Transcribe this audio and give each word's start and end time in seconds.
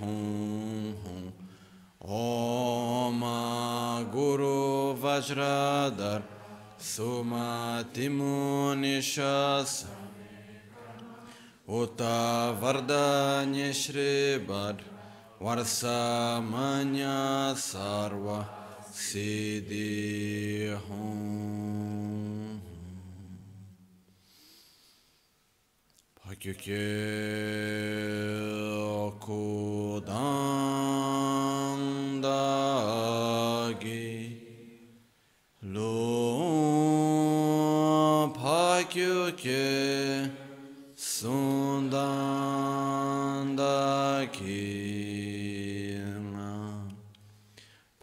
Hum 0.00 0.94
Hum 1.04 1.32
Om 2.00 3.22
Guru 4.10 4.94
Vajradhar 4.96 6.22
Sumatimu 6.76 8.74
Nishas 8.74 9.84
Uta 11.68 12.56
Vardanya 12.60 13.72
Shri 13.72 14.40
Bhadra 14.44 14.82
Varsa 15.40 16.42
Manya 16.42 17.54
Sarva 17.54 18.44
Siddhi 18.92 20.76
Hum 26.42 26.50
Pakyukye 26.50 26.90
Okudandagi 29.06 29.42
Lo 35.62 35.94
Pakyukye 38.34 39.66
Sundandagi 40.96 41.62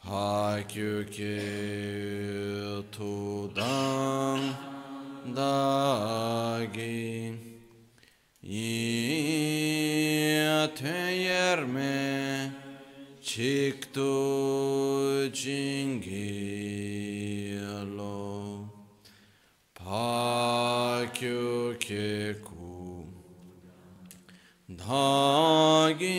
Pakyukye 0.02 1.36
Tudandagi 2.90 3.90
Yateyerme 10.80 12.52
çıktı 13.24 14.02
cingilo 15.34 16.10
Pakyu 19.76 21.76
keku 21.80 23.06
Dagilu 24.70 26.10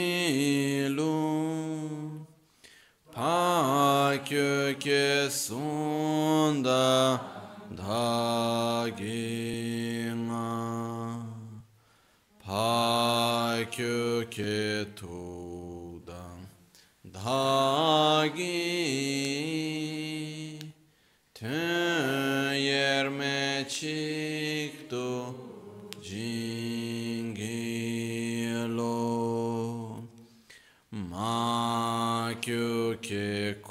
Pakyu 3.12 4.78
kesunda 4.80 7.20
Dagina 7.78 9.59
Pakyu 12.60 14.28
ketudan 14.30 15.00
Dagi 17.04 18.40
Tön 21.34 22.54
yerme 22.54 23.66
çıktı 23.68 25.22
Cingilo 26.02 27.30
Makyu 30.90 32.96
kekudan 33.02 33.70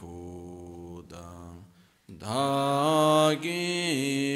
Dagilu 2.22 4.29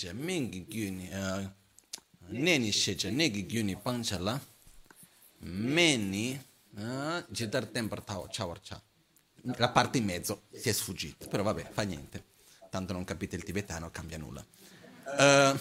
sheja 0.00 0.14
mingi 0.14 0.64
gyuni 0.66 1.08
uh, 1.12 1.50
neni 2.28 2.72
sheja 2.72 3.10
negi 3.10 3.44
gyuni 3.44 3.76
panchala 3.76 4.40
meni 5.40 6.42
uh, 6.76 7.22
jitar 7.28 7.66
temper 7.66 8.00
tao 8.00 8.26
chawarcha 8.30 8.80
la 9.56 9.68
parte 9.68 9.98
in 9.98 10.04
mezzo 10.04 10.44
si 10.52 10.70
è 10.70 10.72
sfuggita 10.72 11.26
però 11.26 11.42
vabbè 11.42 11.68
fa 11.70 11.82
niente 11.82 12.24
tanto 12.70 12.94
non 12.94 13.04
capite 13.04 13.36
il 13.36 13.44
tibetano 13.44 13.90
cambia 13.90 14.18
nulla 14.18 14.44
Uh, 15.10 15.58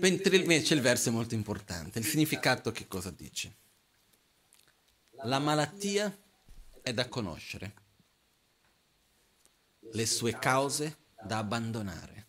mentre 0.00 0.36
invece 0.36 0.72
il 0.72 0.80
verso 0.80 1.10
è 1.10 1.12
molto 1.12 1.34
importante. 1.34 1.98
Il 1.98 2.06
significato 2.06 2.72
che 2.72 2.88
cosa 2.88 3.10
dice? 3.10 3.54
La 5.24 5.38
malattia 5.38 6.16
è 6.80 6.94
da 6.94 7.06
conoscere, 7.08 7.74
le 9.92 10.06
sue 10.06 10.38
cause 10.38 11.01
da 11.24 11.38
abbandonare, 11.38 12.26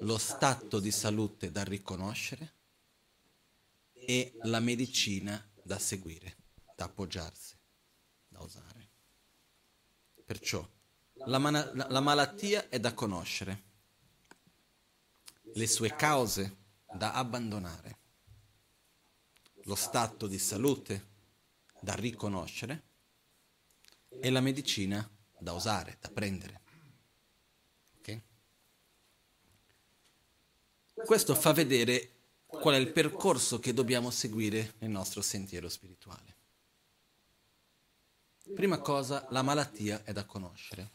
lo 0.00 0.18
stato 0.18 0.80
di 0.80 0.90
salute 0.90 1.50
da 1.50 1.62
riconoscere 1.62 2.54
e 3.92 4.36
la 4.42 4.60
medicina 4.60 5.42
da 5.62 5.78
seguire, 5.78 6.36
da 6.74 6.86
appoggiarsi, 6.86 7.56
da 8.28 8.40
usare. 8.40 8.88
Perciò 10.24 10.66
la, 11.26 11.38
man- 11.38 11.86
la 11.88 12.00
malattia 12.00 12.68
è 12.68 12.80
da 12.80 12.94
conoscere, 12.94 13.68
le 15.54 15.66
sue 15.66 15.94
cause 15.94 16.56
da 16.92 17.12
abbandonare, 17.12 17.98
lo 19.64 19.74
stato 19.74 20.26
di 20.26 20.38
salute 20.38 21.08
da 21.80 21.94
riconoscere 21.94 22.88
e 24.08 24.30
la 24.30 24.40
medicina 24.40 25.08
da 25.40 25.52
usare, 25.52 25.96
da 26.00 26.10
prendere. 26.10 26.60
Okay? 27.98 28.22
Questo 30.94 31.34
fa 31.34 31.52
vedere 31.52 32.12
qual 32.46 32.74
è 32.74 32.78
il 32.78 32.92
percorso 32.92 33.58
che 33.58 33.72
dobbiamo 33.72 34.10
seguire 34.10 34.74
nel 34.78 34.90
nostro 34.90 35.22
sentiero 35.22 35.68
spirituale. 35.68 36.36
Prima 38.54 38.78
cosa, 38.80 39.26
la 39.30 39.42
malattia 39.42 40.02
è 40.04 40.12
da 40.12 40.24
conoscere. 40.24 40.90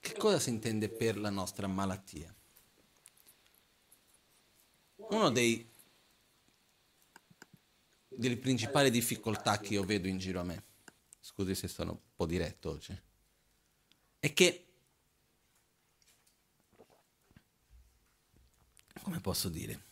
Che 0.00 0.14
cosa 0.14 0.38
si 0.38 0.48
intende 0.48 0.88
per 0.88 1.18
la 1.18 1.30
nostra 1.30 1.66
malattia? 1.66 2.34
Uno 4.96 5.30
dei 5.30 5.68
delle 8.18 8.36
principali 8.36 8.90
difficoltà 8.90 9.58
che 9.58 9.74
io 9.74 9.84
vedo 9.84 10.08
in 10.08 10.18
giro 10.18 10.40
a 10.40 10.42
me, 10.42 10.64
scusi 11.28 11.54
se 11.54 11.68
sono 11.68 11.90
un 11.90 11.98
po' 12.16 12.24
diretto 12.24 12.70
oggi, 12.70 12.98
è 14.18 14.32
che, 14.32 14.72
come 19.02 19.20
posso 19.20 19.50
dire, 19.50 19.84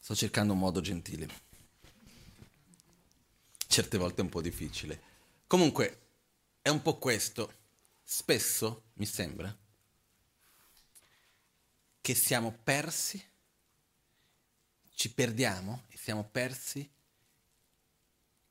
sto 0.00 0.14
cercando 0.14 0.54
un 0.54 0.60
modo 0.60 0.80
gentile, 0.80 1.28
certe 3.66 3.98
volte 3.98 4.22
è 4.22 4.24
un 4.24 4.30
po' 4.30 4.40
difficile. 4.40 5.02
Comunque, 5.46 6.06
è 6.62 6.70
un 6.70 6.80
po' 6.80 6.96
questo, 6.96 7.52
spesso 8.02 8.84
mi 8.94 9.04
sembra 9.04 9.54
che 12.00 12.14
siamo 12.14 12.50
persi, 12.50 13.22
ci 14.94 15.12
perdiamo 15.12 15.84
e 15.88 15.96
siamo 15.96 16.24
persi 16.24 16.88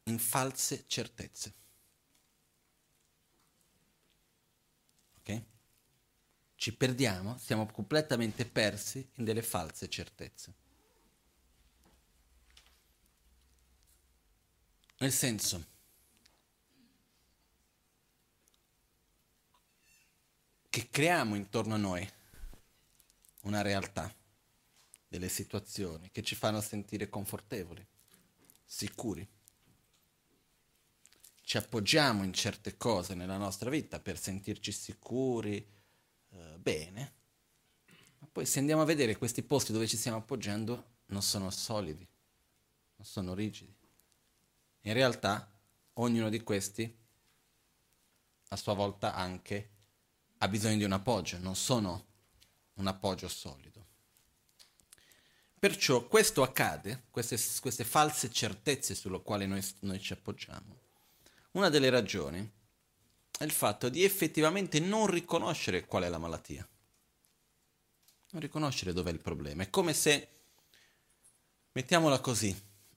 in 0.03 0.19
false 0.19 0.83
certezze. 0.87 1.53
Ok? 5.19 5.41
Ci 6.55 6.75
perdiamo, 6.75 7.37
siamo 7.37 7.65
completamente 7.67 8.45
persi 8.45 9.07
in 9.15 9.23
delle 9.23 9.41
false 9.41 9.89
certezze. 9.89 10.53
Nel 14.97 15.11
senso, 15.11 15.65
che 20.69 20.89
creiamo 20.89 21.35
intorno 21.35 21.73
a 21.73 21.77
noi 21.77 22.09
una 23.41 23.61
realtà, 23.61 24.13
delle 25.13 25.29
situazioni 25.29 26.09
che 26.09 26.23
ci 26.23 26.33
fanno 26.33 26.59
sentire 26.59 27.07
confortevoli, 27.07 27.85
sicuri. 28.65 29.27
Ci 31.43 31.57
appoggiamo 31.57 32.23
in 32.23 32.33
certe 32.33 32.77
cose 32.77 33.13
nella 33.13 33.37
nostra 33.37 33.69
vita 33.69 33.99
per 33.99 34.17
sentirci 34.17 34.71
sicuri, 34.71 35.57
eh, 35.57 36.57
bene, 36.57 37.13
ma 38.17 38.27
poi 38.31 38.47
se 38.47 38.57
andiamo 38.57 38.81
a 38.81 38.85
vedere 38.85 39.15
questi 39.15 39.43
posti 39.43 39.71
dove 39.71 39.85
ci 39.85 39.97
stiamo 39.97 40.17
appoggiando 40.17 41.01
non 41.07 41.21
sono 41.21 41.51
solidi, 41.51 42.07
non 42.95 43.05
sono 43.05 43.35
rigidi. 43.35 43.71
In 44.81 44.93
realtà 44.93 45.47
ognuno 45.93 46.29
di 46.29 46.41
questi 46.41 46.91
a 48.47 48.55
sua 48.55 48.73
volta 48.73 49.13
anche 49.13 49.69
ha 50.39 50.47
bisogno 50.47 50.77
di 50.77 50.85
un 50.85 50.93
appoggio, 50.93 51.37
non 51.37 51.55
sono 51.55 52.05
un 52.73 52.87
appoggio 52.87 53.27
solido. 53.27 53.82
Perciò 55.63 56.05
questo 56.07 56.41
accade, 56.43 57.03
queste, 57.09 57.39
queste 57.61 57.85
false 57.85 58.29
certezze 58.29 58.95
sulle 58.95 59.21
quali 59.21 59.47
noi, 59.47 59.65
noi 59.79 59.97
ci 60.01 60.11
appoggiamo. 60.11 60.77
Una 61.51 61.69
delle 61.69 61.89
ragioni 61.89 62.51
è 63.39 63.45
il 63.45 63.51
fatto 63.51 63.87
di 63.87 64.03
effettivamente 64.03 64.81
non 64.81 65.07
riconoscere 65.07 65.85
qual 65.85 66.03
è 66.03 66.09
la 66.09 66.17
malattia. 66.17 66.67
Non 68.31 68.41
riconoscere 68.41 68.91
dov'è 68.91 69.11
il 69.11 69.21
problema. 69.21 69.63
È 69.63 69.69
come 69.69 69.93
se, 69.93 70.27
mettiamola 71.71 72.19
così, 72.19 72.53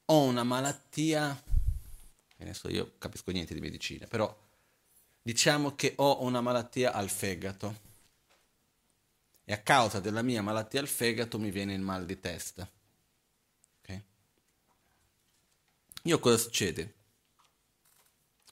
ho 0.07 0.23
una 0.25 0.43
malattia, 0.43 1.41
adesso 2.39 2.69
io 2.69 2.95
capisco 2.99 3.31
niente 3.31 3.55
di 3.55 3.61
medicina, 3.61 4.09
però 4.09 4.37
diciamo 5.23 5.77
che 5.77 5.93
ho 5.99 6.21
una 6.25 6.41
malattia 6.41 6.93
al 6.93 7.11
fegato 7.11 7.79
e 9.49 9.53
a 9.53 9.63
causa 9.63 10.01
della 10.01 10.23
mia 10.23 10.43
malattia 10.43 10.81
al 10.81 10.89
fegato 10.89 11.39
mi 11.39 11.53
viene 11.53 11.73
il 11.73 11.81
mal 11.81 12.05
di 12.05 12.19
testa. 12.19 12.69
Ok? 13.79 14.03
Io 16.03 16.19
cosa 16.19 16.37
succede? 16.37 16.95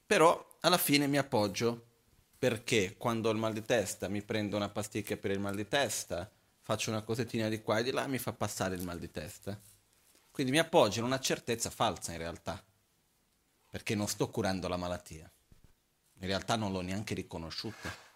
Però 0.06 0.56
alla 0.60 0.78
fine 0.78 1.08
mi 1.08 1.18
appoggio 1.18 1.88
perché 2.38 2.96
quando 2.96 3.28
ho 3.28 3.32
il 3.32 3.38
mal 3.38 3.52
di 3.52 3.64
testa 3.64 4.06
mi 4.06 4.22
prendo 4.22 4.54
una 4.54 4.68
pasticca 4.68 5.16
per 5.16 5.32
il 5.32 5.40
mal 5.40 5.56
di 5.56 5.66
testa, 5.66 6.30
faccio 6.62 6.90
una 6.90 7.02
cosettina 7.02 7.48
di 7.48 7.60
qua 7.60 7.80
e 7.80 7.82
di 7.82 7.90
là 7.90 8.04
e 8.04 8.08
mi 8.08 8.18
fa 8.18 8.32
passare 8.32 8.76
il 8.76 8.84
mal 8.84 9.00
di 9.00 9.10
testa. 9.10 9.60
Quindi 10.30 10.52
mi 10.52 10.58
appoggio 10.60 11.00
in 11.00 11.06
una 11.06 11.18
certezza 11.18 11.70
falsa 11.70 12.12
in 12.12 12.18
realtà, 12.18 12.62
perché 13.68 13.96
non 13.96 14.06
sto 14.06 14.30
curando 14.30 14.68
la 14.68 14.76
malattia. 14.76 15.28
In 16.20 16.26
realtà 16.28 16.54
non 16.54 16.70
l'ho 16.70 16.82
neanche 16.82 17.14
riconosciuta. 17.14 18.12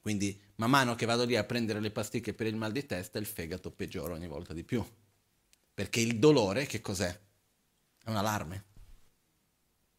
Quindi 0.00 0.40
man 0.56 0.70
mano 0.70 0.94
che 0.94 1.06
vado 1.06 1.24
lì 1.24 1.36
a 1.36 1.44
prendere 1.44 1.80
le 1.80 1.90
pasticche 1.90 2.32
per 2.32 2.46
il 2.46 2.56
mal 2.56 2.72
di 2.72 2.86
testa, 2.86 3.18
il 3.18 3.26
fegato 3.26 3.70
peggiora 3.70 4.14
ogni 4.14 4.28
volta 4.28 4.54
di 4.54 4.64
più. 4.64 4.84
Perché 5.74 6.00
il 6.00 6.18
dolore, 6.18 6.66
che 6.66 6.80
cos'è? 6.80 7.20
È 8.02 8.08
un 8.08 8.16
allarme. 8.16 8.64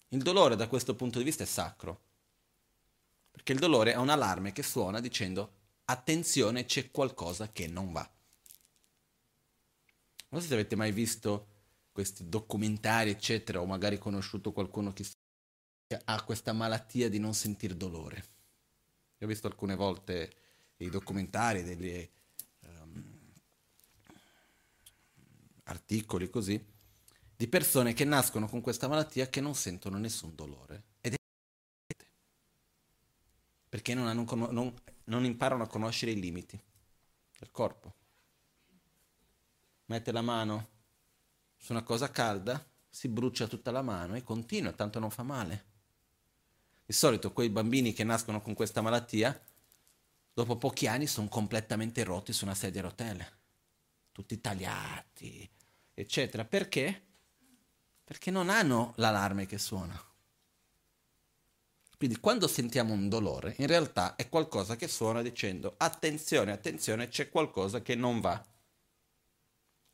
Il 0.09 0.21
dolore 0.21 0.55
da 0.55 0.67
questo 0.67 0.95
punto 0.95 1.19
di 1.19 1.23
vista 1.23 1.43
è 1.43 1.47
sacro. 1.47 2.01
Perché 3.31 3.53
il 3.53 3.59
dolore 3.59 3.93
è 3.93 3.97
un 3.97 4.09
allarme 4.09 4.51
che 4.51 4.63
suona 4.63 4.99
dicendo 4.99 5.59
attenzione, 5.85 6.65
c'è 6.65 6.91
qualcosa 6.91 7.51
che 7.51 7.67
non 7.67 7.91
va. 7.91 8.09
Non 10.29 10.41
so 10.41 10.47
se 10.47 10.53
avete 10.53 10.75
mai 10.75 10.91
visto 10.91 11.47
questi 11.91 12.27
documentari, 12.27 13.09
eccetera, 13.09 13.61
o 13.61 13.65
magari 13.65 13.97
conosciuto 13.97 14.51
qualcuno 14.51 14.93
che 14.93 15.05
ha 16.05 16.23
questa 16.23 16.53
malattia 16.53 17.09
di 17.09 17.19
non 17.19 17.33
sentire 17.33 17.75
dolore. 17.75 18.23
Io 19.21 19.27
ho 19.27 19.29
visto 19.29 19.45
alcune 19.45 19.75
volte 19.75 20.33
i 20.77 20.89
documentari, 20.89 21.61
degli 21.61 22.09
um, 22.61 23.31
articoli 25.65 26.27
così, 26.27 26.59
di 27.35 27.47
persone 27.47 27.93
che 27.93 28.03
nascono 28.03 28.47
con 28.47 28.61
questa 28.61 28.87
malattia 28.87 29.29
che 29.29 29.39
non 29.39 29.53
sentono 29.53 29.99
nessun 29.99 30.33
dolore. 30.33 30.85
Ed 31.01 31.13
è 31.13 31.95
perché 33.69 33.93
non, 33.93 34.07
hanno, 34.07 34.25
non, 34.49 34.73
non 35.03 35.23
imparano 35.23 35.63
a 35.63 35.67
conoscere 35.67 36.13
i 36.13 36.19
limiti 36.19 36.59
del 37.37 37.51
corpo. 37.51 37.93
Mette 39.85 40.11
la 40.11 40.21
mano 40.23 40.69
su 41.57 41.73
una 41.73 41.83
cosa 41.83 42.09
calda, 42.09 42.65
si 42.89 43.07
brucia 43.07 43.45
tutta 43.45 43.69
la 43.69 43.83
mano 43.83 44.15
e 44.15 44.23
continua, 44.23 44.71
tanto 44.71 44.97
non 44.97 45.11
fa 45.11 45.21
male. 45.21 45.70
Di 46.91 46.97
solito 46.97 47.31
quei 47.31 47.47
bambini 47.49 47.93
che 47.93 48.03
nascono 48.03 48.41
con 48.41 48.53
questa 48.53 48.81
malattia, 48.81 49.41
dopo 50.33 50.57
pochi 50.57 50.87
anni 50.87 51.07
sono 51.07 51.29
completamente 51.29 52.03
rotti 52.03 52.33
su 52.33 52.43
una 52.43 52.53
sedia 52.53 52.81
a 52.81 52.83
rotelle, 52.83 53.31
tutti 54.11 54.41
tagliati, 54.41 55.49
eccetera. 55.93 56.43
Perché? 56.43 57.01
Perché 58.03 58.29
non 58.29 58.49
hanno 58.49 58.91
l'allarme 58.97 59.45
che 59.45 59.57
suona. 59.57 59.97
Quindi 61.95 62.19
quando 62.19 62.49
sentiamo 62.49 62.91
un 62.91 63.07
dolore, 63.07 63.55
in 63.59 63.67
realtà 63.67 64.17
è 64.17 64.27
qualcosa 64.27 64.75
che 64.75 64.89
suona 64.89 65.21
dicendo 65.21 65.75
attenzione, 65.77 66.51
attenzione, 66.51 67.07
c'è 67.07 67.29
qualcosa 67.29 67.81
che 67.81 67.95
non 67.95 68.19
va. 68.19 68.45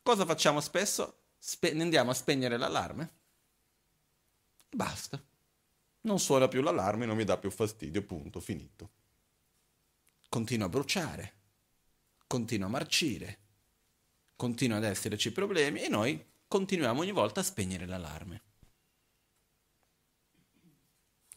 Cosa 0.02 0.26
facciamo 0.26 0.62
spesso? 0.62 1.26
Spe- 1.38 1.80
andiamo 1.80 2.10
a 2.10 2.16
spegnere 2.16 2.58
l'allarme 2.58 3.12
Basta. 4.72 5.22
Non 6.08 6.20
suona 6.20 6.48
più 6.48 6.62
l'allarme, 6.62 7.06
non 7.06 7.18
mi 7.18 7.26
dà 7.26 7.38
più 7.38 7.52
fastidio, 7.52 8.02
punto, 8.02 8.40
finito. 8.40 8.92
Continua 10.30 10.68
a 10.68 10.70
bruciare, 10.70 11.34
continua 12.28 12.68
a 12.68 12.70
marcire, 12.70 13.40
continuano 14.38 14.86
ad 14.86 14.92
esserci 14.92 15.34
problemi 15.34 15.84
e 15.84 15.90
noi 15.90 16.26
continuiamo 16.48 17.02
ogni 17.02 17.12
volta 17.12 17.42
a 17.42 17.44
spegnere 17.44 17.86
l'allarme. 17.86 18.42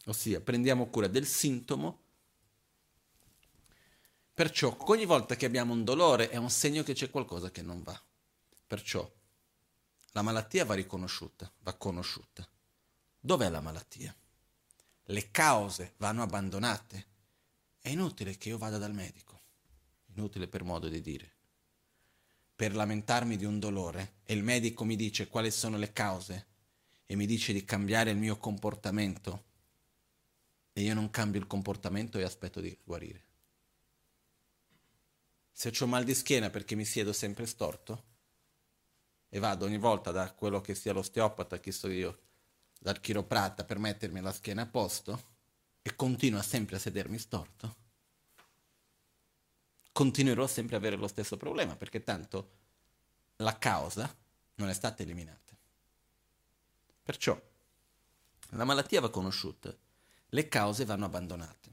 Ossia, 0.05 0.39
prendiamo 0.39 0.87
cura 0.87 1.07
del 1.07 1.25
sintomo. 1.27 2.03
Perciò 4.33 4.73
ogni 4.87 5.05
volta 5.05 5.35
che 5.35 5.45
abbiamo 5.45 5.73
un 5.73 5.83
dolore 5.83 6.29
è 6.29 6.37
un 6.37 6.49
segno 6.49 6.81
che 6.83 6.93
c'è 6.93 7.09
qualcosa 7.09 7.51
che 7.51 7.61
non 7.61 7.83
va. 7.83 8.01
Perciò 8.67 9.11
la 10.11 10.21
malattia 10.21 10.63
va 10.63 10.75
riconosciuta, 10.75 11.51
va 11.59 11.73
conosciuta. 11.73 12.49
Dov'è 13.19 13.49
la 13.49 13.59
malattia? 13.59 14.15
Le 15.11 15.31
cause 15.31 15.93
vanno 15.97 16.23
abbandonate. 16.23 17.05
È 17.79 17.89
inutile 17.89 18.37
che 18.37 18.49
io 18.49 18.57
vada 18.57 18.77
dal 18.77 18.93
medico. 18.93 19.39
Inutile 20.15 20.47
per 20.47 20.63
modo 20.63 20.89
di 20.89 21.01
dire 21.01 21.39
per 22.61 22.75
lamentarmi 22.75 23.37
di 23.37 23.45
un 23.45 23.57
dolore 23.57 24.17
e 24.23 24.35
il 24.35 24.43
medico 24.43 24.83
mi 24.83 24.95
dice 24.95 25.27
quali 25.27 25.49
sono 25.49 25.77
le 25.77 25.93
cause 25.93 26.45
e 27.07 27.15
mi 27.15 27.25
dice 27.25 27.53
di 27.53 27.65
cambiare 27.65 28.11
il 28.11 28.17
mio 28.17 28.37
comportamento 28.37 29.45
e 30.71 30.81
io 30.81 30.93
non 30.93 31.09
cambio 31.09 31.39
il 31.39 31.47
comportamento 31.47 32.19
e 32.19 32.23
aspetto 32.23 32.61
di 32.61 32.77
guarire. 32.83 33.23
Se 35.51 35.73
ho 35.75 35.87
mal 35.87 36.03
di 36.03 36.13
schiena 36.13 36.51
perché 36.51 36.75
mi 36.75 36.85
siedo 36.85 37.13
sempre 37.13 37.47
storto 37.47 38.03
e 39.27 39.39
vado 39.39 39.65
ogni 39.65 39.79
volta 39.79 40.11
da 40.11 40.31
quello 40.31 40.61
che 40.61 40.75
sia 40.75 40.93
l'osteopata, 40.93 41.59
chi 41.59 41.71
so 41.71 41.89
io, 41.89 42.19
dal 42.83 42.99
chiroprata 42.99 43.63
per 43.63 43.77
mettermi 43.77 44.21
la 44.21 44.31
schiena 44.31 44.63
a 44.63 44.65
posto 44.65 45.29
e 45.83 45.95
continuo 45.95 46.41
sempre 46.41 46.77
a 46.77 46.79
sedermi 46.79 47.19
storto, 47.19 47.75
continuerò 49.91 50.47
sempre 50.47 50.77
ad 50.77 50.81
avere 50.81 50.99
lo 50.99 51.07
stesso 51.07 51.37
problema, 51.37 51.75
perché 51.75 52.01
tanto 52.01 52.49
la 53.37 53.55
causa 53.59 54.11
non 54.55 54.69
è 54.69 54.73
stata 54.73 55.03
eliminata. 55.03 55.55
Perciò 57.03 57.39
la 58.49 58.63
malattia 58.63 58.99
va 58.99 59.11
conosciuta, 59.11 59.71
le 60.29 60.47
cause 60.47 60.83
vanno 60.83 61.05
abbandonate. 61.05 61.69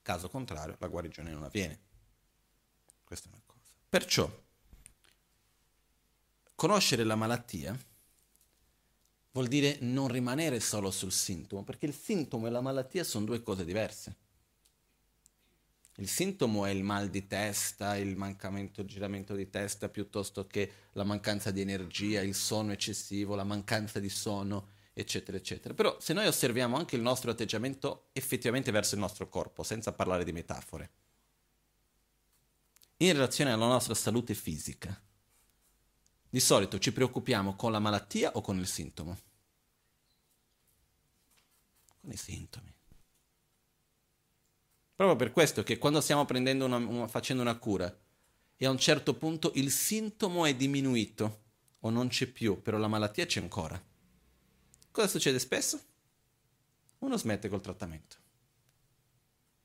Caso 0.00 0.28
contrario, 0.30 0.76
la 0.78 0.86
guarigione 0.86 1.32
non 1.32 1.42
avviene. 1.42 1.80
Questa 3.02 3.28
è 3.28 3.32
una 3.32 3.42
cosa. 3.44 3.72
Perciò, 3.88 4.42
conoscere 6.54 7.02
la 7.02 7.16
malattia 7.16 7.76
vuol 9.34 9.48
dire 9.48 9.78
non 9.80 10.08
rimanere 10.08 10.60
solo 10.60 10.92
sul 10.92 11.10
sintomo, 11.10 11.64
perché 11.64 11.86
il 11.86 11.94
sintomo 11.94 12.46
e 12.46 12.50
la 12.50 12.60
malattia 12.60 13.02
sono 13.02 13.24
due 13.24 13.42
cose 13.42 13.64
diverse. 13.64 14.16
Il 15.96 16.08
sintomo 16.08 16.64
è 16.64 16.70
il 16.70 16.84
mal 16.84 17.08
di 17.08 17.26
testa, 17.26 17.96
il 17.96 18.16
mancamento, 18.16 18.80
il 18.80 18.86
giramento 18.86 19.34
di 19.34 19.50
testa, 19.50 19.88
piuttosto 19.88 20.46
che 20.46 20.70
la 20.92 21.04
mancanza 21.04 21.50
di 21.50 21.60
energia, 21.60 22.20
il 22.20 22.34
sonno 22.34 22.72
eccessivo, 22.72 23.34
la 23.34 23.44
mancanza 23.44 23.98
di 23.98 24.08
sonno, 24.08 24.68
eccetera, 24.92 25.36
eccetera. 25.36 25.74
Però 25.74 25.96
se 26.00 26.12
noi 26.12 26.26
osserviamo 26.26 26.76
anche 26.76 26.94
il 26.94 27.02
nostro 27.02 27.32
atteggiamento 27.32 28.06
effettivamente 28.12 28.70
verso 28.70 28.94
il 28.94 29.00
nostro 29.00 29.28
corpo, 29.28 29.64
senza 29.64 29.92
parlare 29.92 30.24
di 30.24 30.32
metafore, 30.32 30.90
in 32.98 33.12
relazione 33.12 33.50
alla 33.50 33.66
nostra 33.66 33.94
salute 33.94 34.34
fisica, 34.34 35.00
di 36.34 36.40
solito 36.40 36.80
ci 36.80 36.92
preoccupiamo 36.92 37.54
con 37.54 37.70
la 37.70 37.78
malattia 37.78 38.32
o 38.32 38.40
con 38.40 38.58
il 38.58 38.66
sintomo? 38.66 39.16
Con 42.00 42.10
i 42.10 42.16
sintomi. 42.16 42.74
Proprio 44.96 45.14
per 45.14 45.30
questo 45.30 45.62
che 45.62 45.78
quando 45.78 46.00
stiamo 46.00 46.26
una, 46.28 46.76
una, 46.76 47.06
facendo 47.06 47.40
una 47.40 47.56
cura 47.56 47.96
e 48.56 48.66
a 48.66 48.70
un 48.70 48.78
certo 48.78 49.14
punto 49.14 49.52
il 49.54 49.70
sintomo 49.70 50.44
è 50.44 50.56
diminuito 50.56 51.42
o 51.78 51.90
non 51.90 52.08
c'è 52.08 52.26
più, 52.26 52.60
però 52.60 52.78
la 52.78 52.88
malattia 52.88 53.26
c'è 53.26 53.40
ancora. 53.40 53.80
Cosa 54.90 55.06
succede 55.06 55.38
spesso? 55.38 55.80
Uno 56.98 57.16
smette 57.16 57.48
col 57.48 57.60
trattamento. 57.60 58.16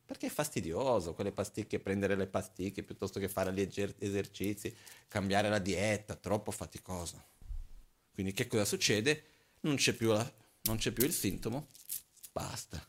Perché 0.10 0.26
è 0.26 0.32
fastidioso 0.32 1.14
quelle 1.14 1.32
pasticche, 1.32 1.78
prendere 1.80 2.16
le 2.16 2.26
pasticche 2.26 2.82
piuttosto 2.82 3.20
che 3.20 3.30
fare 3.30 3.54
gli 3.54 3.70
esercizi, 4.00 4.76
cambiare 5.08 5.50
la 5.50 5.60
dieta, 5.60 6.16
troppo 6.16 6.50
faticoso. 6.50 7.26
Quindi 8.12 8.34
che 8.34 8.48
cosa 8.48 8.66
succede? 8.66 9.24
Non 9.60 9.76
c'è 9.76 9.94
più, 9.94 10.12
la, 10.12 10.34
non 10.64 10.78
c'è 10.78 10.90
più 10.90 11.06
il 11.06 11.14
sintomo, 11.14 11.68
basta. 12.32 12.84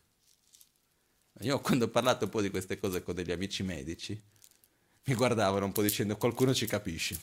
Io 1.41 1.61
quando 1.61 1.85
ho 1.85 1.89
parlato 1.89 2.25
un 2.25 2.31
po' 2.31 2.41
di 2.41 2.49
queste 2.49 2.79
cose 2.79 3.03
con 3.03 3.15
degli 3.15 3.33
amici 3.33 3.63
medici, 3.65 4.19
mi 5.05 5.15
guardavano 5.15 5.67
un 5.67 5.73
po' 5.73 5.83
dicendo 5.83 6.17
qualcuno 6.17 6.55
ci 6.55 6.65
capisce. 6.65 7.21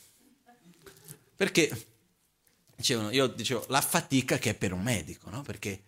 Perché 1.36 1.72
dicevano, 2.76 3.10
io 3.10 3.26
dicevo 3.26 3.66
la 3.70 3.82
fatica 3.82 4.38
che 4.38 4.52
è 4.52 4.54
per 4.54 4.74
un 4.74 4.84
medico, 4.84 5.32
no? 5.32 5.42
Perché 5.42 5.82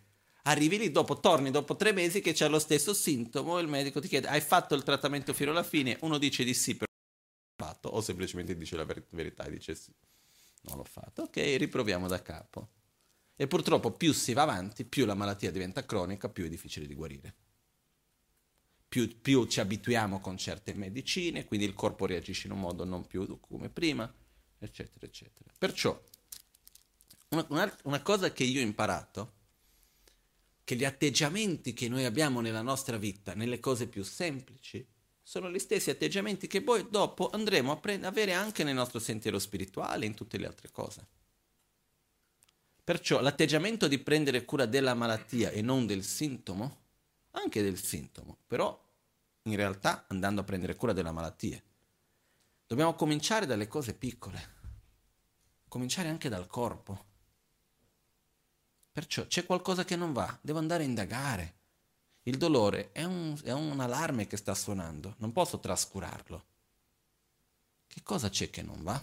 arrivi 0.50 0.78
lì, 0.78 0.92
dopo 0.92 1.20
torni 1.20 1.52
dopo 1.52 1.76
tre 1.76 1.92
mesi 1.92 2.22
che 2.22 2.34
c'è 2.34 2.48
lo 2.48 2.60
stesso 2.60 2.94
sintomo, 2.94 3.60
il 3.60 3.68
medico 3.68 4.00
ti 4.00 4.08
chiede 4.08 4.28
hai 4.28 4.42
fatto 4.42 4.76
il 4.76 4.84
trattamento 4.84 5.34
fino 5.34 5.52
alla 5.52 5.64
fine, 5.64 5.98
uno 6.02 6.18
dice 6.18 6.44
di 6.44 6.54
sì, 6.54 6.76
però 6.76 6.92
non 6.92 7.68
l'ho 7.68 7.72
fatto, 7.72 7.90
o 7.90 8.02
semplicemente 8.02 8.56
dice 8.56 8.76
la 8.76 8.86
ver- 8.86 9.08
verità 9.12 9.46
e 9.46 9.52
dice 9.52 9.76
sì, 9.76 9.92
non 10.64 10.78
l'ho 10.78 10.84
fatto, 10.84 11.24
ok, 11.24 11.56
riproviamo 11.58 12.08
da 12.08 12.22
capo. 12.22 12.70
E 13.36 13.48
purtroppo 13.48 13.92
più 13.92 14.12
si 14.12 14.34
va 14.34 14.42
avanti, 14.42 14.84
più 14.84 15.06
la 15.06 15.14
malattia 15.14 15.50
diventa 15.50 15.86
cronica, 15.86 16.28
più 16.28 16.46
è 16.46 16.50
difficile 16.50 16.86
di 16.86 16.94
guarire 16.94 17.36
più, 18.90 19.22
più, 19.22 19.46
ci 19.46 19.60
abituiamo 19.60 20.20
con 20.20 20.36
certe 20.36 20.74
medicine, 20.74 21.46
quindi 21.46 21.68
il 21.68 21.76
corpo 21.76 22.08
reagisce 22.08 22.48
in 22.48 22.54
un 22.54 22.60
modo 22.60 22.84
non 22.84 23.06
più 23.06 23.40
come 23.40 23.70
prima, 23.70 24.12
eccetera, 24.58 25.06
eccetera. 25.06 25.52
Perciò, 25.56 25.98
una, 27.30 27.46
una, 27.50 27.78
una 27.84 28.02
cosa 28.02 28.34
che 28.34 28.44
io 28.44 28.60
ho 28.60 28.64
imparato, 28.64 29.34
che 30.70 30.76
gli 30.76 30.86
atteggiamenti 30.86 31.74
che 31.74 31.90
noi 31.90 32.06
abbiamo 32.06 32.42
nella 32.42 32.62
nostra 32.62 32.98
vita, 32.98 33.34
nelle 33.34 33.60
cose 33.60 33.88
più 33.88 34.04
semplici, 34.04 34.86
sono 35.24 35.50
gli 35.50 35.58
stessi 35.58 35.90
atteggiamenti 35.90 36.46
che 36.46 36.62
poi 36.62 36.86
dopo 36.92 37.32
andremo 37.32 37.72
a 37.72 37.78
pre- 37.78 38.00
avere 38.04 38.34
anche 38.34 38.64
nel 38.64 38.76
nostro 38.76 39.00
sentiero 39.00 39.40
spirituale, 39.40 40.06
in 40.06 40.14
tutte 40.14 40.38
le 40.38 40.46
altre 40.46 40.70
cose. 40.70 41.08
Perciò 42.84 43.20
l'atteggiamento 43.20 43.88
di 43.88 43.98
prendere 43.98 44.46
cura 44.46 44.68
della 44.68 44.94
malattia 44.94 45.50
e 45.50 45.64
non 45.64 45.88
del 45.88 46.04
sintomo 46.04 46.78
anche 47.32 47.64
del 47.64 47.82
sintomo, 47.82 48.38
però 48.46 48.80
in 49.42 49.56
realtà 49.56 50.06
andando 50.08 50.42
a 50.42 50.44
prendere 50.44 50.76
cura 50.76 50.94
della 50.94 51.12
malattia. 51.12 51.60
Dobbiamo 52.68 52.94
cominciare 52.94 53.48
dalle 53.48 53.68
cose 53.68 53.96
piccole, 53.96 54.50
cominciare 55.68 56.10
anche 56.10 56.30
dal 56.30 56.46
corpo. 56.46 57.08
Perciò 59.00 59.26
c'è 59.28 59.46
qualcosa 59.46 59.86
che 59.86 59.96
non 59.96 60.12
va, 60.12 60.38
devo 60.42 60.60
andare 60.60 60.84
a 60.84 60.86
indagare. 60.86 61.54
Il 62.24 62.38
dolore 62.38 62.92
è 62.92 63.06
un, 63.06 63.40
è 63.44 63.54
un 63.54 63.80
allarme 63.80 64.28
che 64.28 64.36
sta 64.36 64.54
suonando, 64.54 65.16
non 65.20 65.32
posso 65.32 65.58
trascurarlo. 65.58 66.46
Che 67.88 68.04
cosa 68.04 68.28
c'è 68.28 68.50
che 68.50 68.62
non 68.62 68.84
va? 68.84 69.02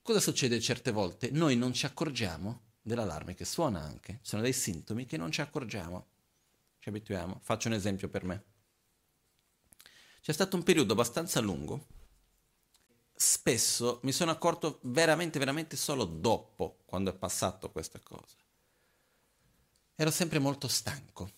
Cosa 0.00 0.20
succede 0.20 0.58
certe 0.58 0.90
volte? 0.90 1.30
Noi 1.30 1.54
non 1.54 1.74
ci 1.74 1.84
accorgiamo 1.84 2.62
dell'allarme 2.80 3.34
che 3.34 3.44
suona 3.44 3.82
anche. 3.82 4.20
Sono 4.22 4.40
dei 4.40 4.54
sintomi 4.54 5.04
che 5.04 5.18
non 5.18 5.30
ci 5.30 5.42
accorgiamo, 5.42 6.06
ci 6.78 6.88
abituiamo. 6.88 7.40
Faccio 7.42 7.68
un 7.68 7.74
esempio 7.74 8.08
per 8.08 8.24
me. 8.24 8.44
C'è 10.22 10.32
stato 10.32 10.56
un 10.56 10.62
periodo 10.62 10.94
abbastanza 10.94 11.40
lungo. 11.40 11.88
Spesso 13.18 14.00
mi 14.02 14.12
sono 14.12 14.30
accorto 14.30 14.78
veramente, 14.82 15.38
veramente 15.38 15.74
solo 15.74 16.04
dopo, 16.04 16.80
quando 16.84 17.10
è 17.10 17.14
passato 17.14 17.70
questa 17.70 17.98
cosa. 17.98 18.36
Ero 19.94 20.10
sempre 20.10 20.38
molto 20.38 20.68
stanco, 20.68 21.30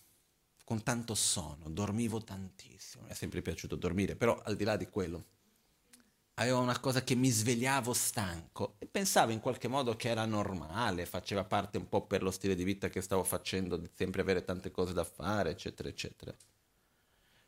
con 0.64 0.82
tanto 0.82 1.14
sonno, 1.14 1.70
dormivo 1.70 2.20
tantissimo. 2.24 3.04
Mi 3.04 3.10
è 3.10 3.14
sempre 3.14 3.42
piaciuto 3.42 3.76
dormire, 3.76 4.16
però 4.16 4.42
al 4.42 4.56
di 4.56 4.64
là 4.64 4.76
di 4.76 4.88
quello 4.88 5.24
avevo 6.34 6.58
una 6.58 6.80
cosa 6.80 7.04
che 7.04 7.14
mi 7.14 7.30
svegliavo 7.30 7.92
stanco 7.92 8.74
e 8.78 8.86
pensavo 8.86 9.30
in 9.30 9.38
qualche 9.38 9.68
modo 9.68 9.94
che 9.94 10.08
era 10.08 10.24
normale, 10.24 11.06
faceva 11.06 11.44
parte 11.44 11.78
un 11.78 11.88
po' 11.88 12.06
per 12.06 12.24
lo 12.24 12.32
stile 12.32 12.56
di 12.56 12.64
vita 12.64 12.88
che 12.88 13.02
stavo 13.02 13.22
facendo, 13.22 13.76
di 13.76 13.88
sempre 13.94 14.20
avere 14.20 14.42
tante 14.42 14.72
cose 14.72 14.92
da 14.92 15.04
fare, 15.04 15.50
eccetera, 15.50 15.88
eccetera. 15.88 16.34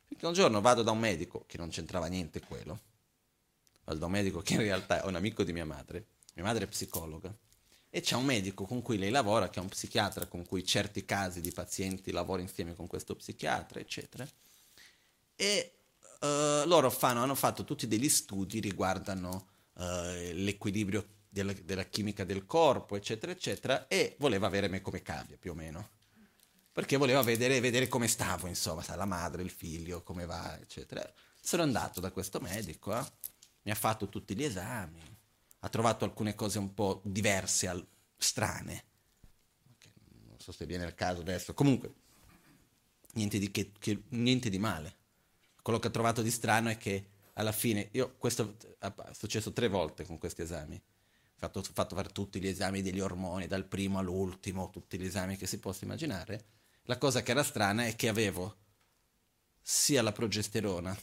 Finché 0.07 0.25
un 0.25 0.33
giorno 0.33 0.61
vado 0.61 0.83
da 0.83 0.91
un 0.91 0.99
medico, 0.99 1.43
che 1.47 1.57
non 1.57 1.67
c'entrava 1.67 2.07
niente 2.07 2.39
quello, 2.39 2.79
vado 3.91 3.99
da 3.99 4.05
un 4.05 4.11
medico 4.11 4.41
che 4.41 4.53
in 4.53 4.59
realtà 4.61 5.01
è 5.01 5.05
un 5.05 5.15
amico 5.15 5.43
di 5.43 5.53
mia 5.53 5.65
madre, 5.65 6.05
mia 6.35 6.45
madre 6.45 6.65
è 6.65 6.67
psicologa, 6.67 7.33
e 7.89 8.01
c'è 8.01 8.15
un 8.15 8.25
medico 8.25 8.65
con 8.65 8.81
cui 8.81 8.97
lei 8.97 9.09
lavora, 9.09 9.49
che 9.49 9.59
è 9.59 9.61
un 9.61 9.67
psichiatra 9.67 10.25
con 10.25 10.45
cui 10.45 10.65
certi 10.65 11.03
casi 11.03 11.41
di 11.41 11.51
pazienti 11.51 12.11
lavora 12.11 12.41
insieme 12.41 12.73
con 12.73 12.87
questo 12.87 13.15
psichiatra, 13.15 13.81
eccetera. 13.81 14.25
E 15.35 15.73
uh, 16.21 16.65
loro 16.67 16.89
fanno, 16.89 17.21
hanno 17.21 17.35
fatto 17.35 17.65
tutti 17.65 17.87
degli 17.87 18.07
studi 18.07 18.61
riguardano 18.61 19.47
uh, 19.73 19.83
l'equilibrio 20.31 21.05
della, 21.27 21.51
della 21.51 21.83
chimica 21.83 22.23
del 22.23 22.45
corpo, 22.45 22.95
eccetera, 22.95 23.33
eccetera, 23.33 23.87
e 23.87 24.15
voleva 24.19 24.47
avere 24.47 24.69
me 24.69 24.81
come 24.81 25.01
cavia, 25.01 25.37
più 25.37 25.51
o 25.51 25.55
meno. 25.55 25.89
Perché 26.71 26.95
voleva 26.95 27.21
vedere, 27.21 27.59
vedere 27.59 27.89
come 27.89 28.07
stavo, 28.07 28.47
insomma, 28.47 28.83
la 28.95 29.03
madre, 29.03 29.43
il 29.43 29.49
figlio, 29.49 30.01
come 30.01 30.25
va, 30.25 30.57
eccetera. 30.57 31.05
Sono 31.41 31.63
andato 31.63 31.99
da 31.99 32.11
questo 32.11 32.39
medico, 32.39 32.97
eh? 32.97 33.03
Mi 33.63 33.71
ha 33.71 33.75
fatto 33.75 34.09
tutti 34.09 34.35
gli 34.35 34.43
esami, 34.43 35.01
ha 35.59 35.69
trovato 35.69 36.05
alcune 36.05 36.35
cose 36.35 36.59
un 36.59 36.73
po' 36.73 37.01
diverse, 37.03 37.67
al, 37.67 37.85
strane. 38.17 38.83
Non 40.27 40.39
so 40.39 40.51
se 40.51 40.65
viene 40.65 40.85
il 40.85 40.95
caso 40.95 41.21
adesso. 41.21 41.53
Comunque, 41.53 41.93
niente 43.13 43.37
di, 43.37 43.51
che, 43.51 43.71
che, 43.77 44.03
niente 44.09 44.49
di 44.49 44.57
male. 44.57 44.97
Quello 45.61 45.79
che 45.79 45.87
ho 45.87 45.91
trovato 45.91 46.21
di 46.21 46.31
strano 46.31 46.69
è 46.69 46.77
che 46.77 47.05
alla 47.33 47.51
fine, 47.51 47.89
io 47.91 48.15
questo 48.17 48.55
è 48.79 48.91
successo 49.11 49.53
tre 49.53 49.67
volte 49.67 50.05
con 50.05 50.17
questi 50.17 50.41
esami. 50.41 50.75
Ho 50.75 51.37
fatto, 51.37 51.61
fatto 51.63 51.95
fare 51.95 52.09
tutti 52.09 52.39
gli 52.39 52.47
esami 52.47 52.81
degli 52.81 52.99
ormoni, 52.99 53.47
dal 53.47 53.65
primo 53.65 53.99
all'ultimo, 53.99 54.69
tutti 54.69 54.97
gli 54.97 55.05
esami 55.05 55.37
che 55.37 55.47
si 55.47 55.59
possa 55.59 55.85
immaginare. 55.85 56.45
La 56.83 56.97
cosa 56.97 57.21
che 57.21 57.31
era 57.31 57.43
strana 57.43 57.85
è 57.85 57.95
che 57.95 58.07
avevo 58.07 58.57
sia 59.61 60.01
la 60.01 60.11
progesterona, 60.11 60.97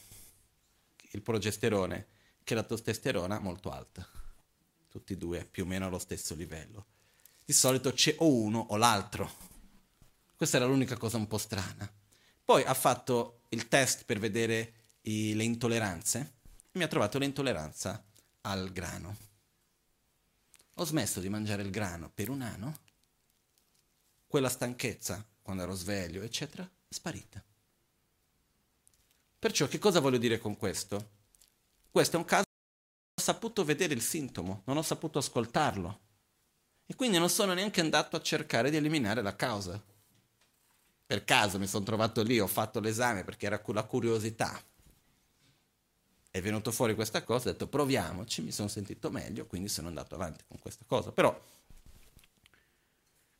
il 1.11 1.21
progesterone, 1.21 2.07
che 2.43 2.55
la 2.55 2.63
testosterona 2.63 3.39
molto 3.39 3.71
alta. 3.71 4.07
Tutti 4.87 5.13
e 5.13 5.17
due 5.17 5.45
più 5.45 5.63
o 5.63 5.67
meno 5.67 5.85
allo 5.85 5.99
stesso 5.99 6.35
livello. 6.35 6.85
Di 7.45 7.53
solito 7.53 7.91
c'è 7.91 8.15
o 8.19 8.31
uno 8.31 8.59
o 8.69 8.77
l'altro. 8.77 9.31
Questa 10.35 10.57
era 10.57 10.65
l'unica 10.65 10.97
cosa 10.97 11.17
un 11.17 11.27
po' 11.27 11.37
strana. 11.37 11.91
Poi 12.43 12.63
ha 12.63 12.73
fatto 12.73 13.41
il 13.49 13.67
test 13.67 14.05
per 14.05 14.19
vedere 14.19 14.73
i, 15.01 15.33
le 15.35 15.43
intolleranze 15.43 16.33
e 16.71 16.77
mi 16.77 16.83
ha 16.83 16.87
trovato 16.87 17.17
l'intolleranza 17.17 18.03
al 18.41 18.71
grano. 18.71 19.17
Ho 20.75 20.85
smesso 20.85 21.19
di 21.19 21.29
mangiare 21.29 21.61
il 21.61 21.71
grano 21.71 22.09
per 22.09 22.29
un 22.29 22.41
anno, 22.41 22.79
quella 24.27 24.49
stanchezza 24.49 25.25
quando 25.41 25.63
ero 25.63 25.73
sveglio, 25.73 26.21
eccetera, 26.21 26.63
è 26.63 26.93
sparita. 26.93 27.43
Perciò 29.39 29.67
che 29.67 29.79
cosa 29.79 29.99
voglio 29.99 30.17
dire 30.17 30.37
con 30.37 30.55
questo? 30.55 31.17
Questo 31.91 32.15
è 32.15 32.19
un 32.19 32.25
caso 32.25 32.43
ho 33.19 33.21
saputo 33.21 33.65
vedere 33.65 33.93
il 33.93 34.01
sintomo, 34.01 34.61
non 34.65 34.77
ho 34.77 34.81
saputo 34.81 35.19
ascoltarlo. 35.19 35.99
E 36.85 36.95
quindi 36.95 37.17
non 37.17 37.29
sono 37.29 37.53
neanche 37.53 37.81
andato 37.81 38.15
a 38.15 38.21
cercare 38.21 38.71
di 38.71 38.77
eliminare 38.77 39.21
la 39.21 39.35
causa. 39.35 39.79
Per 41.05 41.23
caso 41.25 41.59
mi 41.59 41.67
sono 41.67 41.83
trovato 41.83 42.23
lì, 42.23 42.39
ho 42.39 42.47
fatto 42.47 42.79
l'esame 42.79 43.23
perché 43.23 43.45
era 43.45 43.61
la 43.65 43.83
curiosità. 43.83 44.59
È 46.31 46.41
venuto 46.41 46.71
fuori 46.71 46.95
questa 46.95 47.23
cosa, 47.23 47.49
ho 47.49 47.51
detto 47.51 47.67
proviamoci, 47.67 48.41
mi 48.41 48.51
sono 48.51 48.67
sentito 48.67 49.11
meglio, 49.11 49.45
quindi 49.45 49.67
sono 49.67 49.87
andato 49.87 50.15
avanti 50.15 50.43
con 50.47 50.57
questa 50.59 50.85
cosa. 50.87 51.11
Però 51.11 51.37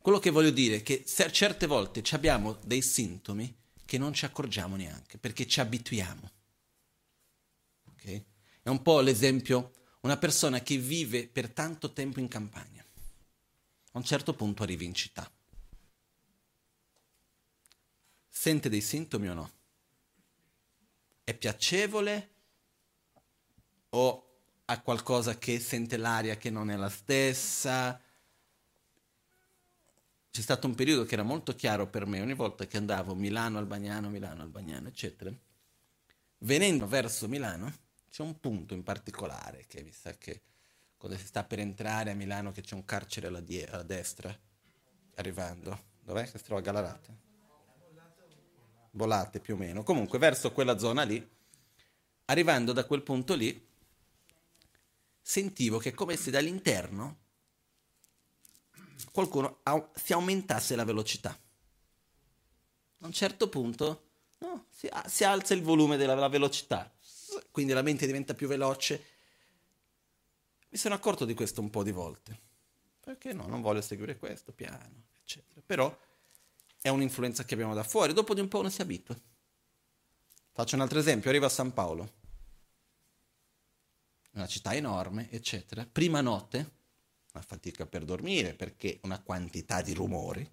quello 0.00 0.18
che 0.18 0.30
voglio 0.30 0.50
dire 0.50 0.76
è 0.76 0.82
che 0.82 1.04
certe 1.04 1.66
volte 1.66 2.02
abbiamo 2.10 2.58
dei 2.64 2.82
sintomi 2.82 3.56
che 3.84 3.98
non 3.98 4.12
ci 4.12 4.24
accorgiamo 4.24 4.76
neanche, 4.76 5.18
perché 5.18 5.46
ci 5.46 5.60
abituiamo. 5.60 6.30
Okay? 7.92 8.24
È 8.62 8.68
un 8.68 8.82
po' 8.82 9.00
l'esempio, 9.00 9.72
una 10.00 10.16
persona 10.16 10.60
che 10.60 10.76
vive 10.76 11.28
per 11.28 11.50
tanto 11.50 11.92
tempo 11.92 12.20
in 12.20 12.28
campagna. 12.28 12.84
A 13.92 13.98
un 13.98 14.04
certo 14.04 14.34
punto 14.34 14.62
arriva 14.62 14.84
in 14.84 14.94
città. 14.94 15.30
Sente 18.28 18.68
dei 18.68 18.80
sintomi 18.80 19.28
o 19.28 19.34
no? 19.34 19.50
È 21.24 21.34
piacevole 21.34 22.30
o 23.90 24.24
ha 24.64 24.80
qualcosa 24.80 25.36
che 25.36 25.58
sente 25.58 25.96
l'aria 25.96 26.36
che 26.36 26.50
non 26.50 26.70
è 26.70 26.76
la 26.76 26.88
stessa? 26.88 28.00
C'è 30.30 30.40
stato 30.40 30.66
un 30.68 30.76
periodo 30.76 31.04
che 31.04 31.14
era 31.14 31.24
molto 31.24 31.54
chiaro 31.54 31.88
per 31.88 32.06
me, 32.06 32.20
ogni 32.20 32.34
volta 32.34 32.66
che 32.66 32.76
andavo 32.76 33.14
Milano, 33.16 33.58
Albagnano, 33.58 34.08
Milano, 34.08 34.42
Albagnano, 34.42 34.86
eccetera. 34.86 35.34
Venendo 36.38 36.86
verso 36.86 37.26
Milano, 37.26 37.74
c'è 38.10 38.22
un 38.22 38.38
punto 38.40 38.74
in 38.74 38.82
particolare 38.82 39.64
che 39.66 39.82
mi 39.82 39.92
sa 39.92 40.12
che 40.12 40.42
quando 40.96 41.16
si 41.16 41.26
sta 41.26 41.44
per 41.44 41.60
entrare 41.60 42.10
a 42.10 42.14
Milano 42.14 42.52
che 42.52 42.60
c'è 42.60 42.74
un 42.74 42.84
carcere 42.84 43.28
alla, 43.28 43.40
die- 43.40 43.66
alla 43.66 43.82
destra, 43.82 44.36
arrivando. 45.14 45.88
Dov'è 46.00 46.30
che 46.30 46.36
si 46.36 46.44
trova 46.44 46.60
Galarate? 46.60 47.18
Volate 48.92 49.40
più 49.40 49.54
o 49.54 49.56
meno. 49.56 49.82
Comunque 49.82 50.18
verso 50.18 50.52
quella 50.52 50.76
zona 50.76 51.04
lì, 51.04 51.26
arrivando 52.26 52.72
da 52.72 52.84
quel 52.84 53.02
punto 53.02 53.34
lì, 53.34 53.68
sentivo 55.22 55.78
che 55.78 55.94
come 55.94 56.16
se 56.16 56.30
dall'interno 56.30 57.18
qualcuno 59.12 59.60
au- 59.62 59.90
si 59.94 60.12
aumentasse 60.12 60.76
la 60.76 60.84
velocità. 60.84 61.30
A 63.02 63.06
un 63.06 63.12
certo 63.12 63.48
punto 63.48 64.10
no, 64.38 64.66
si, 64.68 64.88
si, 65.06 65.24
alza 65.24 65.54
il 65.54 65.62
volume 65.62 65.96
della 65.96 66.28
velocità, 66.28 66.92
quindi 67.50 67.72
la 67.72 67.82
mente 67.82 68.06
diventa 68.06 68.34
più 68.34 68.48
veloce. 68.48 69.04
Mi 70.68 70.78
sono 70.78 70.94
accorto 70.94 71.24
di 71.24 71.34
questo 71.34 71.60
un 71.60 71.70
po' 71.70 71.82
di 71.82 71.92
volte. 71.92 72.38
Perché 73.00 73.32
no, 73.32 73.46
non 73.46 73.60
voglio 73.60 73.80
seguire 73.80 74.16
questo 74.16 74.52
piano, 74.52 75.04
eccetera. 75.22 75.60
Però 75.64 75.96
è 76.80 76.88
un'influenza 76.88 77.44
che 77.44 77.54
abbiamo 77.54 77.74
da 77.74 77.82
fuori, 77.82 78.12
dopo 78.12 78.34
di 78.34 78.40
un 78.40 78.48
po' 78.48 78.60
uno 78.60 78.70
si 78.70 78.80
abitua. 78.80 79.18
Faccio 80.52 80.74
un 80.76 80.82
altro 80.82 80.98
esempio, 80.98 81.30
arrivo 81.30 81.46
a 81.46 81.50
San 81.50 81.72
Paolo, 81.72 82.12
una 84.32 84.46
città 84.46 84.74
enorme, 84.74 85.30
eccetera. 85.30 85.86
Prima 85.90 86.20
notte, 86.20 86.78
una 87.32 87.42
fatica 87.42 87.86
per 87.86 88.04
dormire 88.04 88.54
perché 88.54 89.00
una 89.02 89.20
quantità 89.20 89.82
di 89.82 89.94
rumori, 89.94 90.48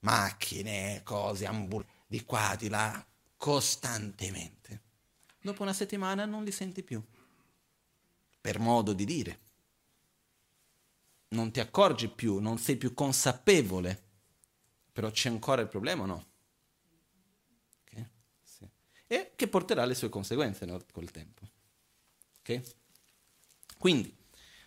macchine, 0.00 1.02
cose, 1.04 1.46
hamburger, 1.46 1.92
di 2.06 2.24
qua, 2.24 2.54
di 2.58 2.68
là, 2.68 3.04
costantemente. 3.36 4.88
Dopo 5.42 5.62
una 5.62 5.72
settimana 5.72 6.26
non 6.26 6.44
li 6.44 6.52
senti 6.52 6.82
più, 6.82 7.02
per 8.40 8.58
modo 8.58 8.92
di 8.92 9.04
dire. 9.04 9.40
Non 11.28 11.50
ti 11.50 11.60
accorgi 11.60 12.08
più, 12.08 12.38
non 12.38 12.58
sei 12.58 12.76
più 12.76 12.92
consapevole, 12.92 14.02
però 14.92 15.10
c'è 15.10 15.28
ancora 15.28 15.62
il 15.62 15.68
problema 15.68 16.02
o 16.02 16.06
no? 16.06 16.26
Okay? 17.84 18.08
Sì. 18.42 18.68
E 19.06 19.32
che 19.36 19.48
porterà 19.48 19.84
le 19.84 19.94
sue 19.94 20.08
conseguenze 20.08 20.66
no, 20.66 20.78
col 20.92 21.10
tempo. 21.10 21.48
Okay? 22.40 22.62
Quindi, 23.78 24.14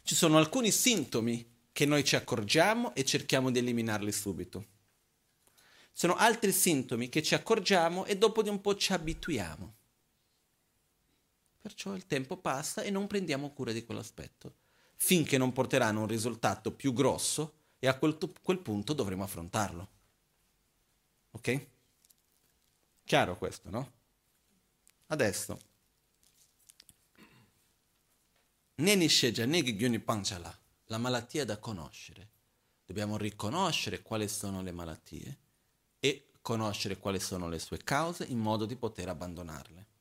ci 0.01 0.15
sono 0.15 0.37
alcuni 0.37 0.71
sintomi 0.71 1.51
che 1.71 1.85
noi 1.85 2.03
ci 2.03 2.15
accorgiamo 2.15 2.95
e 2.95 3.03
cerchiamo 3.03 3.51
di 3.51 3.59
eliminarli 3.59 4.11
subito. 4.11 4.67
Sono 5.91 6.15
altri 6.15 6.51
sintomi 6.51 7.09
che 7.09 7.21
ci 7.21 7.35
accorgiamo 7.35 8.05
e 8.05 8.17
dopo 8.17 8.41
di 8.41 8.49
un 8.49 8.59
po' 8.59 8.75
ci 8.75 8.93
abituiamo. 8.93 9.75
Perciò 11.63 11.95
il 11.95 12.05
tempo 12.07 12.35
passa 12.35 12.81
e 12.81 12.89
non 12.89 13.07
prendiamo 13.07 13.53
cura 13.53 13.71
di 13.71 13.85
quell'aspetto, 13.85 14.55
finché 14.97 15.37
non 15.37 15.53
porteranno 15.53 16.01
un 16.01 16.07
risultato 16.07 16.73
più 16.73 16.91
grosso 16.91 17.53
e 17.79 17.87
a 17.87 17.97
quel, 17.97 18.17
quel 18.41 18.59
punto 18.59 18.91
dovremo 18.91 19.23
affrontarlo. 19.23 19.87
Ok? 21.31 21.67
Chiaro 23.05 23.37
questo, 23.37 23.69
no? 23.69 23.91
Adesso 25.07 25.57
Neni 28.75 29.07
Sheja 29.07 29.45
Negi 29.45 29.77
Gyuni 29.77 29.99
Panchala, 29.99 30.59
la 30.87 30.97
malattia 30.97 31.45
da 31.45 31.59
conoscere. 31.59 32.29
Dobbiamo 32.85 33.15
riconoscere 33.15 34.01
quali 34.01 34.27
sono 34.27 34.61
le 34.61 34.73
malattie 34.73 35.37
e 35.97 36.31
conoscere 36.41 36.97
quali 36.97 37.21
sono 37.21 37.47
le 37.47 37.59
sue 37.59 37.77
cause 37.77 38.25
in 38.25 38.39
modo 38.39 38.65
di 38.65 38.75
poter 38.75 39.07
abbandonarle. 39.07 39.91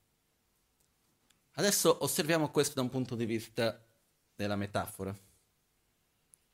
Adesso 1.52 2.02
osserviamo 2.02 2.50
questo 2.50 2.74
da 2.74 2.82
un 2.82 2.88
punto 2.88 3.14
di 3.14 3.24
vista 3.24 3.82
della 4.34 4.56
metafora. 4.56 5.16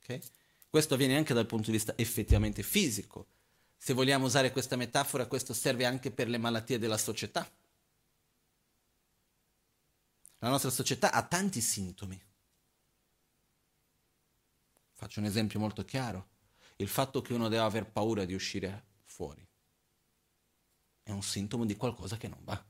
Okay? 0.02 0.20
Questo 0.68 0.94
avviene 0.94 1.16
anche 1.16 1.34
dal 1.34 1.46
punto 1.46 1.66
di 1.66 1.76
vista 1.76 1.94
effettivamente 1.96 2.62
fisico. 2.62 3.28
Se 3.76 3.92
vogliamo 3.92 4.26
usare 4.26 4.50
questa 4.50 4.76
metafora, 4.76 5.26
questo 5.26 5.54
serve 5.54 5.84
anche 5.84 6.10
per 6.10 6.28
le 6.28 6.38
malattie 6.38 6.78
della 6.78 6.98
società. 6.98 7.48
La 10.38 10.48
nostra 10.48 10.70
società 10.70 11.12
ha 11.12 11.22
tanti 11.22 11.60
sintomi. 11.60 12.20
Faccio 14.92 15.20
un 15.20 15.26
esempio 15.26 15.60
molto 15.60 15.84
chiaro. 15.84 16.28
Il 16.76 16.88
fatto 16.88 17.22
che 17.22 17.32
uno 17.32 17.48
deve 17.48 17.62
aver 17.62 17.86
paura 17.86 18.24
di 18.24 18.34
uscire 18.34 18.84
fuori 19.04 19.46
è 21.08 21.10
un 21.10 21.22
sintomo 21.22 21.64
di 21.64 21.74
qualcosa 21.74 22.16
che 22.18 22.28
non 22.28 22.38
va. 22.42 22.62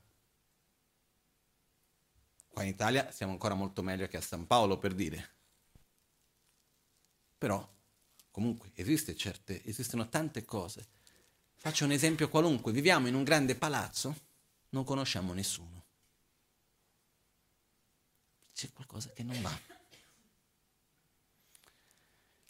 Qua 2.59 2.67
in 2.67 2.73
Italia 2.73 3.09
siamo 3.09 3.31
ancora 3.31 3.53
molto 3.53 3.81
meglio 3.81 4.05
che 4.07 4.17
a 4.17 4.21
San 4.21 4.45
Paolo 4.45 4.77
per 4.77 4.93
dire. 4.93 5.29
Però, 7.37 7.65
comunque, 8.31 8.71
esiste 8.73 9.15
certe, 9.15 9.63
esistono 9.63 10.09
tante 10.09 10.43
cose. 10.43 10.85
Faccio 11.55 11.85
un 11.85 11.93
esempio 11.93 12.27
qualunque. 12.27 12.73
Viviamo 12.73 13.07
in 13.07 13.15
un 13.15 13.23
grande 13.23 13.55
palazzo, 13.55 14.13
non 14.71 14.83
conosciamo 14.83 15.31
nessuno 15.31 15.85
c'è 18.53 18.73
qualcosa 18.73 19.09
che 19.11 19.23
non 19.23 19.41
va. 19.41 19.57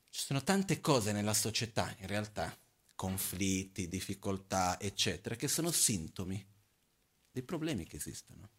sono 0.10 0.42
tante 0.42 0.82
cose 0.82 1.12
nella 1.12 1.36
società, 1.36 1.96
in 2.00 2.08
realtà, 2.08 2.58
conflitti, 2.96 3.88
difficoltà, 3.88 4.80
eccetera, 4.80 5.36
che 5.36 5.48
sono 5.48 5.70
sintomi 5.70 6.44
dei 7.30 7.44
problemi 7.44 7.86
che 7.86 7.98
esistono. 7.98 8.50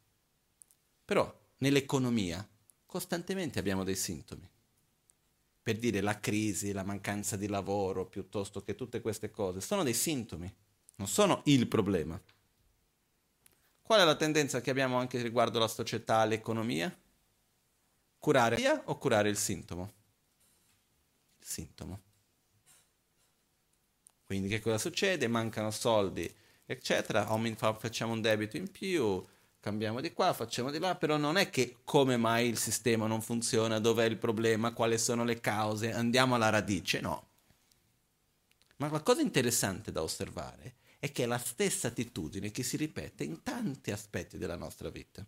Però 1.11 1.37
nell'economia 1.57 2.49
costantemente 2.87 3.59
abbiamo 3.59 3.83
dei 3.83 3.97
sintomi. 3.97 4.49
Per 5.61 5.77
dire 5.77 6.01
la 6.01 6.21
crisi, 6.21 6.71
la 6.71 6.85
mancanza 6.85 7.35
di 7.35 7.49
lavoro, 7.49 8.07
piuttosto 8.07 8.63
che 8.63 8.77
tutte 8.77 9.01
queste 9.01 9.29
cose, 9.29 9.61
sono 9.61 9.83
dei 9.83 9.93
sintomi, 9.93 10.55
non 10.95 11.09
sono 11.09 11.43
il 11.47 11.67
problema. 11.67 12.23
Qual 13.83 14.01
è 14.01 14.05
la 14.05 14.15
tendenza 14.15 14.61
che 14.61 14.71
abbiamo 14.71 14.99
anche 14.99 15.21
riguardo 15.21 15.59
la 15.59 15.67
società, 15.67 16.25
l'economia? 16.25 16.97
Curare 18.21 18.55
via 18.55 18.81
o 18.85 18.97
curare 18.97 19.29
il 19.31 19.37
sintomo? 19.37 19.93
Il 21.41 21.47
sintomo. 21.47 22.03
Quindi 24.27 24.47
che 24.47 24.61
cosa 24.61 24.79
succede? 24.79 25.27
Mancano 25.27 25.73
soldi, 25.73 26.33
eccetera, 26.65 27.27
facciamo 27.27 28.13
un 28.13 28.21
debito 28.21 28.57
in 28.57 28.71
più, 28.71 29.27
cambiamo 29.61 30.01
di 30.01 30.13
qua, 30.13 30.33
facciamo 30.33 30.71
di 30.71 30.79
là, 30.79 30.97
però 30.97 31.17
non 31.17 31.37
è 31.37 31.51
che 31.51 31.77
come 31.85 32.17
mai 32.17 32.49
il 32.49 32.59
sistema 32.59 33.07
non 33.07 33.21
funziona, 33.21 33.79
dov'è 33.79 34.05
il 34.05 34.17
problema, 34.17 34.73
quali 34.73 34.99
sono 34.99 35.23
le 35.23 35.39
cause, 35.41 35.93
andiamo 35.93 36.35
alla 36.35 36.49
radice, 36.49 37.01
no. 37.01 37.29
Ma 38.77 38.91
la 38.91 39.01
cosa 39.01 39.21
interessante 39.21 39.93
da 39.93 40.03
osservare 40.03 40.77
è 40.99 41.13
che 41.13 41.25
è 41.25 41.27
la 41.27 41.39
stessa 41.39 41.89
attitudine 41.89 42.51
che 42.51 42.63
si 42.63 42.77
ripete 42.77 43.25
in 43.25 43.43
tanti 43.43 43.91
aspetti 43.91 44.39
della 44.39 44.57
nostra 44.57 44.89
vita. 44.89 45.25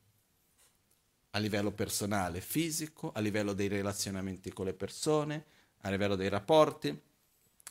A 1.35 1.39
livello 1.39 1.71
personale, 1.73 2.41
fisico, 2.41 3.13
a 3.13 3.21
livello 3.21 3.53
dei 3.53 3.69
relazionamenti 3.69 4.53
con 4.53 4.67
le 4.67 4.75
persone, 4.75 5.45
a 5.83 5.91
livello 5.91 6.17
dei 6.17 6.29
rapporti, 6.29 6.99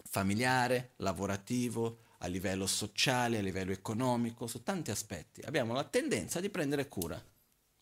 familiare, 0.03 0.93
lavorativo, 0.97 1.99
a 2.23 2.27
livello 2.27 2.67
sociale, 2.67 3.39
a 3.39 3.41
livello 3.41 3.71
economico, 3.71 4.47
su 4.47 4.63
tanti 4.63 4.91
aspetti. 4.91 5.41
Abbiamo 5.41 5.73
la 5.73 5.83
tendenza 5.83 6.39
di 6.39 6.49
prendere 6.49 6.87
cura 6.87 7.23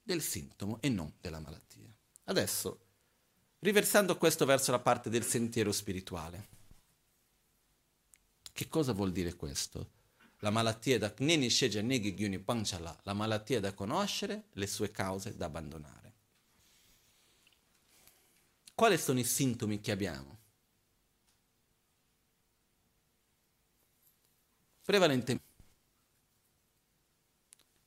del 0.02 0.22
sintomo 0.22 0.80
e 0.82 0.90
non 0.90 1.14
della 1.20 1.40
malattia. 1.40 1.88
Adesso, 2.26 2.86
riversando 3.60 4.18
questo 4.18 4.46
verso 4.46 4.72
la 4.72 4.80
parte 4.80 5.10
del 5.10 5.24
sentiero 5.24 5.72
spirituale. 5.72 6.48
Che 8.52 8.68
cosa 8.68 8.94
vuol 8.94 9.12
dire 9.12 9.36
questo? 9.36 9.92
La 10.40 10.50
malattia 10.50 10.98
da 10.98 11.14
la 13.04 13.14
malattia 13.14 13.60
da 13.60 13.74
conoscere, 13.74 14.46
le 14.54 14.68
sue 14.68 14.90
cause 14.90 15.36
da 15.36 15.46
abbandonare. 15.46 16.14
Quali 18.74 18.98
sono 18.98 19.20
i 19.20 19.26
sintomi 19.26 19.82
che 19.82 19.92
abbiamo? 19.92 20.39
Prevalentemente 24.90 25.46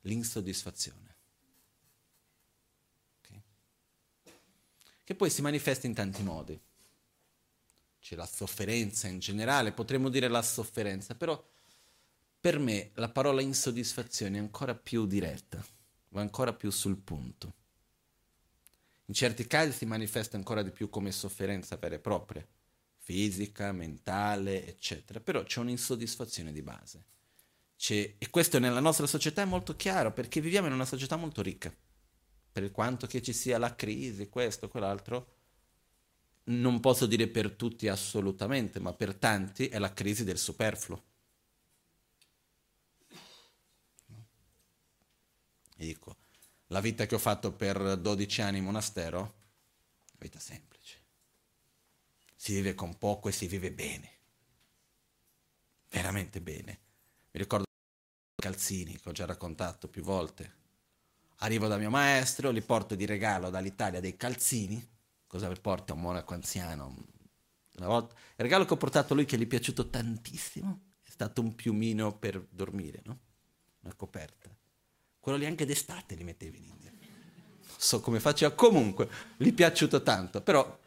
l'insoddisfazione, 0.02 1.16
okay? 3.18 3.42
che 5.02 5.14
poi 5.16 5.28
si 5.28 5.42
manifesta 5.42 5.88
in 5.88 5.94
tanti 5.94 6.22
modi. 6.22 6.60
C'è 7.98 8.14
la 8.14 8.24
sofferenza 8.24 9.08
in 9.08 9.18
generale, 9.18 9.72
potremmo 9.72 10.10
dire 10.10 10.28
la 10.28 10.42
sofferenza, 10.42 11.16
però 11.16 11.44
per 12.38 12.60
me 12.60 12.92
la 12.94 13.08
parola 13.08 13.40
insoddisfazione 13.40 14.36
è 14.36 14.40
ancora 14.40 14.76
più 14.76 15.04
diretta, 15.04 15.60
va 16.10 16.20
ancora 16.20 16.52
più 16.52 16.70
sul 16.70 16.98
punto. 16.98 17.54
In 19.06 19.14
certi 19.14 19.48
casi 19.48 19.72
si 19.72 19.86
manifesta 19.86 20.36
ancora 20.36 20.62
di 20.62 20.70
più 20.70 20.88
come 20.88 21.10
sofferenza 21.10 21.74
vera 21.74 21.96
e 21.96 21.98
propria 21.98 22.46
fisica, 23.04 23.72
mentale, 23.72 24.64
eccetera, 24.66 25.18
però 25.18 25.42
c'è 25.42 25.58
un'insoddisfazione 25.58 26.52
di 26.52 26.62
base. 26.62 27.04
C'è, 27.76 28.14
e 28.16 28.30
questo 28.30 28.60
nella 28.60 28.78
nostra 28.78 29.08
società 29.08 29.42
è 29.42 29.44
molto 29.44 29.74
chiaro 29.74 30.12
perché 30.12 30.40
viviamo 30.40 30.68
in 30.68 30.72
una 30.72 30.84
società 30.84 31.16
molto 31.16 31.42
ricca. 31.42 31.74
Per 32.52 32.70
quanto 32.70 33.08
che 33.08 33.20
ci 33.20 33.32
sia 33.32 33.58
la 33.58 33.74
crisi, 33.74 34.28
questo, 34.28 34.68
quell'altro, 34.68 35.34
non 36.44 36.78
posso 36.78 37.06
dire 37.06 37.26
per 37.26 37.50
tutti 37.52 37.88
assolutamente, 37.88 38.78
ma 38.78 38.92
per 38.92 39.14
tanti 39.16 39.66
è 39.66 39.78
la 39.78 39.92
crisi 39.92 40.22
del 40.22 40.38
superfluo. 40.38 41.02
E 45.76 45.86
dico, 45.86 46.16
la 46.68 46.80
vita 46.80 47.06
che 47.06 47.16
ho 47.16 47.18
fatto 47.18 47.52
per 47.52 47.96
12 47.96 48.42
anni 48.42 48.58
in 48.58 48.64
monastero, 48.64 49.34
vita 50.18 50.38
semplice 50.38 50.71
si 52.42 52.54
vive 52.54 52.74
con 52.74 52.98
poco 52.98 53.28
e 53.28 53.32
si 53.32 53.46
vive 53.46 53.70
bene. 53.70 54.10
Veramente 55.90 56.40
bene. 56.40 56.80
Mi 57.30 57.38
ricordo 57.38 57.66
calzini 58.34 58.98
che 58.98 59.08
ho 59.08 59.12
già 59.12 59.26
raccontato 59.26 59.86
più 59.86 60.02
volte. 60.02 60.54
Arrivo 61.36 61.68
da 61.68 61.76
mio 61.76 61.88
maestro, 61.88 62.52
gli 62.52 62.60
porto 62.60 62.96
di 62.96 63.06
regalo 63.06 63.48
dall'Italia 63.48 64.00
dei 64.00 64.16
calzini. 64.16 64.84
Cosa 65.24 65.46
per 65.46 65.60
porta 65.60 65.92
un 65.92 66.00
monaco 66.00 66.34
anziano? 66.34 67.04
Una 67.76 67.86
volta, 67.86 68.14
il 68.14 68.34
regalo 68.38 68.64
che 68.64 68.72
ho 68.72 68.76
portato 68.76 69.12
a 69.12 69.16
lui 69.16 69.24
che 69.24 69.38
gli 69.38 69.44
è 69.44 69.46
piaciuto 69.46 69.88
tantissimo 69.88 70.94
è 71.00 71.10
stato 71.10 71.42
un 71.42 71.54
piumino 71.54 72.18
per 72.18 72.44
dormire, 72.50 73.02
no? 73.04 73.20
Una 73.82 73.94
coperta. 73.94 74.50
Quello 75.20 75.38
lì 75.38 75.46
anche 75.46 75.64
d'estate 75.64 76.16
li 76.16 76.24
mettevi 76.24 76.58
in 76.58 76.64
India. 76.64 76.90
Non 76.90 77.76
so 77.78 78.00
come 78.00 78.18
faceva, 78.18 78.52
comunque 78.52 79.08
gli 79.36 79.50
è 79.50 79.52
piaciuto 79.52 80.02
tanto, 80.02 80.42
però 80.42 80.80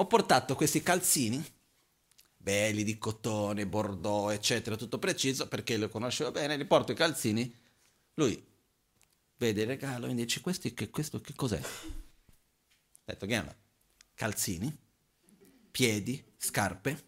ho 0.00 0.06
portato 0.06 0.54
questi 0.54 0.80
calzini, 0.80 1.44
belli 2.36 2.84
di 2.84 2.98
cotone, 2.98 3.66
bordeaux, 3.66 4.32
eccetera, 4.32 4.76
tutto 4.76 4.98
preciso, 4.98 5.48
perché 5.48 5.76
lo 5.76 5.88
conoscevo 5.88 6.30
bene, 6.30 6.56
li 6.56 6.64
porto 6.66 6.92
i 6.92 6.94
calzini, 6.94 7.52
lui 8.14 8.40
vede 9.38 9.62
il 9.62 9.66
regalo 9.66 10.06
e 10.06 10.10
mi 10.10 10.14
dice, 10.14 10.40
Questi, 10.40 10.72
che, 10.72 10.88
questo 10.90 11.20
che 11.20 11.34
cos'è? 11.34 11.60
Ho 11.60 13.04
detto, 13.04 13.26
chiama, 13.26 13.54
calzini, 14.14 14.76
piedi, 15.68 16.24
scarpe, 16.36 17.06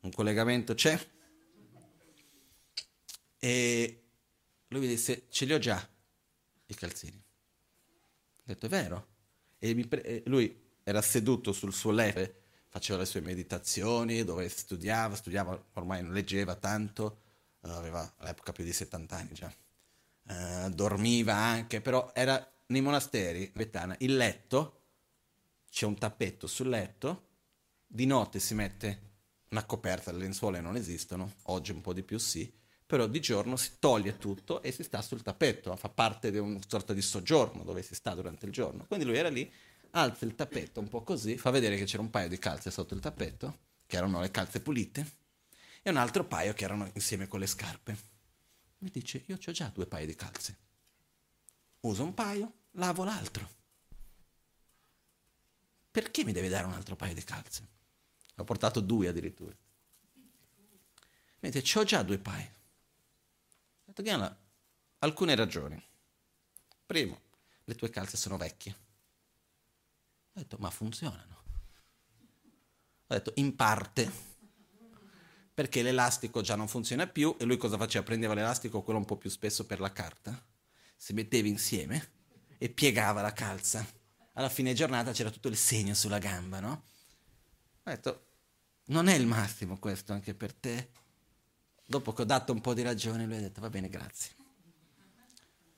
un 0.00 0.10
collegamento 0.10 0.72
c'è, 0.72 0.98
e 3.38 4.02
lui 4.68 4.80
mi 4.80 4.86
disse, 4.86 5.26
ce 5.28 5.44
li 5.44 5.52
ho 5.52 5.58
già, 5.58 5.86
i 6.64 6.74
calzini. 6.74 7.22
Ho 8.36 8.42
detto, 8.44 8.64
è 8.64 8.68
vero? 8.70 9.08
E 9.58 9.86
pre- 9.86 10.22
lui 10.24 10.68
era 10.90 11.02
seduto 11.02 11.52
sul 11.52 11.72
suo 11.72 11.92
letto, 11.92 12.38
faceva 12.68 12.98
le 12.98 13.04
sue 13.04 13.20
meditazioni, 13.20 14.24
dove 14.24 14.48
studiava, 14.48 15.14
studiava, 15.14 15.60
ormai 15.74 16.02
non 16.02 16.12
leggeva 16.12 16.54
tanto, 16.56 17.20
eh, 17.62 17.70
aveva 17.70 18.14
all'epoca 18.18 18.52
più 18.52 18.64
di 18.64 18.72
70 18.72 19.16
anni 19.16 19.32
già, 19.32 19.52
uh, 20.28 20.68
dormiva 20.70 21.34
anche, 21.34 21.80
però 21.80 22.10
era 22.14 22.44
nei 22.66 22.80
monasteri, 22.80 23.50
Betana, 23.54 23.94
il 24.00 24.16
letto, 24.16 24.78
c'è 25.70 25.86
un 25.86 25.96
tappetto 25.96 26.46
sul 26.46 26.68
letto, 26.68 27.28
di 27.86 28.06
notte 28.06 28.38
si 28.38 28.54
mette 28.54 29.08
una 29.50 29.64
coperta, 29.64 30.12
le 30.12 30.18
lenzuola 30.18 30.60
non 30.60 30.76
esistono, 30.76 31.34
oggi 31.44 31.72
un 31.72 31.80
po' 31.80 31.92
di 31.92 32.02
più 32.02 32.18
sì, 32.18 32.52
però 32.86 33.06
di 33.06 33.20
giorno 33.20 33.56
si 33.56 33.72
toglie 33.78 34.18
tutto 34.18 34.62
e 34.62 34.72
si 34.72 34.82
sta 34.82 35.02
sul 35.02 35.22
tappetto, 35.22 35.74
fa 35.76 35.88
parte 35.88 36.30
di 36.30 36.38
una 36.38 36.58
sorta 36.66 36.92
di 36.92 37.02
soggiorno 37.02 37.62
dove 37.62 37.82
si 37.82 37.94
sta 37.94 38.14
durante 38.14 38.46
il 38.46 38.52
giorno. 38.52 38.84
Quindi 38.86 39.04
lui 39.04 39.16
era 39.16 39.28
lì 39.28 39.50
alza 39.92 40.24
il 40.24 40.34
tappeto 40.34 40.80
un 40.80 40.88
po' 40.88 41.02
così, 41.02 41.36
fa 41.36 41.50
vedere 41.50 41.76
che 41.76 41.84
c'era 41.84 42.02
un 42.02 42.10
paio 42.10 42.28
di 42.28 42.38
calze 42.38 42.70
sotto 42.70 42.94
il 42.94 43.00
tappeto, 43.00 43.58
che 43.86 43.96
erano 43.96 44.20
le 44.20 44.30
calze 44.30 44.60
pulite, 44.60 45.18
e 45.82 45.90
un 45.90 45.96
altro 45.96 46.24
paio 46.24 46.52
che 46.52 46.64
erano 46.64 46.90
insieme 46.94 47.26
con 47.26 47.40
le 47.40 47.46
scarpe. 47.46 47.96
Mi 48.78 48.90
dice, 48.90 49.24
io 49.26 49.36
ho 49.36 49.52
già 49.52 49.68
due 49.68 49.86
paio 49.86 50.06
di 50.06 50.14
calze. 50.14 50.56
Uso 51.80 52.02
un 52.02 52.14
paio, 52.14 52.52
lavo 52.72 53.04
l'altro. 53.04 53.58
Perché 55.90 56.24
mi 56.24 56.32
deve 56.32 56.48
dare 56.48 56.66
un 56.66 56.72
altro 56.72 56.96
paio 56.96 57.14
di 57.14 57.24
calze? 57.24 57.68
Ho 58.36 58.44
portato 58.44 58.80
due 58.80 59.08
addirittura. 59.08 59.54
Mi 61.40 61.50
dice, 61.50 61.78
ho 61.78 61.84
già 61.84 62.02
due 62.02 62.18
paio. 62.18 62.48
Ho 62.48 63.86
detto, 63.86 64.02
Ghiana, 64.02 64.38
alcune 64.98 65.34
ragioni. 65.34 65.82
Primo, 66.86 67.20
le 67.64 67.74
tue 67.74 67.90
calze 67.90 68.16
sono 68.16 68.36
vecchie. 68.36 68.88
Ho 70.32 70.38
detto, 70.38 70.56
ma 70.58 70.70
funzionano. 70.70 71.42
Ho 73.06 73.14
detto, 73.14 73.32
in 73.36 73.56
parte, 73.56 74.10
perché 75.52 75.82
l'elastico 75.82 76.40
già 76.40 76.54
non 76.54 76.68
funziona 76.68 77.06
più 77.06 77.36
e 77.38 77.44
lui 77.44 77.56
cosa 77.56 77.76
faceva? 77.76 78.04
Prendeva 78.04 78.34
l'elastico, 78.34 78.82
quello 78.82 78.98
un 78.98 79.04
po' 79.04 79.16
più 79.16 79.28
spesso 79.28 79.66
per 79.66 79.80
la 79.80 79.92
carta, 79.92 80.40
si 80.96 81.12
metteva 81.12 81.48
insieme 81.48 82.12
e 82.56 82.70
piegava 82.70 83.20
la 83.20 83.32
calza. 83.32 83.84
Alla 84.34 84.48
fine 84.48 84.72
giornata 84.72 85.12
c'era 85.12 85.30
tutto 85.30 85.48
il 85.48 85.56
segno 85.56 85.94
sulla 85.94 86.18
gamba, 86.18 86.60
no? 86.60 86.88
Ho 87.82 87.90
detto, 87.90 88.26
non 88.86 89.08
è 89.08 89.14
il 89.14 89.26
massimo 89.26 89.78
questo 89.78 90.12
anche 90.12 90.34
per 90.34 90.54
te? 90.54 90.90
Dopo 91.84 92.12
che 92.12 92.22
ho 92.22 92.24
dato 92.24 92.52
un 92.52 92.60
po' 92.60 92.72
di 92.72 92.82
ragione, 92.82 93.26
lui 93.26 93.36
ha 93.36 93.40
detto, 93.40 93.60
va 93.60 93.68
bene, 93.68 93.88
grazie. 93.88 94.36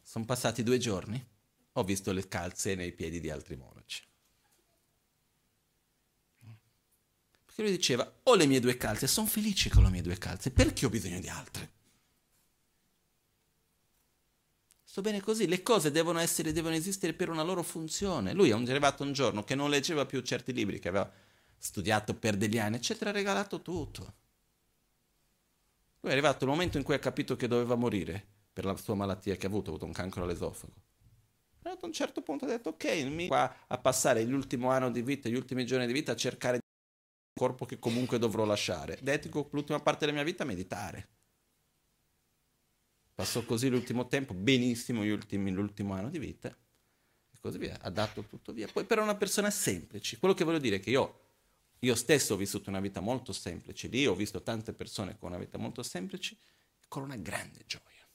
Sono 0.03 0.27
passati 0.27 0.63
due 0.63 0.79
giorni, 0.79 1.27
ho 1.73 1.83
visto 1.85 2.13
le 2.13 2.29
calze 2.29 2.75
nei 2.75 2.93
piedi 2.93 3.19
di 3.19 3.31
altri 3.31 3.57
monaci. 3.57 4.05
Perché 7.55 7.63
lui 7.69 7.77
diceva, 7.77 8.11
ho 8.23 8.35
le 8.35 8.47
mie 8.47 8.61
due 8.61 8.79
calze, 8.79 9.07
sono 9.07 9.27
felice 9.27 9.69
con 9.69 9.83
le 9.83 9.91
mie 9.91 10.01
due 10.01 10.17
calze, 10.17 10.51
perché 10.51 10.87
ho 10.87 10.89
bisogno 10.89 11.21
di 11.21 11.29
altre? 11.29 11.71
Sto 14.83 15.03
bene 15.03 15.21
così, 15.21 15.47
le 15.47 15.61
cose 15.61 15.91
devono, 15.91 16.19
essere, 16.19 16.53
devono 16.53 16.75
esistere 16.75 17.13
per 17.13 17.29
una 17.29 17.43
loro 17.43 17.63
funzione. 17.63 18.33
Lui 18.33 18.49
è 18.49 18.55
arrivato 18.55 19.03
un 19.03 19.13
giorno 19.13 19.45
che 19.45 19.55
non 19.55 19.69
leggeva 19.69 20.07
più 20.07 20.23
certi 20.23 20.55
libri 20.55 20.79
che 20.79 20.89
aveva 20.89 21.11
studiato 21.59 22.15
per 22.15 22.39
degli 22.39 22.59
anni, 22.59 22.77
eccetera, 22.77 23.11
ha 23.11 23.13
regalato 23.13 23.61
tutto. 23.61 24.15
Lui 26.01 26.11
è 26.11 26.15
arrivato 26.15 26.45
il 26.45 26.51
momento 26.51 26.79
in 26.79 26.85
cui 26.85 26.95
ha 26.95 26.99
capito 26.99 27.37
che 27.37 27.49
doveva 27.49 27.75
morire 27.75 28.25
per 28.51 28.65
la 28.65 28.77
sua 28.77 28.95
malattia 28.95 29.37
che 29.37 29.45
ha 29.45 29.49
avuto, 29.51 29.67
ha 29.67 29.75
avuto 29.75 29.85
un 29.85 29.93
cancro 29.93 30.25
all'esofago. 30.25 30.73
Ad 31.65 31.79
un 31.83 31.93
certo 31.93 32.23
punto 32.23 32.47
ha 32.47 32.49
detto, 32.49 32.71
ok, 32.71 32.85
mi 33.05 33.27
qua 33.27 33.65
a 33.67 33.77
passare 33.77 34.25
l'ultimo 34.25 34.71
anno 34.71 34.91
di 34.91 35.03
vita, 35.03 35.29
gli 35.29 35.37
ultimi 35.37 35.67
giorni 35.67 35.87
di 35.87 35.93
vita 35.93 36.13
a 36.13 36.17
cercare 36.17 36.57
di 36.57 36.63
corpo 37.43 37.67
che 37.67 37.81
comunque 37.81 38.21
dovrò 38.21 38.45
lasciare. 38.45 39.01
Dedico 39.03 39.49
l'ultima 39.51 39.81
parte 39.81 40.07
della 40.07 40.13
mia 40.13 40.23
vita 40.23 40.45
a 40.45 40.47
meditare. 40.47 41.09
Passò 43.13 43.45
così 43.45 43.69
l'ultimo 43.69 44.07
tempo, 44.07 44.33
benissimo 44.33 45.03
ultimi, 45.03 45.51
l'ultimo 45.51 45.95
anno 45.95 46.09
di 46.09 46.21
vita, 46.21 46.49
e 46.49 47.39
così 47.41 47.59
via. 47.59 47.77
Ha 47.81 47.91
dato 47.91 48.23
tutto 48.23 48.53
via. 48.53 48.69
Poi 48.69 48.85
per 48.85 49.01
una 49.01 49.17
persona 49.17 49.51
semplice, 49.51 50.19
quello 50.19 50.35
che 50.35 50.45
voglio 50.45 50.61
dire 50.61 50.77
è 50.77 50.81
che 50.81 50.91
io 50.91 51.19
io 51.81 51.97
stesso 51.97 52.35
ho 52.35 52.37
vissuto 52.37 52.71
una 52.71 52.79
vita 52.79 53.01
molto 53.01 53.33
semplice, 53.33 53.89
lì 53.89 54.07
ho 54.07 54.15
visto 54.15 54.41
tante 54.43 54.73
persone 54.73 55.19
con 55.19 55.31
una 55.31 55.41
vita 55.41 55.59
molto 55.59 55.83
semplice, 55.83 56.37
con 56.87 57.03
una 57.03 57.17
grande 57.17 57.65
gioia, 57.67 58.07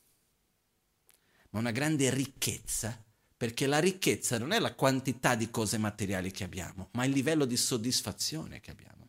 ma 1.50 1.60
una 1.60 1.72
grande 1.72 2.10
ricchezza, 2.14 3.04
perché 3.36 3.68
la 3.68 3.80
ricchezza 3.80 4.38
non 4.38 4.54
è 4.54 4.60
la 4.60 4.74
quantità 4.74 5.36
di 5.36 5.50
cose 5.50 5.78
materiali 5.78 6.32
che 6.32 6.46
abbiamo, 6.46 6.88
ma 6.94 7.04
il 7.04 7.12
livello 7.12 7.44
di 7.44 7.58
soddisfazione 7.58 8.62
che 8.62 8.72
abbiamo. 8.72 9.07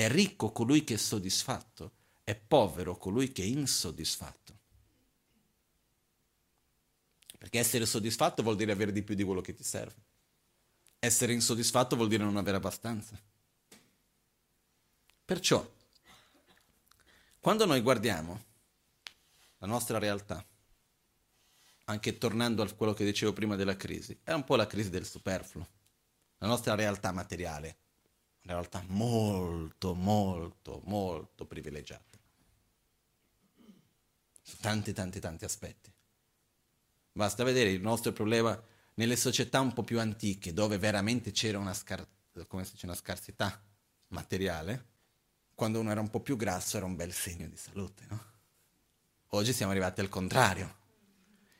È 0.00 0.08
ricco 0.08 0.50
colui 0.50 0.82
che 0.82 0.94
è 0.94 0.96
soddisfatto, 0.96 1.92
è 2.24 2.34
povero 2.34 2.96
colui 2.96 3.32
che 3.32 3.42
è 3.42 3.44
insoddisfatto. 3.44 4.58
Perché 7.36 7.58
essere 7.58 7.84
soddisfatto 7.84 8.42
vuol 8.42 8.56
dire 8.56 8.72
avere 8.72 8.92
di 8.92 9.02
più 9.02 9.14
di 9.14 9.24
quello 9.24 9.42
che 9.42 9.52
ti 9.52 9.62
serve. 9.62 10.02
Essere 10.98 11.34
insoddisfatto 11.34 11.96
vuol 11.96 12.08
dire 12.08 12.24
non 12.24 12.38
avere 12.38 12.56
abbastanza. 12.56 13.20
Perciò, 15.22 15.70
quando 17.38 17.66
noi 17.66 17.82
guardiamo 17.82 18.42
la 19.58 19.66
nostra 19.66 19.98
realtà, 19.98 20.42
anche 21.84 22.16
tornando 22.16 22.62
a 22.62 22.72
quello 22.72 22.94
che 22.94 23.04
dicevo 23.04 23.34
prima 23.34 23.54
della 23.54 23.76
crisi, 23.76 24.18
è 24.22 24.32
un 24.32 24.44
po' 24.44 24.56
la 24.56 24.66
crisi 24.66 24.88
del 24.88 25.04
superfluo. 25.04 25.68
La 26.38 26.46
nostra 26.46 26.74
realtà 26.74 27.12
materiale, 27.12 27.76
una 28.42 28.54
realtà 28.54 28.82
molto, 28.88 29.94
molto, 29.94 30.80
molto 30.84 31.44
privilegiata. 31.46 32.18
Su 34.42 34.56
tanti, 34.60 34.92
tanti, 34.92 35.20
tanti 35.20 35.44
aspetti. 35.44 35.92
Basta 37.12 37.44
vedere 37.44 37.70
il 37.70 37.80
nostro 37.80 38.12
problema 38.12 38.60
nelle 38.94 39.16
società 39.16 39.60
un 39.60 39.72
po' 39.72 39.82
più 39.82 40.00
antiche, 40.00 40.52
dove 40.52 40.78
veramente 40.78 41.30
c'era 41.30 41.58
una, 41.58 41.74
scar- 41.74 42.06
una 42.82 42.94
scarsità 42.94 43.62
materiale, 44.08 44.86
quando 45.54 45.80
uno 45.80 45.90
era 45.90 46.00
un 46.00 46.10
po' 46.10 46.20
più 46.20 46.36
grasso 46.36 46.76
era 46.76 46.86
un 46.86 46.96
bel 46.96 47.12
segno 47.12 47.46
di 47.46 47.56
salute, 47.56 48.04
no? 48.08 48.24
Oggi 49.32 49.52
siamo 49.52 49.70
arrivati 49.70 50.00
al 50.00 50.08
contrario. 50.08 50.78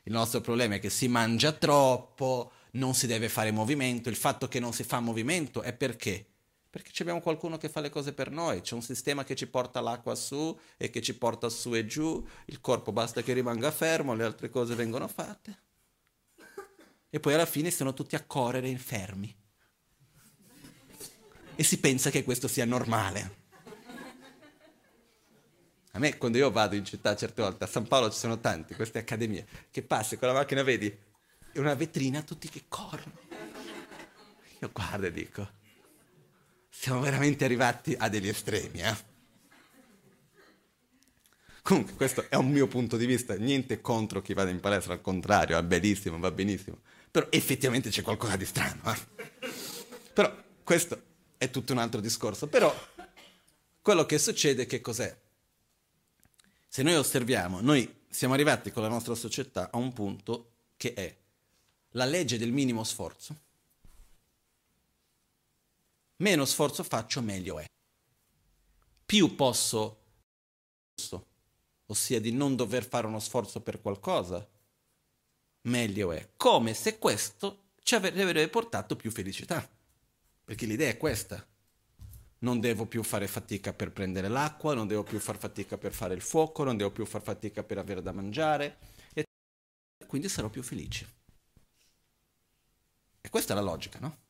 Il 0.03 0.11
nostro 0.11 0.41
problema 0.41 0.75
è 0.75 0.79
che 0.79 0.89
si 0.89 1.07
mangia 1.07 1.53
troppo, 1.53 2.51
non 2.71 2.93
si 2.95 3.07
deve 3.07 3.29
fare 3.29 3.51
movimento. 3.51 4.09
Il 4.09 4.15
fatto 4.15 4.47
che 4.47 4.59
non 4.59 4.73
si 4.73 4.83
fa 4.83 4.99
movimento 4.99 5.61
è 5.61 5.71
perché? 5.73 6.30
Perché 6.71 6.91
abbiamo 7.01 7.21
qualcuno 7.21 7.57
che 7.57 7.69
fa 7.69 7.81
le 7.81 7.89
cose 7.89 8.13
per 8.13 8.31
noi, 8.31 8.61
c'è 8.61 8.73
un 8.73 8.81
sistema 8.81 9.23
che 9.23 9.35
ci 9.35 9.45
porta 9.45 9.79
l'acqua 9.79 10.15
su 10.15 10.57
e 10.77 10.89
che 10.89 11.01
ci 11.01 11.15
porta 11.15 11.49
su 11.49 11.75
e 11.75 11.85
giù, 11.85 12.25
il 12.45 12.61
corpo 12.61 12.91
basta 12.91 13.21
che 13.21 13.33
rimanga 13.33 13.69
fermo, 13.69 14.15
le 14.15 14.23
altre 14.23 14.49
cose 14.49 14.73
vengono 14.73 15.07
fatte 15.07 15.69
e 17.13 17.19
poi 17.19 17.33
alla 17.33 17.45
fine 17.45 17.69
sono 17.71 17.93
tutti 17.93 18.15
a 18.15 18.23
correre 18.23 18.69
infermi. 18.69 19.35
E 21.55 21.63
si 21.63 21.77
pensa 21.77 22.09
che 22.09 22.23
questo 22.23 22.47
sia 22.47 22.63
normale. 22.63 23.39
A 25.91 25.99
me 25.99 26.17
quando 26.17 26.37
io 26.37 26.49
vado 26.49 26.75
in 26.75 26.85
città 26.85 27.13
certe 27.17 27.41
volte, 27.41 27.65
a 27.65 27.67
San 27.67 27.85
Paolo 27.85 28.09
ci 28.09 28.17
sono 28.17 28.39
tanti, 28.39 28.75
queste 28.75 28.99
accademie, 28.99 29.45
che 29.71 29.81
passi 29.81 30.17
con 30.17 30.29
la 30.29 30.33
macchina, 30.33 30.63
vedi, 30.63 30.87
è 31.51 31.59
una 31.59 31.73
vetrina, 31.73 32.21
tutti 32.21 32.47
che 32.47 32.63
corrono. 32.69 33.19
Io 34.59 34.69
guardo 34.71 35.07
e 35.07 35.11
dico, 35.11 35.49
siamo 36.73 37.01
veramente 37.01 37.43
arrivati 37.43 37.93
a 37.97 38.07
degli 38.07 38.29
estremi, 38.29 38.81
eh? 38.81 39.09
Comunque 41.61 41.93
questo 41.93 42.25
è 42.27 42.35
un 42.35 42.49
mio 42.49 42.67
punto 42.67 42.97
di 42.97 43.05
vista, 43.05 43.35
niente 43.35 43.81
contro 43.81 44.21
chi 44.21 44.33
va 44.33 44.49
in 44.49 44.59
palestra, 44.59 44.93
al 44.93 45.01
contrario, 45.01 45.57
è 45.57 45.63
bellissimo, 45.63 46.17
va 46.17 46.31
benissimo. 46.31 46.79
Però 47.11 47.27
effettivamente 47.29 47.89
c'è 47.89 48.01
qualcosa 48.01 48.35
di 48.35 48.45
strano. 48.45 48.81
Eh? 48.91 49.49
Però 50.13 50.43
questo 50.63 51.01
è 51.37 51.51
tutto 51.51 51.71
un 51.73 51.77
altro 51.77 51.99
discorso. 51.99 52.47
Però 52.47 52.73
quello 53.81 54.05
che 54.05 54.17
succede 54.17 54.65
che 54.65 54.81
cos'è? 54.81 55.15
Se 56.67 56.81
noi 56.81 56.95
osserviamo, 56.95 57.61
noi 57.61 57.99
siamo 58.09 58.33
arrivati 58.33 58.71
con 58.71 58.81
la 58.81 58.89
nostra 58.89 59.13
società 59.13 59.69
a 59.71 59.77
un 59.77 59.93
punto 59.93 60.51
che 60.77 60.93
è 60.93 61.15
la 61.91 62.05
legge 62.05 62.39
del 62.39 62.51
minimo 62.51 62.83
sforzo. 62.83 63.35
Meno 66.21 66.45
sforzo 66.45 66.83
faccio, 66.83 67.19
meglio 67.23 67.57
è. 67.57 67.65
Più 69.03 69.35
posso, 69.35 70.03
ossia 71.87 72.21
di 72.21 72.31
non 72.31 72.55
dover 72.55 72.87
fare 72.87 73.07
uno 73.07 73.19
sforzo 73.19 73.61
per 73.61 73.81
qualcosa, 73.81 74.47
meglio 75.61 76.11
è. 76.11 76.33
Come 76.37 76.75
se 76.75 76.99
questo 76.99 77.71
ci 77.81 77.95
avrebbe 77.95 78.47
portato 78.49 78.95
più 78.95 79.09
felicità. 79.09 79.67
Perché 80.43 80.67
l'idea 80.67 80.89
è 80.89 80.97
questa. 80.97 81.43
Non 82.39 82.59
devo 82.59 82.85
più 82.85 83.01
fare 83.01 83.27
fatica 83.27 83.73
per 83.73 83.91
prendere 83.91 84.27
l'acqua, 84.27 84.75
non 84.75 84.85
devo 84.85 85.01
più 85.01 85.17
fare 85.17 85.39
fatica 85.39 85.79
per 85.79 85.91
fare 85.91 86.13
il 86.13 86.21
fuoco, 86.21 86.63
non 86.63 86.77
devo 86.77 86.91
più 86.91 87.05
fare 87.05 87.23
fatica 87.23 87.63
per 87.63 87.79
avere 87.79 88.03
da 88.03 88.11
mangiare, 88.11 88.77
e 89.13 89.25
quindi 90.05 90.29
sarò 90.29 90.49
più 90.49 90.61
felice. 90.61 91.13
E 93.21 93.29
questa 93.29 93.53
è 93.53 93.55
la 93.55 93.61
logica, 93.61 93.97
no? 93.97 94.20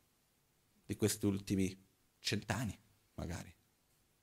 Di 0.91 0.97
questi 0.97 1.25
ultimi 1.25 1.73
cent'anni, 2.19 2.77
magari. 3.13 3.49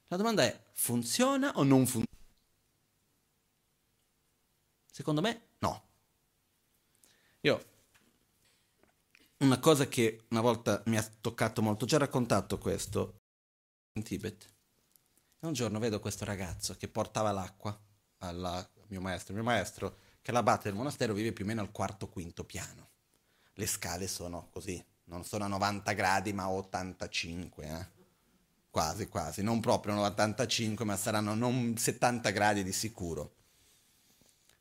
La 0.08 0.18
domanda 0.18 0.42
è, 0.42 0.64
funziona 0.72 1.56
o 1.56 1.62
non 1.62 1.86
funziona? 1.86 2.06
Secondo 4.84 5.22
me 5.22 5.46
no. 5.60 5.88
Io, 7.40 7.64
una 9.38 9.58
cosa 9.58 9.88
che 9.88 10.26
una 10.28 10.42
volta 10.42 10.82
mi 10.88 10.98
ha 10.98 11.02
toccato 11.02 11.62
molto, 11.62 11.84
ho 11.84 11.88
già 11.88 11.96
raccontato 11.96 12.58
questo 12.58 13.20
in 13.94 14.02
Tibet. 14.02 14.54
E 15.40 15.46
un 15.46 15.54
giorno 15.54 15.78
vedo 15.78 16.00
questo 16.00 16.26
ragazzo 16.26 16.76
che 16.76 16.86
portava 16.86 17.32
l'acqua 17.32 17.80
al 18.18 18.70
mio 18.88 19.00
maestro. 19.00 19.32
Il 19.32 19.40
mio 19.40 19.50
maestro, 19.50 19.96
che 20.20 20.32
è 20.32 20.34
l'abate 20.34 20.64
del 20.64 20.76
monastero, 20.76 21.14
vive 21.14 21.32
più 21.32 21.46
o 21.46 21.48
meno 21.48 21.62
al 21.62 21.72
quarto 21.72 22.10
quinto 22.10 22.44
piano. 22.44 22.90
Le 23.54 23.66
scale 23.66 24.06
sono 24.06 24.48
così, 24.50 24.84
non 25.08 25.24
sono 25.24 25.44
a 25.44 25.48
90 25.48 25.92
gradi 25.92 26.32
ma 26.32 26.44
a 26.44 26.50
85, 26.50 27.64
eh? 27.64 27.86
quasi 28.70 29.08
quasi, 29.08 29.42
non 29.42 29.60
proprio 29.60 29.98
85 30.00 30.84
ma 30.84 30.96
saranno 30.96 31.34
non 31.34 31.76
70 31.76 32.30
gradi 32.30 32.62
di 32.62 32.72
sicuro. 32.72 33.34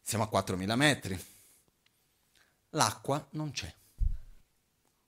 Siamo 0.01 0.23
a 0.23 0.29
4.000 0.31 0.75
metri 0.75 1.35
l'acqua 2.71 3.25
non 3.31 3.51
c'è. 3.51 3.73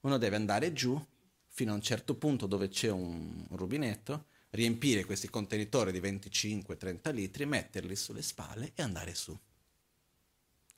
Uno 0.01 0.17
deve 0.17 0.35
andare 0.35 0.73
giù 0.73 1.03
fino 1.47 1.71
a 1.71 1.75
un 1.75 1.81
certo 1.81 2.15
punto 2.15 2.47
dove 2.47 2.69
c'è 2.69 2.89
un 2.89 3.45
rubinetto, 3.49 4.27
riempire 4.51 5.05
questi 5.05 5.29
contenitori 5.29 5.91
di 5.91 5.99
25-30 5.99 7.13
litri, 7.13 7.45
metterli 7.45 7.95
sulle 7.95 8.21
spalle 8.21 8.71
e 8.75 8.81
andare 8.81 9.13
su. 9.13 9.37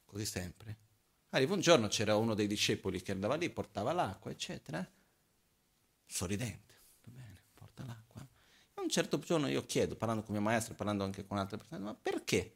Così 0.05 0.25
sempre. 0.25 0.89
Arriva 1.33 1.53
un 1.53 1.61
giorno, 1.61 1.87
c'era 1.87 2.15
uno 2.15 2.33
dei 2.33 2.47
discepoli 2.47 3.01
che 3.01 3.11
andava 3.13 3.35
lì, 3.35 3.49
portava 3.49 3.93
l'acqua, 3.93 4.31
eccetera. 4.31 4.85
Sorridente. 6.05 6.73
Bene, 7.05 7.43
porta 7.53 7.85
l'acqua. 7.85 8.21
A 8.73 8.81
un 8.81 8.89
certo 8.89 9.17
giorno 9.19 9.47
io 9.47 9.65
chiedo, 9.65 9.95
parlando 9.95 10.23
con 10.23 10.33
mio 10.33 10.43
maestro, 10.43 10.73
parlando 10.73 11.05
anche 11.05 11.25
con 11.25 11.37
altre 11.37 11.57
persone, 11.57 11.83
ma 11.83 11.95
perché 11.95 12.55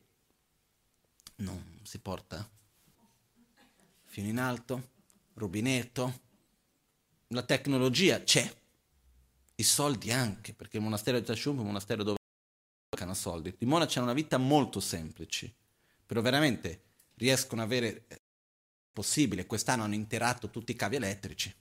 non 1.37 1.79
si 1.83 1.99
porta 1.99 2.49
fino 4.03 4.27
in 4.27 4.39
alto, 4.39 4.91
rubinetto. 5.35 6.21
La 7.27 7.43
tecnologia 7.43 8.23
c'è, 8.23 8.53
i 9.55 9.63
soldi 9.63 10.11
anche, 10.11 10.53
perché 10.53 10.77
il 10.77 10.83
monastero 10.83 11.17
di 11.17 11.25
Tashum 11.25 11.57
è 11.57 11.59
un 11.59 11.67
monastero 11.67 12.03
dove 12.03 12.17
mancano 12.89 13.13
soldi. 13.13 13.55
I 13.59 13.65
monaci 13.65 13.97
hanno 13.99 14.07
una 14.07 14.15
vita 14.15 14.37
molto 14.37 14.81
semplice, 14.81 15.53
però 16.05 16.19
veramente 16.19 16.83
riescono 17.15 17.61
ad 17.61 17.67
avere 17.67 18.05
possibile. 18.95 19.45
Quest'anno 19.45 19.83
hanno 19.83 19.93
interato 19.93 20.49
tutti 20.49 20.71
i 20.71 20.75
cavi 20.75 20.95
elettrici. 20.95 21.53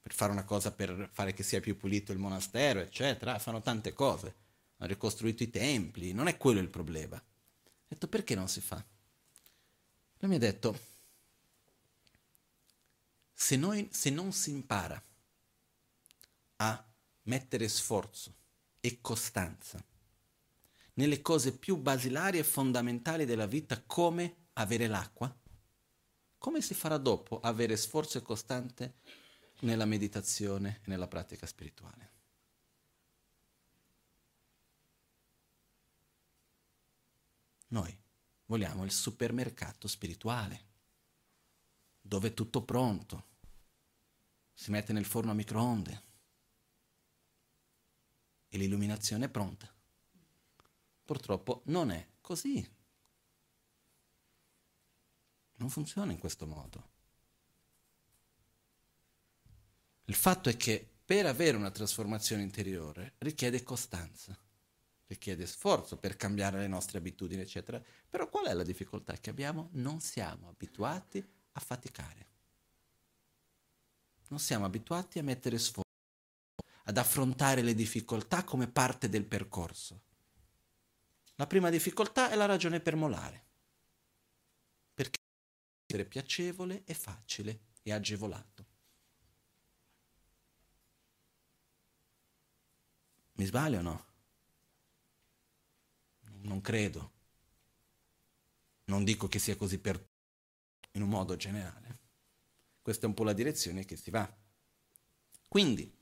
per 0.00 0.14
fare 0.14 0.32
una 0.32 0.44
cosa 0.44 0.72
per 0.72 1.10
fare 1.12 1.34
che 1.34 1.42
sia 1.42 1.60
più 1.60 1.76
pulito 1.76 2.12
il 2.12 2.18
monastero, 2.18 2.80
eccetera, 2.80 3.38
fanno 3.38 3.60
tante 3.60 3.92
cose, 3.92 4.34
hanno 4.78 4.88
ricostruito 4.88 5.42
i 5.42 5.50
templi, 5.50 6.12
non 6.12 6.28
è 6.28 6.38
quello 6.38 6.60
il 6.60 6.70
problema. 6.70 7.16
Ho 7.16 7.86
detto 7.86 8.08
perché 8.08 8.34
non 8.34 8.48
si 8.48 8.60
fa? 8.62 8.82
Lui 10.20 10.30
mi 10.30 10.36
ha 10.36 10.40
detto, 10.40 10.80
se, 13.34 13.56
noi, 13.56 13.86
se 13.92 14.08
non 14.08 14.32
si 14.32 14.50
impara 14.50 15.00
a 16.56 16.84
mettere 17.24 17.68
sforzo 17.68 18.34
e 18.80 19.00
costanza 19.00 19.84
nelle 20.94 21.20
cose 21.20 21.52
più 21.52 21.76
basilari 21.76 22.38
e 22.38 22.44
fondamentali 22.44 23.24
della 23.24 23.46
vita 23.46 23.80
come 23.86 24.48
avere 24.54 24.86
l'acqua, 24.88 25.32
come 26.42 26.60
si 26.60 26.74
farà 26.74 26.98
dopo 26.98 27.38
avere 27.38 27.76
sforzo 27.76 28.18
e 28.18 28.22
costante 28.22 28.94
nella 29.60 29.84
meditazione 29.84 30.80
e 30.82 30.88
nella 30.88 31.06
pratica 31.06 31.46
spirituale? 31.46 32.10
Noi 37.68 37.96
vogliamo 38.46 38.82
il 38.82 38.90
supermercato 38.90 39.86
spirituale, 39.86 40.64
dove 42.00 42.30
è 42.30 42.34
tutto 42.34 42.64
pronto, 42.64 43.26
si 44.52 44.72
mette 44.72 44.92
nel 44.92 45.04
forno 45.04 45.30
a 45.30 45.34
microonde 45.34 46.02
e 48.48 48.58
l'illuminazione 48.58 49.26
è 49.26 49.28
pronta. 49.28 49.72
Purtroppo 51.04 51.62
non 51.66 51.92
è 51.92 52.04
così. 52.20 52.68
Non 55.62 55.70
funziona 55.70 56.10
in 56.10 56.18
questo 56.18 56.44
modo. 56.44 56.90
Il 60.06 60.16
fatto 60.16 60.48
è 60.48 60.56
che 60.56 60.84
per 61.04 61.26
avere 61.26 61.56
una 61.56 61.70
trasformazione 61.70 62.42
interiore 62.42 63.14
richiede 63.18 63.62
costanza, 63.62 64.36
richiede 65.06 65.46
sforzo 65.46 65.98
per 65.98 66.16
cambiare 66.16 66.58
le 66.58 66.66
nostre 66.66 66.98
abitudini, 66.98 67.42
eccetera. 67.42 67.80
Però 68.10 68.28
qual 68.28 68.46
è 68.46 68.52
la 68.54 68.64
difficoltà 68.64 69.16
che 69.18 69.30
abbiamo? 69.30 69.68
Non 69.74 70.00
siamo 70.00 70.48
abituati 70.48 71.24
a 71.52 71.60
faticare. 71.60 72.26
Non 74.30 74.40
siamo 74.40 74.64
abituati 74.64 75.20
a 75.20 75.22
mettere 75.22 75.58
sforzo, 75.58 75.86
ad 76.86 76.96
affrontare 76.96 77.62
le 77.62 77.74
difficoltà 77.76 78.42
come 78.42 78.66
parte 78.66 79.08
del 79.08 79.26
percorso. 79.26 80.00
La 81.36 81.46
prima 81.46 81.70
difficoltà 81.70 82.30
è 82.30 82.34
la 82.34 82.46
ragione 82.46 82.80
per 82.80 82.96
molare, 82.96 83.50
essere 85.92 86.04
piacevole 86.06 86.84
e 86.86 86.94
facile 86.94 87.60
e 87.82 87.92
agevolato. 87.92 88.66
Mi 93.32 93.44
sbaglio 93.44 93.78
o 93.78 93.82
no? 93.82 94.06
Non 96.40 96.62
credo. 96.62 97.12
Non 98.84 99.04
dico 99.04 99.28
che 99.28 99.38
sia 99.38 99.56
così 99.56 99.78
per 99.78 100.08
in 100.92 101.02
un 101.02 101.08
modo 101.10 101.36
generale. 101.36 101.98
Questa 102.80 103.04
è 103.04 103.08
un 103.08 103.14
po' 103.14 103.24
la 103.24 103.34
direzione 103.34 103.84
che 103.84 103.96
si 103.96 104.10
va. 104.10 104.30
Quindi, 105.46 105.94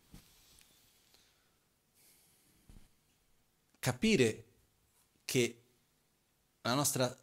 capire 3.80 4.44
che 5.24 5.64
nostra, 6.62 7.16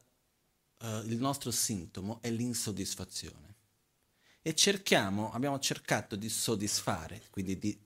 uh, 0.80 1.06
il 1.06 1.18
nostro 1.18 1.52
sintomo 1.52 2.20
è 2.22 2.30
l'insoddisfazione. 2.30 3.56
E 4.42 4.56
cerchiamo, 4.56 5.32
abbiamo 5.32 5.60
cercato 5.60 6.16
di 6.16 6.30
soddisfare, 6.30 7.24
quindi 7.30 7.58
di 7.58 7.78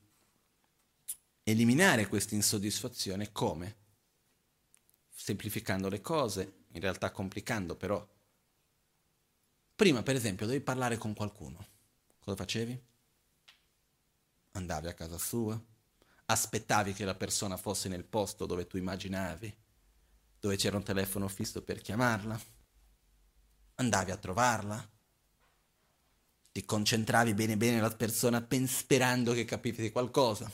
eliminare 1.43 2.07
questa 2.07 2.35
insoddisfazione 2.35 3.31
come? 3.31 3.77
Semplificando 5.09 5.89
le 5.89 6.01
cose, 6.01 6.65
in 6.73 6.81
realtà 6.81 7.11
complicando 7.11 7.75
però. 7.75 8.07
Prima, 9.75 10.03
per 10.03 10.15
esempio, 10.15 10.45
devi 10.45 10.61
parlare 10.61 10.97
con 10.97 11.15
qualcuno. 11.15 11.65
Cosa 12.19 12.35
facevi? 12.35 12.79
Andavi 14.51 14.87
a 14.87 14.93
casa 14.93 15.17
sua, 15.17 15.59
aspettavi 16.25 16.93
che 16.93 17.05
la 17.05 17.15
persona 17.15 17.57
fosse 17.57 17.89
nel 17.89 18.03
posto 18.03 18.45
dove 18.45 18.67
tu 18.67 18.77
immaginavi, 18.77 19.57
dove 20.39 20.55
c'era 20.57 20.77
un 20.77 20.83
telefono 20.83 21.27
fisso 21.27 21.63
per 21.63 21.81
chiamarla, 21.81 22.39
andavi 23.75 24.11
a 24.11 24.17
trovarla, 24.17 24.89
ti 26.51 26.65
concentravi 26.65 27.33
bene 27.33 27.55
bene 27.55 27.75
nella 27.75 27.95
persona 27.95 28.45
sperando 28.65 29.33
che 29.33 29.45
capivi 29.45 29.91
qualcosa. 29.91 30.51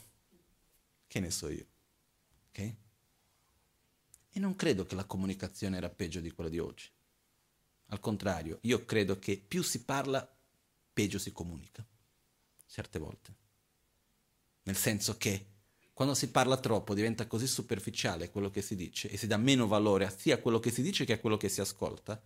Che 1.07 1.19
ne 1.19 1.31
so 1.31 1.49
io. 1.49 1.65
Ok? 2.49 2.75
E 4.29 4.39
non 4.39 4.55
credo 4.55 4.85
che 4.85 4.95
la 4.95 5.05
comunicazione 5.05 5.77
era 5.77 5.89
peggio 5.89 6.19
di 6.19 6.31
quella 6.31 6.49
di 6.49 6.59
oggi. 6.59 6.89
Al 7.87 7.99
contrario, 7.99 8.59
io 8.61 8.85
credo 8.85 9.17
che 9.17 9.37
più 9.37 9.63
si 9.63 9.83
parla, 9.83 10.29
peggio 10.93 11.17
si 11.17 11.31
comunica. 11.31 11.85
Certe 12.67 12.99
volte. 12.99 13.35
Nel 14.63 14.75
senso 14.75 15.17
che 15.17 15.45
quando 15.93 16.13
si 16.13 16.29
parla 16.29 16.57
troppo 16.57 16.93
diventa 16.93 17.25
così 17.25 17.47
superficiale 17.47 18.29
quello 18.29 18.51
che 18.51 18.61
si 18.61 18.75
dice 18.75 19.09
e 19.09 19.17
si 19.17 19.25
dà 19.25 19.37
meno 19.37 19.65
valore 19.65 20.13
sia 20.15 20.35
a 20.35 20.37
quello 20.37 20.59
che 20.59 20.69
si 20.69 20.83
dice 20.83 21.05
che 21.05 21.13
a 21.13 21.19
quello 21.19 21.37
che 21.37 21.49
si 21.49 21.61
ascolta, 21.61 22.21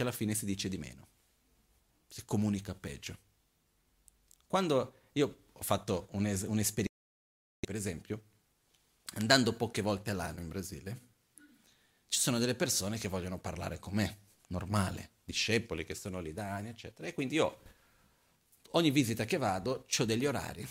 che 0.00 0.06
alla 0.06 0.12
fine 0.12 0.34
si 0.34 0.46
dice 0.46 0.70
di 0.70 0.78
meno. 0.78 1.08
Si 2.08 2.24
comunica 2.24 2.74
peggio. 2.74 3.18
Quando 4.46 4.94
io 5.12 5.44
ho 5.52 5.62
fatto 5.62 6.08
un'es- 6.12 6.46
un'esperienza, 6.48 6.94
per 7.58 7.76
esempio, 7.76 8.22
andando 9.16 9.54
poche 9.54 9.82
volte 9.82 10.10
all'anno 10.10 10.40
in 10.40 10.48
Brasile, 10.48 11.08
ci 12.08 12.18
sono 12.18 12.38
delle 12.38 12.54
persone 12.54 12.96
che 12.96 13.08
vogliono 13.08 13.38
parlare 13.38 13.78
con 13.78 13.92
me, 13.92 14.28
normale, 14.48 15.16
discepoli 15.22 15.84
che 15.84 15.94
sono 15.94 16.20
lì 16.20 16.32
da 16.32 16.54
anni, 16.54 16.70
eccetera. 16.70 17.06
E 17.06 17.12
quindi 17.12 17.34
io, 17.34 17.60
ogni 18.70 18.90
visita 18.90 19.26
che 19.26 19.36
vado, 19.36 19.86
ho 19.98 20.04
degli 20.06 20.24
orari 20.24 20.66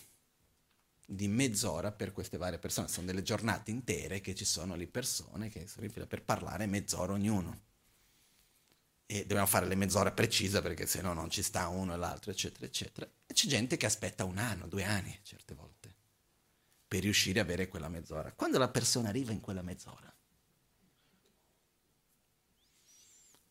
di 1.05 1.27
mezz'ora 1.27 1.91
per 1.91 2.13
queste 2.13 2.37
varie 2.37 2.57
persone. 2.57 2.87
Sono 2.87 3.05
delle 3.05 3.21
giornate 3.21 3.69
intere 3.69 4.21
che 4.21 4.33
ci 4.33 4.45
sono 4.45 4.73
lì 4.73 4.87
persone 4.87 5.49
che 5.49 5.67
sono 5.67 5.85
in 5.85 5.91
fila 5.91 6.07
per 6.07 6.23
parlare 6.23 6.65
mezz'ora 6.65 7.13
ognuno. 7.13 7.67
E 9.11 9.21
dobbiamo 9.21 9.47
fare 9.47 9.65
le 9.65 9.73
mezz'ore 9.73 10.11
precise 10.11 10.61
perché 10.61 10.85
se 10.85 11.01
no 11.01 11.13
non 11.13 11.31
ci 11.31 11.41
sta 11.41 11.67
uno 11.67 11.95
e 11.95 11.97
l'altro, 11.97 12.29
eccetera, 12.29 12.67
eccetera. 12.67 13.11
E 13.25 13.33
c'è 13.33 13.47
gente 13.47 13.75
che 13.75 13.87
aspetta 13.87 14.23
un 14.23 14.37
anno, 14.37 14.67
due 14.67 14.83
anni, 14.83 15.19
certe 15.23 15.55
volte, 15.55 15.95
per 16.87 17.01
riuscire 17.01 17.39
a 17.39 17.41
avere 17.41 17.67
quella 17.67 17.89
mezz'ora. 17.89 18.31
Quando 18.33 18.59
la 18.59 18.69
persona 18.69 19.09
arriva 19.09 19.31
in 19.31 19.39
quella 19.39 19.63
mezz'ora, 19.63 20.15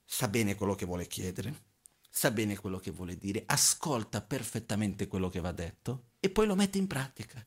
sa 0.05 0.29
bene 0.29 0.55
quello 0.55 0.77
che 0.77 0.87
vuole 0.87 1.09
chiedere, 1.09 1.65
sa 2.09 2.31
bene 2.31 2.57
quello 2.57 2.79
che 2.79 2.93
vuole 2.93 3.17
dire, 3.19 3.43
ascolta 3.45 4.23
perfettamente 4.23 5.09
quello 5.09 5.29
che 5.29 5.41
va 5.41 5.51
detto 5.51 6.11
e 6.21 6.31
poi 6.31 6.47
lo 6.47 6.55
mette 6.55 6.79
in 6.79 6.87
pratica. 6.87 7.45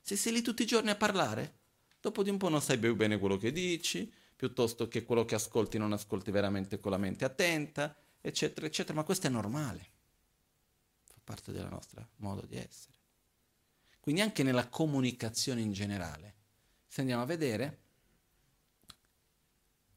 Se 0.00 0.16
sei 0.16 0.32
lì 0.32 0.40
tutti 0.40 0.62
i 0.62 0.66
giorni 0.66 0.88
a 0.88 0.96
parlare, 0.96 1.58
dopo 2.00 2.22
di 2.22 2.30
un 2.30 2.38
po' 2.38 2.48
non 2.48 2.62
sai 2.62 2.78
più 2.78 2.96
bene 2.96 3.18
quello 3.18 3.36
che 3.36 3.52
dici, 3.52 4.10
piuttosto 4.36 4.86
che 4.86 5.02
quello 5.02 5.24
che 5.24 5.34
ascolti 5.34 5.78
non 5.78 5.92
ascolti 5.92 6.30
veramente 6.30 6.78
con 6.78 6.90
la 6.90 6.98
mente 6.98 7.24
attenta, 7.24 7.96
eccetera, 8.20 8.66
eccetera, 8.66 8.94
ma 8.94 9.02
questo 9.02 9.26
è 9.26 9.30
normale, 9.30 9.90
fa 11.04 11.20
parte 11.24 11.52
del 11.52 11.66
nostro 11.66 12.10
modo 12.16 12.44
di 12.46 12.56
essere. 12.56 12.94
Quindi 13.98 14.20
anche 14.20 14.42
nella 14.42 14.68
comunicazione 14.68 15.62
in 15.62 15.72
generale, 15.72 16.34
se 16.86 17.00
andiamo 17.00 17.22
a 17.22 17.26
vedere, 17.26 17.80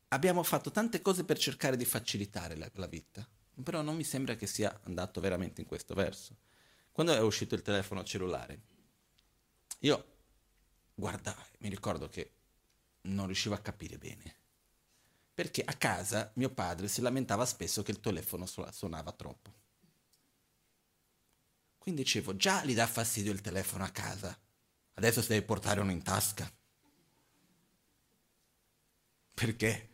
abbiamo 0.08 0.42
fatto 0.42 0.72
tante 0.72 1.02
cose 1.02 1.26
per 1.26 1.38
cercare 1.38 1.78
di 1.78 1.86
facilitare 1.86 2.56
la, 2.56 2.70
la, 2.74 2.88
vita, 2.88 3.28
però 3.62 3.82
non 3.82 3.96
mi 3.96 4.04
sembra 4.04 4.36
che 4.36 4.48
sia 4.48 4.80
andato 4.86 5.20
veramente 5.20 5.62
in 5.62 5.68
questo 5.68 5.94
verso. 5.94 6.36
Quando 6.92 7.14
è 7.14 7.22
uscito 7.22 7.56
il 7.56 7.62
telefono 7.62 8.04
cellulare, 8.04 8.62
io 9.80 10.06
guardavo, 10.96 11.42
mi 11.60 11.70
ricordo 11.70 12.10
che 12.10 12.32
non 13.02 13.26
riuscivo 13.26 13.56
a 13.56 13.60
capire 13.60 13.98
bene, 13.98 14.36
perché 15.34 15.64
a 15.64 15.74
casa 15.74 16.32
mio 16.36 16.50
padre 16.50 16.88
si 16.88 17.02
lamentava 17.02 17.46
spesso 17.46 17.84
che 17.84 17.92
il 17.92 18.00
telefono 18.00 18.46
suonava 18.46 19.12
troppo. 19.12 19.54
Quindi 21.78 22.04
dicevo, 22.04 22.36
già 22.36 22.64
gli 22.64 22.74
dà 22.74 22.86
fastidio 22.86 23.32
il 23.32 23.42
telefono 23.42 23.84
a 23.84 23.90
casa, 23.90 24.38
adesso 24.96 25.22
si 25.22 25.30
deve 25.30 25.46
portare 25.46 25.80
uno 25.80 25.92
in 25.92 26.04
tasca. 26.04 26.52
Perché? 29.34 29.88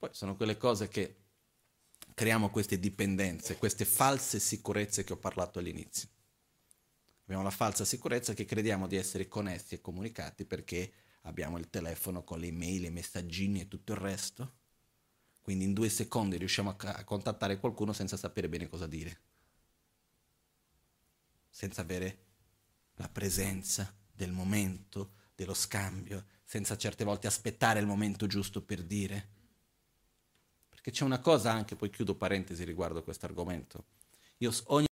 Poi 0.00 0.08
sono 0.12 0.34
quelle 0.34 0.56
cose 0.56 0.88
che 0.88 1.16
creiamo 2.14 2.48
queste 2.48 2.78
dipendenze, 2.78 3.58
queste 3.58 3.84
false 3.84 4.38
sicurezze 4.40 5.04
che 5.04 5.12
ho 5.12 5.18
parlato 5.18 5.58
all'inizio. 5.58 6.08
Abbiamo 7.24 7.42
la 7.42 7.50
falsa 7.50 7.84
sicurezza 7.84 8.32
che 8.32 8.46
crediamo 8.46 8.86
di 8.86 8.96
essere 8.96 9.28
connessi 9.28 9.74
e 9.74 9.80
comunicati 9.82 10.46
perché 10.46 10.92
abbiamo 11.22 11.58
il 11.58 11.68
telefono 11.68 12.24
con 12.24 12.38
le 12.38 12.46
email, 12.46 12.84
i 12.84 12.90
messaggini 12.90 13.60
e 13.60 13.68
tutto 13.68 13.92
il 13.92 13.98
resto. 13.98 14.58
Quindi 15.40 15.64
in 15.64 15.72
due 15.72 15.88
secondi 15.88 16.36
riusciamo 16.36 16.76
a, 16.76 17.04
contattare 17.04 17.58
qualcuno 17.58 17.92
senza 17.92 18.16
sapere 18.16 18.48
bene 18.48 18.68
cosa 18.68 18.86
dire. 18.86 19.20
senza 21.52 21.80
avere 21.80 22.26
la 22.94 23.08
presenza 23.08 23.92
del 24.12 24.30
momento, 24.30 25.14
dello 25.34 25.52
scambio, 25.52 26.26
senza 26.44 26.76
certe 26.76 27.04
volte 27.04 27.26
aspettare 27.26 27.80
il 27.80 27.86
momento 27.86 28.26
giusto 28.26 28.62
per 28.62 28.82
dire. 28.84 29.28
Perché 30.68 30.90
c'è 30.90 31.04
una 31.04 31.18
cosa 31.18 31.50
anche, 31.50 31.76
poi 31.76 31.90
chiudo 31.90 32.14
parentesi 32.14 32.64
riguardo 32.64 33.02
questo 33.02 33.26
argomento. 33.26 33.86
Io 34.38 34.52
ogni 34.66 34.86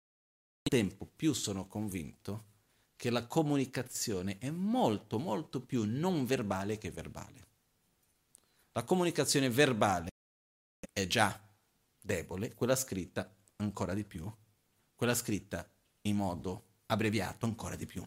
tempo 0.63 1.07
più 1.07 1.33
sono 1.33 1.67
convinto 1.67 2.56
che 2.97 3.11
la 3.11 3.27
comunicazione 3.27 4.39
è 4.39 4.51
molto, 4.51 5.19
molto 5.19 5.61
più 5.61 5.85
non 5.85 6.25
verbale 6.25 6.79
che 6.79 6.91
verbale. 6.91 7.47
La 8.73 8.85
comunicazione 8.85 9.51
verbale 9.51 10.11
è 10.93 11.07
già 11.07 11.39
debole, 12.01 12.55
quella 12.55 12.77
scritta 12.77 13.33
ancora 13.57 13.95
di 13.95 14.05
più, 14.05 14.31
quella 14.95 15.15
scritta 15.15 15.69
in 16.03 16.17
modo 16.17 16.65
abbreviato 16.87 17.47
ancora 17.47 17.77
di 17.77 17.87
più. 17.87 18.07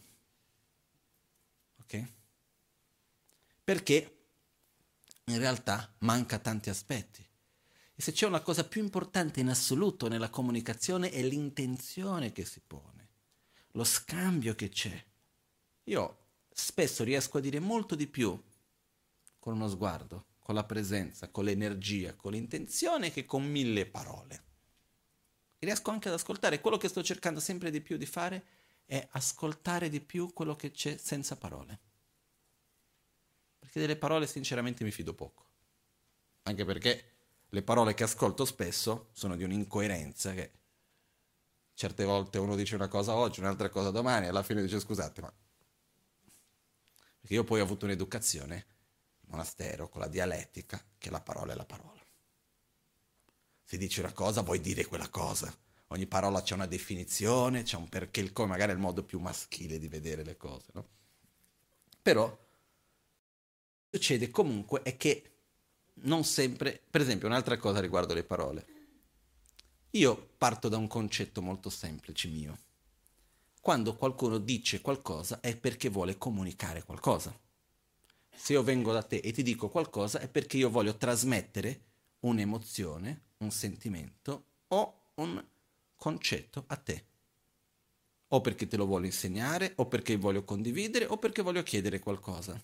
Ok? 1.82 2.12
Perché 3.64 4.18
in 5.26 5.38
realtà 5.38 5.94
manca 6.00 6.40
tanti 6.40 6.70
aspetti. 6.70 7.28
E 7.96 8.02
se 8.02 8.12
c'è 8.12 8.26
una 8.26 8.42
cosa 8.42 8.64
più 8.64 8.82
importante 8.82 9.40
in 9.40 9.50
assoluto 9.50 10.08
nella 10.08 10.30
comunicazione 10.30 11.12
è 11.12 11.22
l'intenzione 11.22 12.32
che 12.32 12.46
si 12.46 12.62
pone, 12.66 12.99
lo 13.74 13.84
scambio 13.84 14.56
che 14.56 14.70
c'è. 14.70 15.06
Io 15.86 16.18
spesso 16.52 17.04
riesco 17.04 17.38
a 17.38 17.42
dire 17.42 17.60
molto 17.60 17.96
di 17.96 18.08
più 18.08 18.42
con 19.38 19.54
uno 19.54 19.68
sguardo, 19.68 20.26
con 20.40 20.56
la 20.56 20.64
presenza, 20.64 21.30
con 21.30 21.46
l'energia, 21.46 22.16
con 22.16 22.34
l'intenzione 22.34 23.12
che 23.12 23.26
con 23.26 23.44
mille 23.44 23.86
parole. 23.86 24.44
riesco 25.60 25.92
anche 25.92 26.08
ad 26.08 26.16
ascoltare. 26.16 26.62
Quello 26.62 26.78
che 26.78 26.88
sto 26.88 27.04
cercando 27.04 27.40
sempre 27.40 27.72
di 27.72 27.82
più 27.82 27.98
di 27.98 28.06
fare 28.06 28.46
è 28.86 29.08
ascoltare 29.12 29.90
di 29.90 30.02
più 30.02 30.34
quello 30.34 30.56
che 30.56 30.72
c'è 30.72 30.98
senza 30.98 31.38
parole. 31.38 31.80
Perché 33.60 33.80
delle 33.80 33.98
parole 33.98 34.26
sinceramente 34.26 34.84
mi 34.84 34.92
fido 34.92 35.14
poco. 35.14 35.46
Anche 36.44 36.66
perché 36.66 37.12
le 37.50 37.62
parole 37.62 37.94
che 37.94 38.04
ascolto 38.04 38.46
spesso 38.46 39.10
sono 39.12 39.36
di 39.36 39.44
un'incoerenza 39.44 40.34
che 40.34 40.59
certe 41.80 42.04
volte 42.04 42.40
uno 42.40 42.58
dice 42.58 42.76
una 42.76 42.90
cosa 42.90 43.16
oggi, 43.16 43.40
un'altra 43.40 43.70
cosa 43.70 43.90
domani, 43.90 44.28
alla 44.28 44.44
fine 44.44 44.62
dice 44.62 44.82
scusate, 44.82 45.22
ma... 45.22 45.34
Perché 47.22 47.34
io 47.34 47.46
poi 47.46 47.62
ho 47.62 47.64
avuto 47.64 47.86
un'educazione, 47.86 48.66
monastero, 49.28 49.88
con 49.88 50.02
la 50.02 50.10
dialettica, 50.10 50.84
che 50.98 51.10
la 51.10 51.22
parola 51.22 51.54
è 51.54 51.56
la 51.56 51.64
parola. 51.64 52.04
Se 53.64 53.78
dici 53.78 54.02
una 54.02 54.12
cosa, 54.12 54.42
vuoi 54.42 54.60
dire 54.60 54.84
quella 54.88 55.08
cosa. 55.08 55.58
Ogni 55.88 56.06
parola 56.06 56.42
c'è 56.42 56.54
una 56.54 56.66
definizione, 56.66 57.64
c'è 57.64 57.78
un 57.78 57.88
perché, 57.88 58.20
il 58.20 58.34
come, 58.34 58.50
magari 58.50 58.72
è 58.72 58.74
il 58.74 58.82
modo 58.82 59.06
più 59.06 59.20
maschile 59.20 59.80
di 59.80 59.88
vedere 59.88 60.26
le 60.26 60.36
cose, 60.36 60.72
no? 60.74 60.86
Però 62.02 62.38
succede 63.90 64.30
comunque 64.30 64.82
è 64.82 64.98
che 64.98 65.32
non 66.02 66.26
sempre, 66.26 66.84
per 66.90 67.00
esempio 67.00 67.30
un'altra 67.30 67.58
cosa 67.58 67.80
riguardo 67.80 68.14
le 68.14 68.26
parole. 68.26 68.79
Io 69.94 70.34
parto 70.38 70.70
da 70.70 70.78
un 70.78 70.86
concetto 70.86 71.42
molto 71.42 71.72
semplice 71.72 72.28
mio. 72.28 72.58
Quando 73.60 73.96
qualcuno 73.96 74.38
dice 74.38 74.82
qualcosa 74.82 75.40
è 75.40 75.58
perché 75.58 75.90
vuole 75.90 76.16
comunicare 76.16 76.84
qualcosa. 76.84 77.36
Se 78.36 78.54
io 78.54 78.62
vengo 78.62 78.92
da 78.92 79.02
te 79.02 79.16
e 79.16 79.32
ti 79.32 79.42
dico 79.42 79.68
qualcosa 79.68 80.20
è 80.20 80.28
perché 80.28 80.58
io 80.58 80.70
voglio 80.70 80.96
trasmettere 80.96 81.86
un'emozione, 82.20 83.22
un 83.38 83.50
sentimento 83.50 84.44
o 84.68 85.14
un 85.16 85.44
concetto 85.96 86.66
a 86.68 86.76
te. 86.76 87.06
O 88.28 88.42
perché 88.42 88.68
te 88.68 88.78
lo 88.78 88.86
voglio 88.86 89.08
insegnare, 89.08 89.74
o 89.78 89.88
perché 89.88 90.18
voglio 90.18 90.44
condividere, 90.44 91.06
o 91.06 91.18
perché 91.18 91.42
voglio 91.42 91.64
chiedere 91.64 91.98
qualcosa. 91.98 92.64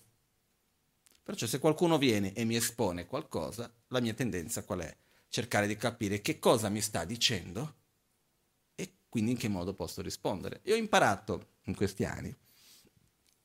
Perciò 1.24 1.46
se 1.46 1.58
qualcuno 1.58 1.98
viene 1.98 2.32
e 2.34 2.44
mi 2.44 2.54
espone 2.54 3.04
qualcosa, 3.06 3.68
la 3.88 3.98
mia 3.98 4.14
tendenza 4.14 4.62
qual 4.62 4.78
è? 4.78 4.96
Cercare 5.36 5.66
di 5.66 5.76
capire 5.76 6.22
che 6.22 6.38
cosa 6.38 6.70
mi 6.70 6.80
sta 6.80 7.04
dicendo 7.04 7.74
e 8.74 9.00
quindi 9.06 9.32
in 9.32 9.36
che 9.36 9.48
modo 9.48 9.74
posso 9.74 10.00
rispondere. 10.00 10.60
E 10.62 10.72
ho 10.72 10.76
imparato 10.76 11.56
in 11.64 11.74
questi 11.74 12.06
anni 12.06 12.34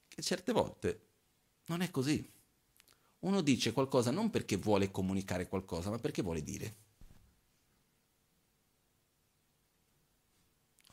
che 0.07 0.21
certe 0.21 0.53
volte 0.53 1.07
non 1.65 1.81
è 1.81 1.91
così. 1.91 2.25
Uno 3.19 3.41
dice 3.41 3.73
qualcosa 3.73 4.09
non 4.09 4.29
perché 4.29 4.55
vuole 4.55 4.89
comunicare 4.89 5.49
qualcosa, 5.49 5.89
ma 5.89 5.99
perché 5.99 6.21
vuole 6.21 6.41
dire. 6.41 6.75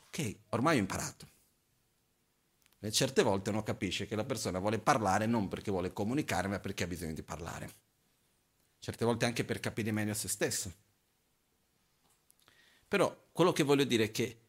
Ok, 0.07 0.35
ormai 0.49 0.75
ho 0.75 0.79
imparato. 0.81 1.29
E 2.81 2.91
certe 2.91 3.23
volte 3.23 3.51
uno 3.51 3.63
capisce 3.63 4.05
che 4.05 4.17
la 4.17 4.25
persona 4.25 4.59
vuole 4.59 4.79
parlare 4.79 5.27
non 5.27 5.47
perché 5.47 5.71
vuole 5.71 5.93
comunicare, 5.93 6.49
ma 6.49 6.59
perché 6.59 6.83
ha 6.83 6.87
bisogno 6.87 7.13
di 7.13 7.23
parlare. 7.23 7.73
Certe 8.79 9.05
volte 9.05 9.23
anche 9.23 9.45
per 9.45 9.61
capire 9.61 9.93
meglio 9.93 10.13
se 10.13 10.27
stesso. 10.27 10.87
Però 12.89 13.29
quello 13.31 13.53
che 13.53 13.63
voglio 13.63 13.85
dire 13.85 14.05
è 14.05 14.11
che 14.11 14.41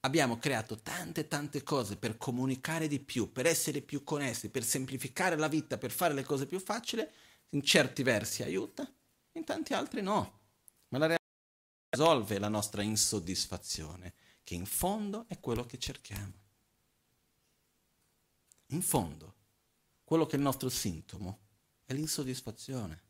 abbiamo 0.00 0.38
creato 0.38 0.80
tante 0.80 1.28
tante 1.28 1.62
cose 1.62 1.96
per 1.96 2.16
comunicare 2.16 2.88
di 2.88 2.98
più, 2.98 3.30
per 3.30 3.46
essere 3.46 3.80
più 3.80 4.02
connessi, 4.02 4.50
per 4.50 4.64
semplificare 4.64 5.36
la 5.36 5.46
vita, 5.46 5.78
per 5.78 5.92
fare 5.92 6.14
le 6.14 6.24
cose 6.24 6.46
più 6.46 6.58
facili, 6.58 7.06
in 7.50 7.62
certi 7.62 8.02
versi 8.02 8.42
aiuta, 8.42 8.92
in 9.34 9.44
tanti 9.44 9.74
altri 9.74 10.02
no. 10.02 10.40
Ma 10.88 10.98
la 10.98 11.06
realtà 11.06 11.24
risolve 11.90 12.40
la 12.40 12.48
nostra 12.48 12.82
insoddisfazione, 12.82 14.14
che 14.42 14.54
in 14.54 14.66
fondo 14.66 15.26
è 15.28 15.38
quello 15.38 15.64
che 15.64 15.78
cerchiamo 15.78 16.40
in 18.72 18.82
fondo, 18.82 19.34
quello 20.04 20.26
che 20.26 20.32
è 20.32 20.36
il 20.36 20.42
nostro 20.42 20.68
sintomo 20.68 21.40
è 21.84 21.92
l'insoddisfazione, 21.92 23.02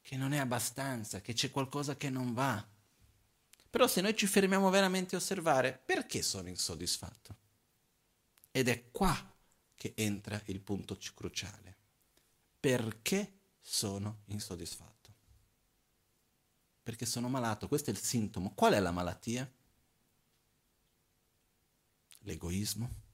che 0.00 0.16
non 0.16 0.32
è 0.32 0.38
abbastanza, 0.38 1.20
che 1.20 1.32
c'è 1.32 1.50
qualcosa 1.50 1.96
che 1.96 2.10
non 2.10 2.32
va. 2.32 2.66
Però 3.70 3.86
se 3.86 4.00
noi 4.00 4.16
ci 4.16 4.26
fermiamo 4.26 4.70
veramente 4.70 5.14
a 5.14 5.18
osservare, 5.18 5.80
perché 5.84 6.22
sono 6.22 6.48
insoddisfatto? 6.48 7.36
Ed 8.50 8.68
è 8.68 8.90
qua 8.90 9.34
che 9.74 9.92
entra 9.96 10.40
il 10.46 10.60
punto 10.60 10.98
cruciale. 11.14 11.76
Perché 12.58 13.32
sono 13.60 14.22
insoddisfatto? 14.26 14.94
Perché 16.82 17.04
sono 17.04 17.28
malato, 17.28 17.68
questo 17.68 17.90
è 17.90 17.92
il 17.92 18.00
sintomo. 18.00 18.54
Qual 18.54 18.72
è 18.72 18.80
la 18.80 18.92
malattia? 18.92 19.50
L'egoismo 22.20 23.04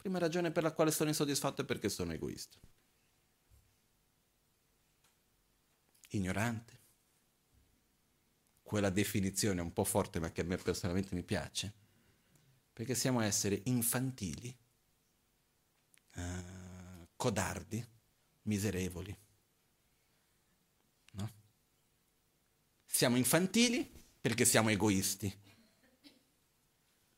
Prima 0.00 0.18
ragione 0.18 0.50
per 0.50 0.62
la 0.62 0.72
quale 0.72 0.92
sono 0.92 1.10
insoddisfatto 1.10 1.60
è 1.60 1.64
perché 1.66 1.90
sono 1.90 2.14
egoista. 2.14 2.56
Ignorante. 6.08 6.79
Quella 8.70 8.90
definizione 8.90 9.60
un 9.60 9.72
po' 9.72 9.82
forte 9.82 10.20
ma 10.20 10.30
che 10.30 10.42
a 10.42 10.44
me 10.44 10.56
personalmente 10.56 11.12
mi 11.16 11.24
piace. 11.24 11.74
Perché 12.72 12.94
siamo 12.94 13.20
esseri 13.20 13.62
infantili, 13.64 14.56
uh, 16.14 17.08
codardi, 17.16 17.84
miserevoli. 18.42 19.18
No? 21.14 21.30
Siamo 22.86 23.16
infantili 23.16 23.90
perché 24.20 24.44
siamo 24.44 24.68
egoisti 24.68 25.26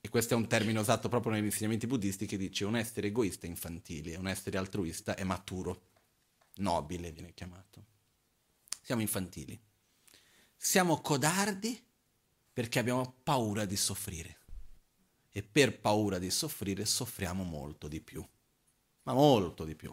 e 0.01 0.09
questo 0.09 0.33
è 0.33 0.37
un 0.39 0.49
termine 0.49 0.79
usato 0.79 1.11
proprio 1.11 1.33
negli 1.33 1.45
insegnamenti 1.45 1.87
buddisti 1.87 2.25
che 2.25 2.39
dice 2.39 2.65
un 2.65 2.77
essere 2.77 3.09
egoista 3.09 3.47
è 3.47 3.51
infantile, 3.51 4.17
un 4.17 4.27
essere 4.27 4.57
altruista 4.57 5.15
è 5.15 5.25
maturo, 5.25 5.91
nobile 6.55 7.13
viene 7.13 7.35
chiamato. 7.35 7.85
Siamo 8.81 9.03
infantili. 9.03 9.61
Siamo 10.65 11.01
codardi 11.01 11.85
perché 12.53 12.79
abbiamo 12.79 13.17
paura 13.25 13.65
di 13.65 13.77
soffrire. 13.77 14.39
E 15.33 15.43
per 15.43 15.81
paura 15.81 16.21
di 16.21 16.31
soffrire 16.31 16.85
soffriamo 16.85 17.43
molto 17.43 17.89
di 17.89 18.01
più. 18.01 18.25
Ma 19.03 19.13
molto 19.13 19.65
di 19.65 19.75
più. 19.75 19.93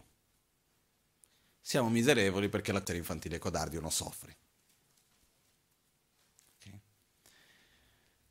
Siamo 1.60 1.90
miserevoli 1.90 2.48
perché 2.48 2.70
l'essere 2.70 2.98
infantile 2.98 3.38
codardi 3.38 3.78
uno 3.78 3.90
soffre. 3.90 4.36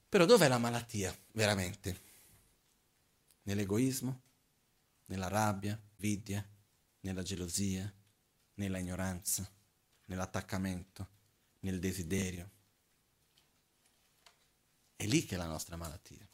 Però 0.07 0.23
dov'è 0.23 0.47
la 0.47 0.57
malattia 0.57 1.13
veramente? 1.33 2.01
Nell'egoismo? 3.43 4.21
Nella 5.07 5.27
rabbia, 5.27 5.77
vidia, 5.97 6.47
nella 7.01 7.21
gelosia, 7.21 7.93
nella 8.53 8.77
ignoranza, 8.77 9.45
nell'attaccamento, 10.05 11.17
nel 11.59 11.79
desiderio. 11.79 12.49
È 14.95 15.05
lì 15.05 15.25
che 15.25 15.35
è 15.35 15.37
la 15.37 15.45
nostra 15.45 15.75
malattia. 15.75 16.27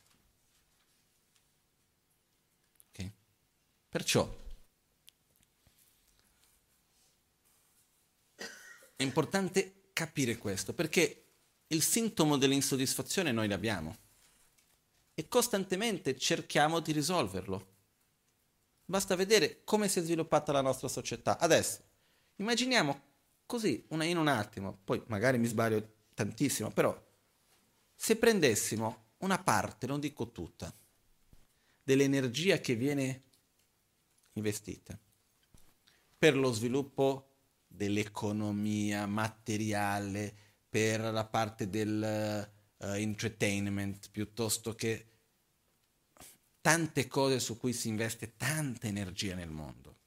Okay? 2.90 3.12
Perciò 3.90 4.44
è 8.96 9.04
importante 9.04 9.90
capire 9.94 10.38
questo, 10.38 10.74
perché 10.74 11.26
il 11.68 11.82
sintomo 11.82 12.38
dell'insoddisfazione 12.38 13.32
noi 13.32 13.48
l'abbiamo. 13.48 14.04
e 15.18 15.30
costantemente 15.30 16.18
cerchiamo 16.18 16.82
di 16.82 16.92
risolverlo. 16.92 17.74
Basta 18.84 19.16
vedere 19.16 19.64
come 19.64 19.88
si 19.88 20.00
è 20.00 20.02
sviluppata 20.04 20.52
la 20.52 20.62
nostra 20.62 20.90
società. 20.90 21.40
Adesso, 21.40 21.82
immaginiamo 22.36 23.02
così, 23.46 23.86
in 23.90 24.18
un 24.18 24.28
attimo, 24.28 24.78
poi 24.84 25.02
magari 25.08 25.38
mi 25.38 25.48
sbaglio 25.48 25.94
tantissimo, 26.14 26.72
però 26.72 27.00
se 27.94 28.16
prendessimo 28.18 29.04
una 29.20 29.42
parte, 29.42 29.88
non 29.88 30.00
dico 30.00 30.32
tutta, 30.32 30.74
dell'energia 31.84 32.60
che 32.60 32.76
viene 32.76 33.24
investita 34.34 34.98
per 36.18 36.36
lo 36.36 36.52
sviluppo 36.52 37.36
dell'economia 37.68 39.06
materiale, 39.06 40.34
per 40.68 41.02
la 41.02 41.26
parte 41.26 41.70
del 41.70 42.50
uh, 42.78 42.86
entertainment, 42.86 44.10
piuttosto 44.10 44.74
che 44.74 45.10
tante 46.62 47.08
cose 47.08 47.40
su 47.40 47.58
cui 47.58 47.74
si 47.74 47.90
investe 47.90 48.36
tanta 48.38 48.88
energia 48.88 49.36
nel 49.36 49.52
mondo, 49.52 49.98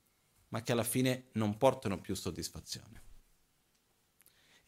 ma 0.49 0.63
che 0.63 0.73
alla 0.73 0.83
fine 0.83 1.29
non 1.33 1.57
portano 1.57 2.01
più 2.01 2.15
soddisfazione. 2.17 3.08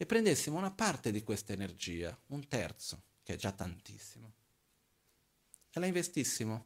E 0.01 0.07
prendessimo 0.07 0.57
una 0.57 0.71
parte 0.71 1.11
di 1.11 1.21
questa 1.21 1.53
energia, 1.53 2.19
un 2.29 2.47
terzo, 2.47 3.03
che 3.21 3.35
è 3.35 3.37
già 3.37 3.51
tantissimo, 3.51 4.33
e 5.69 5.79
la 5.79 5.85
investissimo 5.85 6.65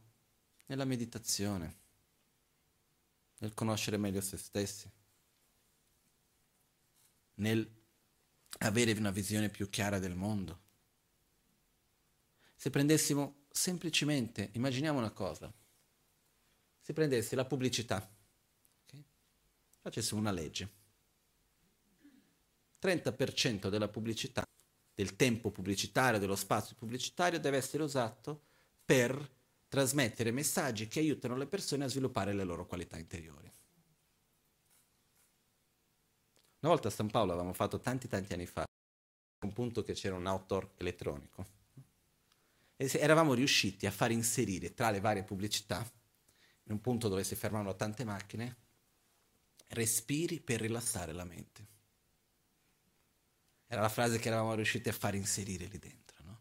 nella 0.68 0.86
meditazione, 0.86 1.76
nel 3.40 3.52
conoscere 3.52 3.98
meglio 3.98 4.22
se 4.22 4.38
stessi, 4.38 4.90
nel 7.34 7.70
avere 8.60 8.92
una 8.92 9.10
visione 9.10 9.50
più 9.50 9.68
chiara 9.68 9.98
del 9.98 10.14
mondo. 10.14 10.62
Se 12.54 12.70
prendessimo 12.70 13.44
semplicemente, 13.50 14.48
immaginiamo 14.54 14.98
una 14.98 15.10
cosa, 15.10 15.52
se 16.80 16.92
prendessi 16.94 17.34
la 17.34 17.44
pubblicità, 17.44 17.96
okay? 18.86 19.04
facessimo 19.82 20.20
una 20.20 20.32
legge, 20.32 20.84
30% 22.86 23.68
della 23.68 23.88
pubblicità, 23.88 24.44
del 24.94 25.16
tempo 25.16 25.50
pubblicitario, 25.50 26.20
dello 26.20 26.36
spazio 26.36 26.76
pubblicitario 26.76 27.40
deve 27.40 27.56
essere 27.56 27.82
usato 27.82 28.42
per 28.84 29.34
trasmettere 29.68 30.30
messaggi 30.30 30.86
che 30.86 31.00
aiutano 31.00 31.36
le 31.36 31.46
persone 31.46 31.84
a 31.84 31.88
sviluppare 31.88 32.32
le 32.32 32.44
loro 32.44 32.66
qualità 32.66 32.96
interiori. 32.96 33.52
Una 36.60 36.72
volta 36.72 36.88
a 36.88 36.92
San 36.92 37.10
Paolo 37.10 37.32
avevamo 37.32 37.52
fatto 37.52 37.80
tanti 37.80 38.06
tanti 38.06 38.32
anni 38.32 38.46
fa, 38.46 38.64
un 39.40 39.52
punto 39.52 39.82
che 39.82 39.92
c'era 39.92 40.14
un 40.14 40.26
outdoor 40.26 40.74
elettronico, 40.76 41.46
e 42.76 42.90
eravamo 42.94 43.34
riusciti 43.34 43.86
a 43.86 43.90
far 43.90 44.12
inserire 44.12 44.74
tra 44.74 44.90
le 44.90 45.00
varie 45.00 45.24
pubblicità, 45.24 45.78
in 46.64 46.72
un 46.72 46.80
punto 46.80 47.08
dove 47.08 47.24
si 47.24 47.34
fermavano 47.34 47.74
tante 47.74 48.04
macchine, 48.04 48.56
respiri 49.68 50.40
per 50.40 50.60
rilassare 50.60 51.12
la 51.12 51.24
mente. 51.24 51.74
Era 53.66 53.80
la 53.80 53.88
frase 53.88 54.18
che 54.18 54.28
eravamo 54.28 54.54
riusciti 54.54 54.88
a 54.88 54.92
far 54.92 55.14
inserire 55.14 55.66
lì 55.66 55.78
dentro. 55.78 56.22
No? 56.24 56.40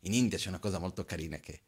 In 0.00 0.14
India 0.14 0.38
c'è 0.38 0.48
una 0.48 0.58
cosa 0.58 0.78
molto 0.78 1.04
carina 1.04 1.38
che 1.38 1.62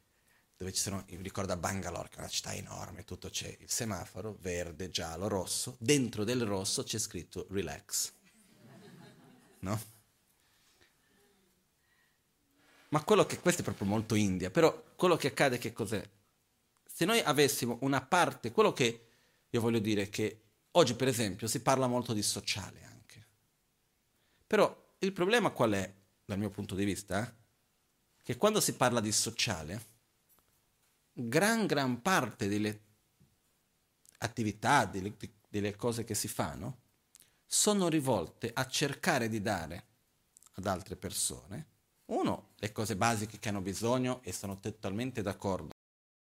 dove 0.59 0.73
ci 0.73 0.81
sono, 0.81 1.05
mi 1.09 1.23
ricordo 1.23 1.53
a 1.53 1.57
Bangalore, 1.57 2.09
che 2.09 2.16
è 2.16 2.19
una 2.19 2.29
città 2.29 2.53
enorme, 2.53 3.05
tutto 3.05 3.31
c'è 3.31 3.57
il 3.61 3.71
semaforo, 3.71 4.37
verde, 4.41 4.91
giallo, 4.91 5.29
rosso, 5.29 5.77
dentro 5.79 6.25
del 6.25 6.45
rosso 6.45 6.83
c'è 6.83 6.99
scritto 6.99 7.47
relax. 7.51 8.12
No? 9.61 9.81
Ma 12.89 13.05
quello 13.05 13.25
che, 13.25 13.39
questo 13.39 13.61
è 13.61 13.64
proprio 13.64 13.87
molto 13.87 14.16
India, 14.16 14.51
però 14.51 14.95
quello 14.97 15.14
che 15.16 15.29
accade 15.29 15.59
che 15.59 15.73
cos'è? 15.73 16.03
Se 16.85 17.05
noi 17.05 17.21
avessimo 17.21 17.79
una 17.83 18.01
parte, 18.01 18.51
quello 18.51 18.73
che 18.73 19.07
io 19.49 19.61
voglio 19.61 19.79
dire 19.79 20.09
che 20.09 20.41
oggi 20.73 20.95
per 20.95 21.07
esempio 21.07 21.47
si 21.47 21.61
parla 21.61 21.87
molto 21.87 22.12
di 22.12 22.23
sociale 22.23 22.83
anche, 22.83 22.97
però 24.49 24.94
il 25.01 25.12
problema 25.12 25.51
qual 25.51 25.72
è, 25.72 25.94
dal 26.24 26.38
mio 26.38 26.49
punto 26.49 26.74
di 26.74 26.84
vista? 26.84 27.36
Che 28.22 28.36
quando 28.38 28.61
si 28.61 28.74
parla 28.74 29.01
di 29.01 29.12
sociale, 29.12 29.84
gran 31.12 31.66
gran 31.66 32.01
parte 32.01 32.49
delle 32.49 32.80
attività, 34.18 34.86
delle, 34.86 35.14
delle 35.49 35.76
cose 35.76 36.05
che 36.05 36.14
si 36.14 36.28
fanno, 36.28 36.78
sono 37.44 37.88
rivolte 37.88 38.51
a 38.53 38.66
cercare 38.66 39.28
di 39.28 39.42
dare 39.42 39.84
ad 40.55 40.66
altre 40.66 40.96
persone, 40.96 41.66
uno, 42.07 42.53
le 42.57 42.72
cose 42.72 42.96
basiche 42.96 43.38
che 43.38 43.51
hanno 43.51 43.61
bisogno 43.61 44.22
e 44.22 44.32
sono 44.32 44.59
totalmente 44.59 45.20
d'accordo, 45.20 45.72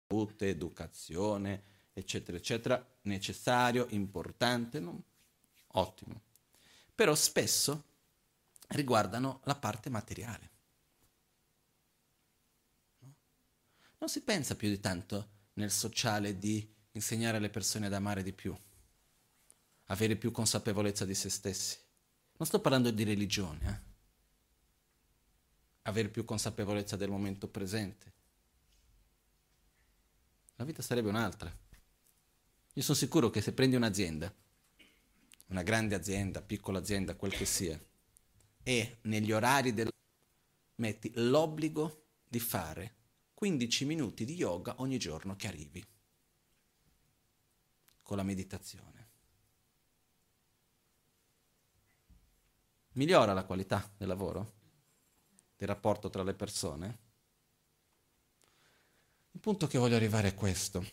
salute, 0.07 0.49
educazione, 0.49 1.63
eccetera, 1.93 2.37
eccetera, 2.37 2.95
necessario, 3.01 3.87
importante, 3.89 4.79
no? 4.79 5.01
ottimo. 5.69 6.21
Però 6.93 7.15
spesso 7.15 7.91
riguardano 8.73 9.41
la 9.45 9.55
parte 9.55 9.89
materiale. 9.89 10.51
non 14.03 14.11
si 14.11 14.21
pensa 14.21 14.57
più 14.57 14.67
di 14.67 14.81
tanto 14.81 15.29
nel 15.53 15.71
sociale 15.71 16.37
di 16.37 16.69
insegnare 16.91 17.37
alle 17.37 17.49
persone 17.49 17.85
ad 17.85 17.93
amare 17.93 18.21
di 18.21 18.33
più, 18.33 18.53
avere 19.85 20.17
più 20.17 20.29
consapevolezza 20.29 21.05
di 21.05 21.15
se 21.15 21.29
stessi. 21.29 21.77
Non 22.35 22.45
sto 22.45 22.59
parlando 22.59 22.91
di 22.91 23.05
religione, 23.05 23.69
eh? 23.69 23.91
avere 25.83 26.09
più 26.09 26.25
consapevolezza 26.25 26.97
del 26.97 27.09
momento 27.09 27.47
presente. 27.47 28.11
La 30.55 30.65
vita 30.65 30.81
sarebbe 30.81 31.07
un'altra. 31.07 31.49
Io 32.73 32.81
sono 32.81 32.97
sicuro 32.97 33.29
che 33.29 33.39
se 33.39 33.53
prendi 33.53 33.77
un'azienda, 33.77 34.33
una 35.47 35.63
grande 35.63 35.95
azienda, 35.95 36.41
piccola 36.41 36.79
azienda, 36.79 37.15
quel 37.15 37.31
che 37.31 37.45
sia, 37.45 37.81
e 38.63 38.97
negli 39.01 39.31
orari 39.31 39.73
del 39.73 39.91
metti 40.75 41.11
l'obbligo 41.15 42.05
di 42.27 42.39
fare 42.39 42.95
15 43.33 43.85
minuti 43.85 44.25
di 44.25 44.35
yoga 44.35 44.75
ogni 44.77 44.97
giorno 44.97 45.35
che 45.35 45.47
arrivi, 45.47 45.85
con 48.01 48.17
la 48.17 48.23
meditazione. 48.23 48.91
Migliora 52.93 53.33
la 53.33 53.43
qualità 53.43 53.91
del 53.97 54.07
lavoro, 54.07 54.53
del 55.57 55.67
rapporto 55.67 56.09
tra 56.09 56.23
le 56.23 56.33
persone? 56.33 56.99
Il 59.31 59.39
punto 59.39 59.67
che 59.67 59.77
voglio 59.77 59.95
arrivare 59.95 60.29
è 60.29 60.35
questo. 60.35 60.85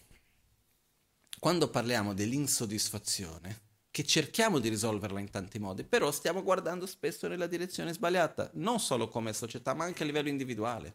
Quando 1.38 1.70
parliamo 1.70 2.14
dell'insoddisfazione, 2.14 3.69
che 3.90 4.04
cerchiamo 4.04 4.58
di 4.58 4.68
risolverla 4.68 5.18
in 5.18 5.30
tanti 5.30 5.58
modi, 5.58 5.82
però 5.84 6.12
stiamo 6.12 6.42
guardando 6.42 6.86
spesso 6.86 7.26
nella 7.26 7.46
direzione 7.46 7.92
sbagliata, 7.92 8.50
non 8.54 8.78
solo 8.78 9.08
come 9.08 9.32
società, 9.32 9.74
ma 9.74 9.84
anche 9.84 10.02
a 10.04 10.06
livello 10.06 10.28
individuale. 10.28 10.94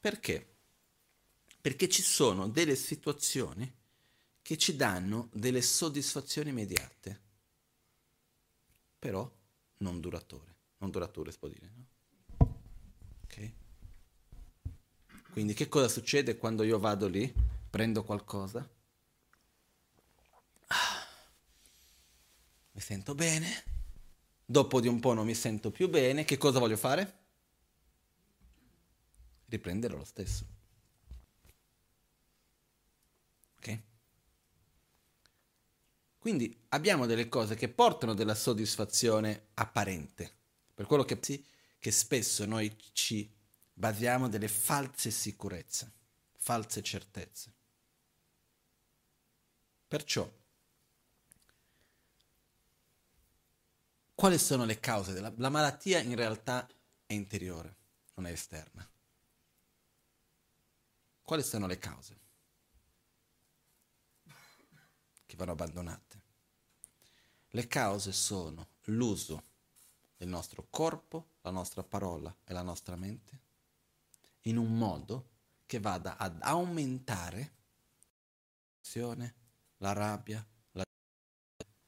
Perché? 0.00 0.54
Perché 1.60 1.88
ci 1.88 2.02
sono 2.02 2.48
delle 2.48 2.76
situazioni 2.76 3.70
che 4.40 4.56
ci 4.56 4.76
danno 4.76 5.28
delle 5.32 5.60
soddisfazioni 5.60 6.50
immediate, 6.50 7.20
però 8.98 9.30
non 9.78 10.00
durature. 10.00 10.54
Non 10.78 10.90
durature, 10.90 11.32
si 11.32 11.38
può 11.38 11.48
dire, 11.48 11.72
no? 11.74 11.86
Ok? 13.24 13.52
Quindi 15.32 15.54
che 15.54 15.68
cosa 15.68 15.88
succede 15.88 16.36
quando 16.36 16.62
io 16.62 16.78
vado 16.78 17.08
lì, 17.08 17.32
prendo 17.68 18.04
qualcosa? 18.04 18.66
Mi 22.76 22.82
sento 22.82 23.14
bene, 23.14 23.64
dopo 24.44 24.80
di 24.80 24.86
un 24.86 25.00
po' 25.00 25.14
non 25.14 25.24
mi 25.24 25.34
sento 25.34 25.70
più 25.70 25.88
bene, 25.88 26.26
che 26.26 26.36
cosa 26.36 26.58
voglio 26.58 26.76
fare? 26.76 27.24
riprendere 29.48 29.96
lo 29.96 30.04
stesso. 30.04 30.44
Ok? 33.56 33.80
Quindi 36.18 36.64
abbiamo 36.68 37.06
delle 37.06 37.28
cose 37.28 37.54
che 37.54 37.68
portano 37.68 38.14
della 38.14 38.34
soddisfazione 38.34 39.48
apparente, 39.54 40.30
per 40.74 40.86
quello 40.86 41.04
che, 41.04 41.18
che 41.78 41.90
spesso 41.90 42.44
noi 42.44 42.76
ci 42.92 43.32
basiamo 43.72 44.28
delle 44.28 44.48
false 44.48 45.10
sicurezze, 45.10 45.92
false 46.36 46.82
certezze. 46.82 47.54
Perciò, 49.88 50.28
quali 54.16 54.38
sono 54.38 54.64
le 54.64 54.80
cause 54.80 55.12
della 55.12 55.32
la 55.36 55.50
malattia? 55.50 56.00
In 56.00 56.16
realtà 56.16 56.66
è 57.04 57.12
interiore, 57.12 57.76
non 58.14 58.26
è 58.26 58.32
esterna. 58.32 58.88
Quali 61.22 61.42
sono 61.42 61.66
le 61.66 61.78
cause 61.78 62.18
che 65.26 65.36
vanno 65.36 65.52
abbandonate? 65.52 66.22
Le 67.50 67.66
cause 67.68 68.12
sono 68.12 68.68
l'uso 68.84 69.44
del 70.16 70.28
nostro 70.28 70.66
corpo, 70.70 71.34
la 71.42 71.50
nostra 71.50 71.82
parola 71.82 72.34
e 72.44 72.52
la 72.52 72.62
nostra 72.62 72.96
mente 72.96 73.44
in 74.42 74.56
un 74.56 74.76
modo 74.78 75.30
che 75.66 75.78
vada 75.78 76.16
ad 76.16 76.40
aumentare 76.40 77.54
la 79.78 79.92
rabbia, 79.92 80.46
la, 80.72 80.84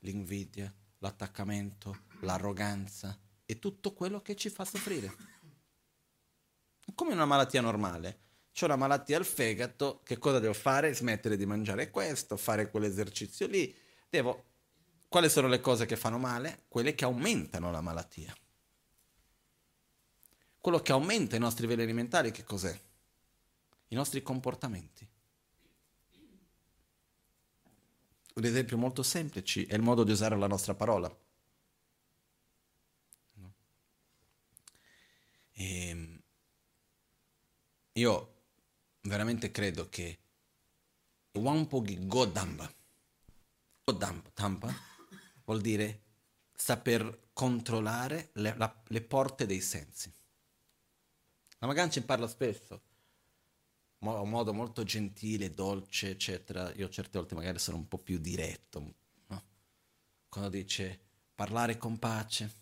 l'invidia, 0.00 0.72
l'attaccamento, 0.98 2.06
l'arroganza 2.20 3.18
e 3.44 3.58
tutto 3.58 3.92
quello 3.92 4.20
che 4.20 4.36
ci 4.36 4.50
fa 4.50 4.64
soffrire. 4.64 5.14
Come 6.94 7.12
una 7.12 7.26
malattia 7.26 7.60
normale. 7.60 8.26
C'è 8.52 8.64
una 8.64 8.76
malattia 8.76 9.16
al 9.16 9.24
fegato, 9.24 10.00
che 10.02 10.18
cosa 10.18 10.40
devo 10.40 10.52
fare? 10.52 10.92
Smettere 10.92 11.36
di 11.36 11.46
mangiare 11.46 11.90
questo, 11.90 12.36
fare 12.36 12.70
quell'esercizio 12.70 13.46
lì. 13.46 13.74
Devo... 14.08 14.44
Quali 15.08 15.30
sono 15.30 15.48
le 15.48 15.60
cose 15.60 15.86
che 15.86 15.96
fanno 15.96 16.18
male? 16.18 16.64
Quelle 16.68 16.94
che 16.94 17.04
aumentano 17.04 17.70
la 17.70 17.80
malattia. 17.80 18.34
Quello 20.58 20.80
che 20.80 20.92
aumenta 20.92 21.36
i 21.36 21.38
nostri 21.38 21.66
veleni 21.66 21.90
alimentari, 21.90 22.30
che 22.30 22.44
cos'è? 22.44 22.78
I 23.88 23.94
nostri 23.94 24.22
comportamenti. 24.22 25.08
Un 28.34 28.44
esempio 28.44 28.76
molto 28.76 29.02
semplice 29.02 29.66
è 29.66 29.74
il 29.74 29.82
modo 29.82 30.04
di 30.04 30.10
usare 30.10 30.36
la 30.36 30.46
nostra 30.46 30.74
parola. 30.74 31.16
E 35.60 35.88
ehm, 35.88 36.22
io 37.94 38.42
veramente 39.02 39.50
credo 39.50 39.88
che 39.88 40.18
Wampogi 41.32 42.06
Godamba, 42.06 42.72
Godamba 43.82 44.30
tampa, 44.30 44.72
vuol 45.44 45.60
dire 45.60 46.02
saper 46.54 47.30
controllare 47.32 48.30
le, 48.34 48.54
la, 48.56 48.82
le 48.86 49.02
porte 49.02 49.46
dei 49.46 49.60
sensi. 49.60 50.12
La 51.58 51.66
Maganci 51.66 52.02
parla 52.02 52.28
spesso, 52.28 52.82
in 53.98 54.08
un 54.08 54.30
modo 54.30 54.54
molto 54.54 54.84
gentile, 54.84 55.50
dolce, 55.50 56.10
eccetera. 56.10 56.72
Io 56.74 56.88
certe 56.88 57.18
volte 57.18 57.34
magari 57.34 57.58
sono 57.58 57.78
un 57.78 57.88
po' 57.88 57.98
più 57.98 58.18
diretto, 58.18 58.94
no? 59.26 59.44
Quando 60.28 60.50
dice 60.50 61.00
parlare 61.34 61.78
con 61.78 61.98
pace, 61.98 62.52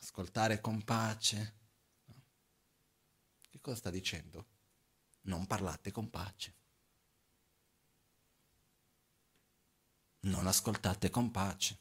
ascoltare 0.00 0.60
con 0.60 0.84
pace. 0.84 1.62
Cosa 3.64 3.76
sta 3.76 3.88
dicendo? 3.88 4.46
Non 5.22 5.46
parlate 5.46 5.90
con 5.90 6.10
pace. 6.10 6.54
Non 10.20 10.46
ascoltate 10.46 11.08
con 11.08 11.30
pace. 11.30 11.78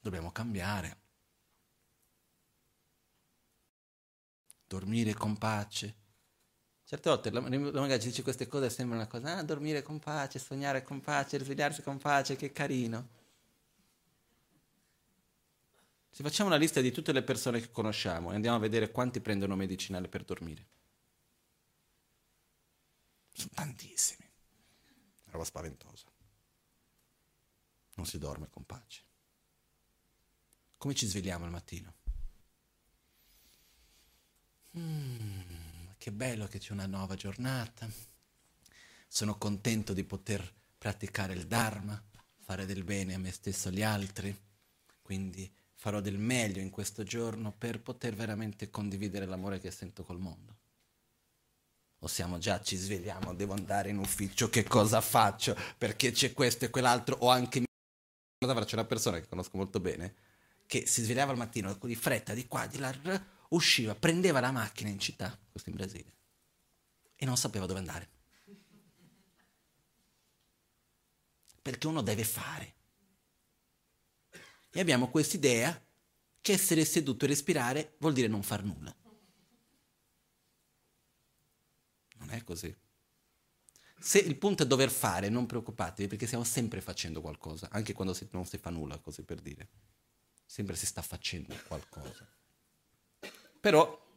Dobbiamo 0.00 0.32
cambiare. 0.32 0.96
dormire 4.66 5.12
con 5.12 5.36
pace. 5.36 5.96
Certe 6.84 7.10
volte 7.10 7.30
magari 7.30 8.00
ci 8.00 8.08
dice 8.08 8.22
queste 8.22 8.46
cose 8.46 8.70
sembra 8.70 8.96
una 8.96 9.06
cosa, 9.06 9.36
ah, 9.36 9.42
dormire 9.42 9.82
con 9.82 9.98
pace, 9.98 10.38
sognare 10.38 10.82
con 10.82 11.00
pace, 11.00 11.36
risvegliarsi 11.36 11.82
con 11.82 11.98
pace, 11.98 12.36
che 12.36 12.52
carino. 12.52 13.19
Se 16.10 16.22
facciamo 16.24 16.48
una 16.48 16.58
lista 16.58 16.80
di 16.80 16.90
tutte 16.90 17.12
le 17.12 17.22
persone 17.22 17.60
che 17.60 17.70
conosciamo 17.70 18.32
e 18.32 18.34
andiamo 18.34 18.56
a 18.56 18.60
vedere 18.60 18.90
quanti 18.90 19.20
prendono 19.20 19.54
medicinale 19.54 20.08
per 20.08 20.24
dormire. 20.24 20.66
Sono 23.32 23.50
tantissimi. 23.54 24.28
Una 25.24 25.32
roba 25.32 25.44
spaventosa. 25.44 26.06
Non 27.94 28.06
si 28.06 28.18
dorme 28.18 28.48
con 28.50 28.64
pace. 28.64 29.02
Come 30.76 30.94
ci 30.94 31.06
svegliamo 31.06 31.44
al 31.44 31.50
mattino? 31.50 31.94
Mm, 34.78 35.90
che 35.98 36.12
bello 36.12 36.46
che 36.46 36.58
c'è 36.58 36.72
una 36.72 36.86
nuova 36.86 37.14
giornata. 37.14 37.88
Sono 39.06 39.36
contento 39.38 39.92
di 39.92 40.04
poter 40.04 40.52
praticare 40.76 41.34
il 41.34 41.46
Dharma, 41.46 42.02
fare 42.40 42.66
del 42.66 42.84
bene 42.84 43.14
a 43.14 43.18
me 43.18 43.30
stesso 43.30 43.68
e 43.68 43.70
agli 43.70 43.82
altri. 43.82 44.38
Quindi 45.02 45.50
farò 45.80 46.02
del 46.02 46.18
meglio 46.18 46.60
in 46.60 46.68
questo 46.68 47.04
giorno 47.04 47.54
per 47.56 47.80
poter 47.80 48.14
veramente 48.14 48.68
condividere 48.68 49.24
l'amore 49.24 49.58
che 49.58 49.70
sento 49.70 50.04
col 50.04 50.18
mondo. 50.18 50.58
O 52.00 52.06
siamo 52.06 52.36
già, 52.36 52.60
ci 52.60 52.76
svegliamo, 52.76 53.34
devo 53.34 53.54
andare 53.54 53.88
in 53.88 53.96
ufficio, 53.96 54.50
che 54.50 54.64
cosa 54.64 55.00
faccio? 55.00 55.56
Perché 55.78 56.10
c'è 56.12 56.34
questo 56.34 56.66
e 56.66 56.70
quell'altro, 56.70 57.16
o 57.20 57.30
anche... 57.30 57.64
C'è 58.38 58.74
una 58.74 58.84
persona 58.84 59.18
che 59.18 59.26
conosco 59.26 59.56
molto 59.56 59.80
bene, 59.80 60.16
che 60.66 60.86
si 60.86 61.02
svegliava 61.02 61.32
al 61.32 61.38
mattino 61.38 61.72
di 61.72 61.96
fretta, 61.96 62.34
di 62.34 62.46
qua, 62.46 62.66
di 62.66 62.76
là, 62.76 62.94
usciva, 63.48 63.94
prendeva 63.94 64.40
la 64.40 64.50
macchina 64.50 64.90
in 64.90 64.98
città, 64.98 65.34
questo 65.50 65.70
in 65.70 65.76
Brasile, 65.76 66.12
e 67.16 67.24
non 67.24 67.38
sapeva 67.38 67.64
dove 67.64 67.78
andare. 67.78 68.08
Perché 71.62 71.86
uno 71.86 72.02
deve 72.02 72.24
fare. 72.24 72.74
E 74.72 74.80
abbiamo 74.80 75.10
quest'idea 75.10 75.80
che 76.40 76.52
essere 76.52 76.84
seduto 76.84 77.24
e 77.24 77.28
respirare 77.28 77.94
vuol 77.98 78.12
dire 78.12 78.28
non 78.28 78.42
far 78.42 78.62
nulla. 78.64 78.94
Non 82.18 82.30
è 82.30 82.44
così. 82.44 82.74
Se 83.98 84.18
il 84.18 84.36
punto 84.36 84.62
è 84.62 84.66
dover 84.66 84.90
fare, 84.90 85.28
non 85.28 85.46
preoccupatevi 85.46 86.08
perché 86.08 86.26
stiamo 86.26 86.44
sempre 86.44 86.80
facendo 86.80 87.20
qualcosa, 87.20 87.68
anche 87.70 87.92
quando 87.92 88.16
non 88.30 88.46
si 88.46 88.56
fa 88.56 88.70
nulla, 88.70 88.98
così 88.98 89.22
per 89.22 89.40
dire. 89.40 89.68
Sempre 90.46 90.74
si 90.76 90.86
sta 90.86 91.02
facendo 91.02 91.54
qualcosa. 91.66 92.26
Però 93.60 94.08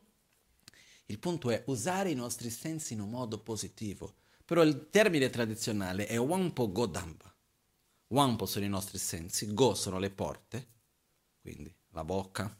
il 1.07 1.19
punto 1.19 1.49
è 1.49 1.63
usare 1.67 2.11
i 2.11 2.15
nostri 2.15 2.49
sensi 2.49 2.93
in 2.93 3.01
un 3.01 3.09
modo 3.09 3.39
positivo. 3.39 4.15
Però 4.45 4.63
il 4.63 4.89
termine 4.89 5.29
tradizionale 5.29 6.07
è 6.07 6.17
Wampo 6.17 6.71
Godamba. 6.71 7.32
Wampo 8.13 8.45
sono 8.45 8.63
i 8.63 8.69
nostri 8.69 8.99
sensi, 8.99 9.51
Go 9.55 9.73
sono 9.73 9.97
le 9.97 10.11
porte, 10.11 10.67
quindi 11.41 11.75
la 11.89 12.03
bocca, 12.03 12.55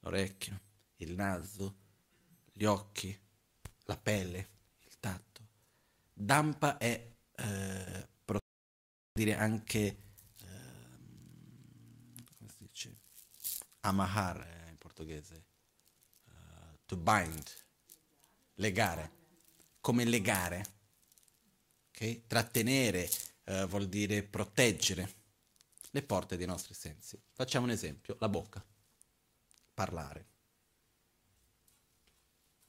l'orecchio, 0.00 0.60
il 0.96 1.14
naso, 1.14 1.76
gli 2.50 2.64
occhi, 2.64 3.16
la 3.84 3.96
pelle, 3.96 4.48
il 4.80 4.98
tatto. 4.98 5.48
Dampa 6.12 6.78
è 6.78 7.12
eh, 7.36 8.08
dire 9.12 9.36
anche 9.36 9.78
eh, 9.78 9.96
come 12.36 12.50
si 12.50 12.66
dice 12.66 12.96
amahar 13.82 14.66
in 14.68 14.76
portoghese 14.78 15.44
to 16.86 16.96
bind, 16.96 17.48
legare, 18.54 19.12
come 19.80 20.04
legare, 20.04 20.64
okay? 21.90 22.24
trattenere 22.26 23.08
uh, 23.44 23.66
vuol 23.66 23.88
dire 23.88 24.22
proteggere 24.22 25.22
le 25.90 26.02
porte 26.02 26.36
dei 26.36 26.46
nostri 26.46 26.74
sensi. 26.74 27.20
Facciamo 27.32 27.66
un 27.66 27.70
esempio, 27.70 28.16
la 28.18 28.28
bocca, 28.28 28.64
parlare. 29.72 30.26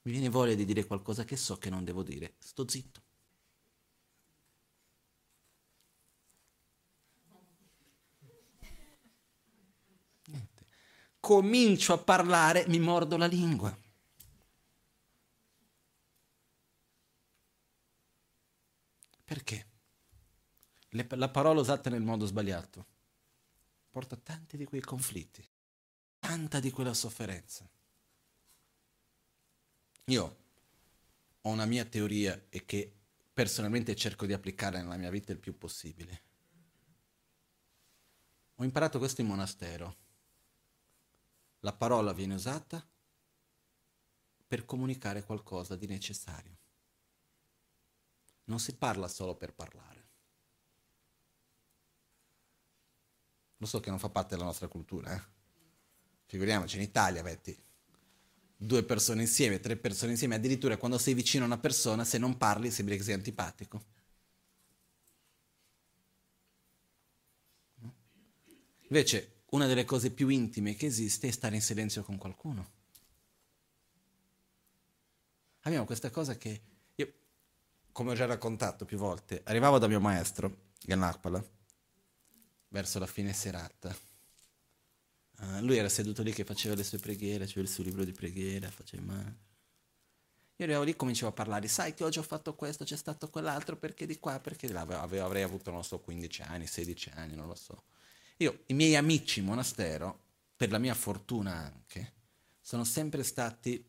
Mi 0.03 0.11
viene 0.11 0.29
voglia 0.29 0.53
di 0.53 0.65
dire 0.65 0.85
qualcosa 0.85 1.23
che 1.25 1.35
so 1.35 1.57
che 1.57 1.69
non 1.69 1.83
devo 1.83 2.03
dire, 2.03 2.35
sto 2.37 2.67
zitto. 2.67 3.01
Niente. 10.25 10.65
Comincio 11.19 11.93
a 11.93 11.97
parlare, 11.97 12.67
mi 12.67 12.79
mordo 12.79 13.17
la 13.17 13.25
lingua. 13.25 13.75
Perché? 19.23 19.74
Le, 20.95 21.07
la 21.11 21.29
parola 21.29 21.59
usata 21.59 21.89
nel 21.89 22.01
modo 22.01 22.25
sbagliato 22.25 22.93
porta 23.89 24.15
tanti 24.15 24.57
di 24.57 24.65
quei 24.65 24.81
conflitti, 24.81 25.45
tanta 26.19 26.59
di 26.59 26.71
quella 26.71 26.93
sofferenza. 26.93 27.69
Io 30.05 30.37
ho 31.41 31.49
una 31.49 31.65
mia 31.65 31.85
teoria 31.85 32.45
e 32.49 32.65
che 32.65 32.93
personalmente 33.33 33.95
cerco 33.95 34.25
di 34.25 34.33
applicare 34.33 34.81
nella 34.81 34.97
mia 34.97 35.09
vita 35.09 35.31
il 35.31 35.39
più 35.39 35.57
possibile. 35.57 36.23
Ho 38.55 38.63
imparato 38.63 38.97
questo 38.97 39.21
in 39.21 39.27
monastero. 39.27 39.95
La 41.59 41.73
parola 41.73 42.13
viene 42.13 42.35
usata 42.35 42.85
per 44.47 44.65
comunicare 44.65 45.23
qualcosa 45.23 45.75
di 45.75 45.87
necessario 45.87 46.55
non 48.45 48.59
si 48.59 48.75
parla 48.75 49.07
solo 49.07 49.35
per 49.35 49.53
parlare. 49.53 49.94
Lo 53.57 53.65
so 53.65 53.79
che 53.79 53.89
non 53.89 53.99
fa 53.99 54.09
parte 54.09 54.35
della 54.35 54.47
nostra 54.47 54.67
cultura, 54.67 55.15
eh? 55.15 55.21
Figuriamoci, 56.25 56.75
in 56.77 56.81
Italia, 56.83 57.23
metti 57.23 57.63
due 58.57 58.83
persone 58.83 59.21
insieme, 59.21 59.59
tre 59.59 59.75
persone 59.75 60.11
insieme, 60.11 60.35
addirittura 60.35 60.77
quando 60.77 60.97
sei 60.97 61.13
vicino 61.13 61.43
a 61.43 61.47
una 61.47 61.57
persona, 61.57 62.03
se 62.03 62.17
non 62.17 62.37
parli 62.37 62.71
sembra 62.71 62.95
che 62.95 63.03
sei 63.03 63.13
antipatico. 63.13 63.83
Invece, 68.87 69.43
una 69.51 69.65
delle 69.67 69.85
cose 69.85 70.11
più 70.11 70.27
intime 70.29 70.75
che 70.75 70.85
esiste 70.85 71.27
è 71.27 71.31
stare 71.31 71.55
in 71.55 71.61
silenzio 71.61 72.03
con 72.03 72.17
qualcuno. 72.17 72.73
abbiamo 75.65 75.85
questa 75.85 76.11
cosa 76.11 76.37
che 76.37 76.61
io, 76.93 77.13
come 77.91 78.11
ho 78.11 78.13
già 78.13 78.25
raccontato 78.25 78.85
più 78.85 78.97
volte, 78.97 79.41
arrivavo 79.45 79.79
da 79.79 79.87
mio 79.87 79.99
maestro, 79.99 80.73
Ganapala, 80.81 81.43
verso 82.69 82.99
la 82.99 83.07
fine 83.07 83.33
serata. 83.33 83.95
Uh, 85.37 85.59
lui 85.61 85.77
era 85.77 85.89
seduto 85.89 86.23
lì 86.23 86.31
che 86.31 86.45
faceva 86.45 86.75
le 86.75 86.83
sue 86.83 86.97
preghiere, 86.97 87.45
c'era 87.45 87.61
il 87.61 87.67
suo 87.67 87.83
libro 87.83 88.03
di 88.03 88.11
preghiera, 88.11 88.69
faceva... 88.69 89.13
Io 90.57 90.63
arrivavo 90.63 90.85
lì 90.85 90.91
e 90.91 90.95
cominciavo 90.95 91.31
a 91.31 91.33
parlare, 91.33 91.67
sai 91.67 91.93
che 91.93 92.05
oggi 92.05 92.19
ho 92.19 92.23
fatto 92.23 92.55
questo, 92.55 92.85
c'è 92.85 92.95
stato 92.95 93.29
quell'altro, 93.29 93.75
perché 93.75 94.05
di 94.05 94.19
qua, 94.19 94.39
perché 94.39 94.67
di 94.67 94.73
là, 94.73 94.81
avevo, 94.81 95.25
avrei 95.25 95.43
avuto, 95.43 95.69
non 95.69 95.83
so, 95.83 95.99
15 95.99 96.43
anni, 96.43 96.65
16 96.65 97.11
anni, 97.15 97.35
non 97.35 97.47
lo 97.47 97.55
so. 97.55 97.83
Io, 98.37 98.63
i 98.67 98.73
miei 98.73 98.95
amici 98.95 99.39
in 99.39 99.45
monastero, 99.45 100.23
per 100.55 100.71
la 100.71 100.77
mia 100.77 100.93
fortuna 100.93 101.53
anche, 101.53 102.13
sono 102.61 102.85
sempre 102.85 103.23
stati, 103.23 103.85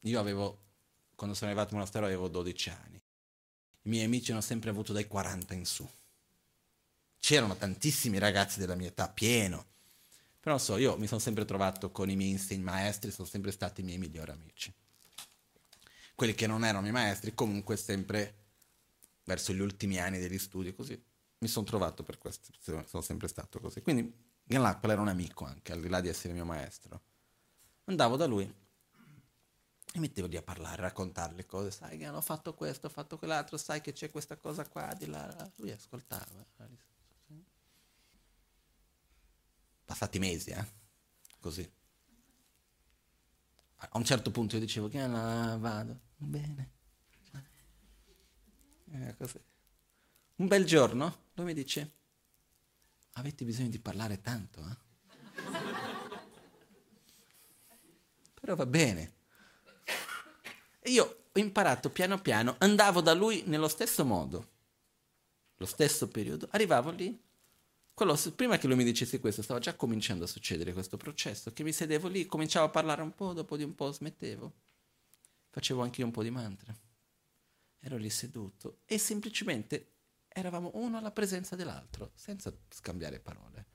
io 0.00 0.20
avevo, 0.20 0.58
quando 1.14 1.34
sono 1.34 1.50
arrivato 1.50 1.72
in 1.72 1.76
monastero 1.76 2.06
avevo 2.06 2.28
12 2.28 2.70
anni, 2.70 2.96
i 3.82 3.88
miei 3.88 4.04
amici 4.04 4.30
hanno 4.32 4.40
sempre 4.40 4.70
avuto 4.70 4.94
dai 4.94 5.06
40 5.06 5.54
in 5.54 5.66
su. 5.66 5.88
C'erano 7.20 7.56
tantissimi 7.56 8.18
ragazzi 8.18 8.58
della 8.58 8.74
mia 8.74 8.88
età, 8.88 9.08
pieno, 9.08 9.66
però 10.40 10.58
so, 10.58 10.76
io 10.78 10.96
mi 10.96 11.06
sono 11.06 11.20
sempre 11.20 11.44
trovato 11.44 11.92
con 11.92 12.10
i 12.10 12.16
miei 12.16 12.30
insegni 12.30 12.62
maestri, 12.62 13.12
sono 13.12 13.28
sempre 13.28 13.52
stati 13.52 13.82
i 13.82 13.84
miei 13.84 13.98
migliori 13.98 14.32
amici 14.32 14.74
quelli 16.20 16.34
che 16.34 16.46
non 16.46 16.64
erano 16.66 16.82
miei 16.82 16.92
maestri, 16.92 17.34
comunque 17.34 17.78
sempre 17.78 18.34
verso 19.24 19.54
gli 19.54 19.60
ultimi 19.60 19.98
anni 19.98 20.18
degli 20.18 20.36
studi, 20.36 20.74
così 20.74 21.02
mi 21.38 21.48
sono 21.48 21.64
trovato 21.64 22.02
per 22.02 22.18
questo, 22.18 22.52
sono 22.60 23.00
sempre 23.00 23.26
stato 23.26 23.58
così. 23.58 23.80
Quindi 23.80 24.12
Genlapel 24.44 24.90
era 24.90 25.00
un 25.00 25.08
amico 25.08 25.46
anche, 25.46 25.72
al 25.72 25.80
di 25.80 25.88
là 25.88 26.02
di 26.02 26.08
essere 26.08 26.34
mio 26.34 26.44
maestro. 26.44 27.00
Andavo 27.86 28.16
da 28.16 28.26
lui 28.26 28.44
e 29.94 29.98
mettevo 29.98 30.26
lì 30.26 30.36
a 30.36 30.42
parlare, 30.42 30.82
a 30.82 30.84
raccontare 30.84 31.34
le 31.34 31.46
cose, 31.46 31.70
sai 31.70 31.96
che 31.96 32.04
hanno 32.04 32.20
fatto 32.20 32.52
questo, 32.52 32.88
ho 32.88 32.90
fatto 32.90 33.16
quell'altro, 33.16 33.56
sai 33.56 33.80
che 33.80 33.94
c'è 33.94 34.10
questa 34.10 34.36
cosa 34.36 34.68
qua, 34.68 34.92
di 34.92 35.06
là. 35.06 35.50
Lui 35.56 35.70
ascoltava. 35.70 36.44
Passati 39.90 40.20
mesi, 40.20 40.50
eh? 40.50 40.64
Così. 41.40 41.68
A 43.74 43.88
un 43.94 44.04
certo 44.04 44.30
punto 44.30 44.54
io 44.54 44.60
dicevo, 44.60 44.86
che 44.86 45.04
vado 45.04 46.00
Bene. 46.14 46.70
Eh, 48.92 49.16
un 50.36 50.46
bel 50.46 50.64
giorno 50.64 51.24
lui 51.34 51.46
mi 51.46 51.54
dice, 51.54 51.96
avete 53.14 53.44
bisogno 53.44 53.68
di 53.68 53.80
parlare 53.80 54.20
tanto, 54.20 54.60
eh? 54.60 54.76
Però 58.40 58.54
va 58.54 58.66
bene. 58.66 59.14
E 60.78 60.90
io 60.90 61.24
ho 61.32 61.38
imparato 61.40 61.90
piano 61.90 62.20
piano, 62.20 62.54
andavo 62.58 63.00
da 63.00 63.12
lui 63.12 63.42
nello 63.46 63.66
stesso 63.66 64.04
modo, 64.04 64.50
lo 65.56 65.66
stesso 65.66 66.06
periodo, 66.06 66.46
arrivavo 66.52 66.90
lì, 66.90 67.28
quello, 68.04 68.18
prima 68.34 68.58
che 68.58 68.66
lui 68.66 68.76
mi 68.76 68.84
dicesse 68.84 69.20
questo, 69.20 69.42
stava 69.42 69.60
già 69.60 69.74
cominciando 69.74 70.24
a 70.24 70.26
succedere 70.26 70.72
questo 70.72 70.96
processo, 70.96 71.52
che 71.52 71.62
mi 71.62 71.72
sedevo 71.72 72.08
lì, 72.08 72.26
cominciavo 72.26 72.66
a 72.66 72.70
parlare 72.70 73.02
un 73.02 73.14
po', 73.14 73.32
dopo 73.32 73.56
di 73.56 73.62
un 73.62 73.74
po' 73.74 73.92
smettevo 73.92 74.52
facevo 75.50 75.82
anche 75.82 76.00
io 76.00 76.06
un 76.06 76.12
po' 76.12 76.22
di 76.22 76.30
mantra. 76.30 76.74
Ero 77.80 77.96
lì 77.96 78.08
seduto 78.08 78.80
e 78.86 78.98
semplicemente 78.98 79.92
eravamo 80.28 80.70
uno 80.74 80.96
alla 80.96 81.10
presenza 81.10 81.56
dell'altro, 81.56 82.12
senza 82.14 82.52
scambiare 82.68 83.20
parole. 83.20 83.66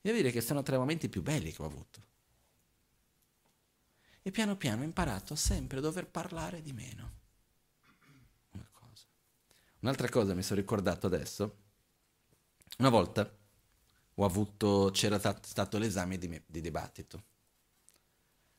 Devo 0.00 0.16
dire 0.16 0.30
che 0.30 0.40
sono 0.40 0.62
tra 0.62 0.76
i 0.76 0.78
momenti 0.78 1.08
più 1.08 1.22
belli 1.22 1.50
che 1.50 1.62
ho 1.62 1.66
avuto. 1.66 2.12
E 4.22 4.30
piano 4.30 4.56
piano 4.56 4.82
ho 4.82 4.84
imparato 4.84 5.34
sempre 5.34 5.78
a 5.78 5.80
dover 5.80 6.06
parlare 6.06 6.62
di 6.62 6.72
meno. 6.72 7.12
Una 8.52 8.68
cosa. 8.72 9.06
Un'altra 9.80 10.08
cosa 10.08 10.34
mi 10.34 10.42
sono 10.42 10.60
ricordato 10.60 11.06
adesso. 11.06 11.62
Una 12.78 12.88
volta 12.90 13.30
avuto, 14.22 14.90
c'era 14.92 15.18
stato 15.18 15.78
l'esame 15.78 16.18
di, 16.18 16.40
di 16.46 16.60
dibattito 16.60 17.32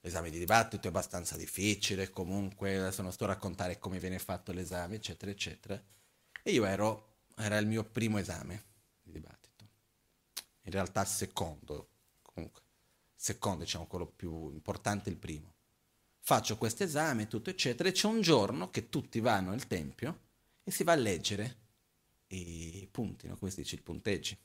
l'esame 0.05 0.29
di 0.29 0.37
dibattito 0.37 0.85
è 0.85 0.89
abbastanza 0.89 1.35
difficile, 1.35 2.11
comunque 2.11 2.77
adesso 2.77 3.01
non 3.01 3.11
sto 3.11 3.23
a 3.23 3.27
raccontare 3.27 3.79
come 3.79 3.97
viene 3.99 4.19
fatto 4.19 4.51
l'esame, 4.51 4.95
eccetera, 4.95 5.31
eccetera. 5.31 5.81
E 6.43 6.51
io 6.51 6.63
ero, 6.65 7.15
era 7.35 7.57
il 7.57 7.65
mio 7.65 7.83
primo 7.83 8.19
esame 8.19 8.63
di 9.01 9.11
dibattito. 9.11 9.65
In 10.61 10.71
realtà 10.71 11.03
secondo, 11.05 11.89
comunque, 12.21 12.61
secondo 13.15 13.63
diciamo 13.63 13.87
quello 13.87 14.05
più 14.05 14.51
importante, 14.51 15.09
il 15.09 15.17
primo. 15.17 15.53
Faccio 16.19 16.55
questo 16.57 16.83
esame, 16.83 17.27
tutto 17.27 17.49
eccetera, 17.49 17.89
e 17.89 17.91
c'è 17.91 18.07
un 18.07 18.21
giorno 18.21 18.69
che 18.69 18.89
tutti 18.89 19.19
vanno 19.19 19.53
al 19.53 19.65
tempio 19.65 20.19
e 20.63 20.69
si 20.69 20.83
va 20.83 20.91
a 20.91 20.97
leggere 20.97 21.63
i 22.27 22.87
punti, 22.91 23.27
no? 23.27 23.37
come 23.37 23.49
si 23.49 23.61
dice, 23.61 23.75
i 23.75 23.81
punteggi, 23.81 24.37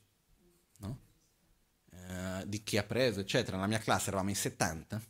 no? 0.81 0.99
Uh, 1.91 2.45
di 2.45 2.63
chi 2.63 2.77
ha 2.77 2.83
preso, 2.83 3.19
eccetera. 3.19 3.55
Nella 3.55 3.67
mia 3.67 3.79
classe 3.79 4.09
eravamo 4.09 4.29
in 4.29 4.35
70 4.35 5.01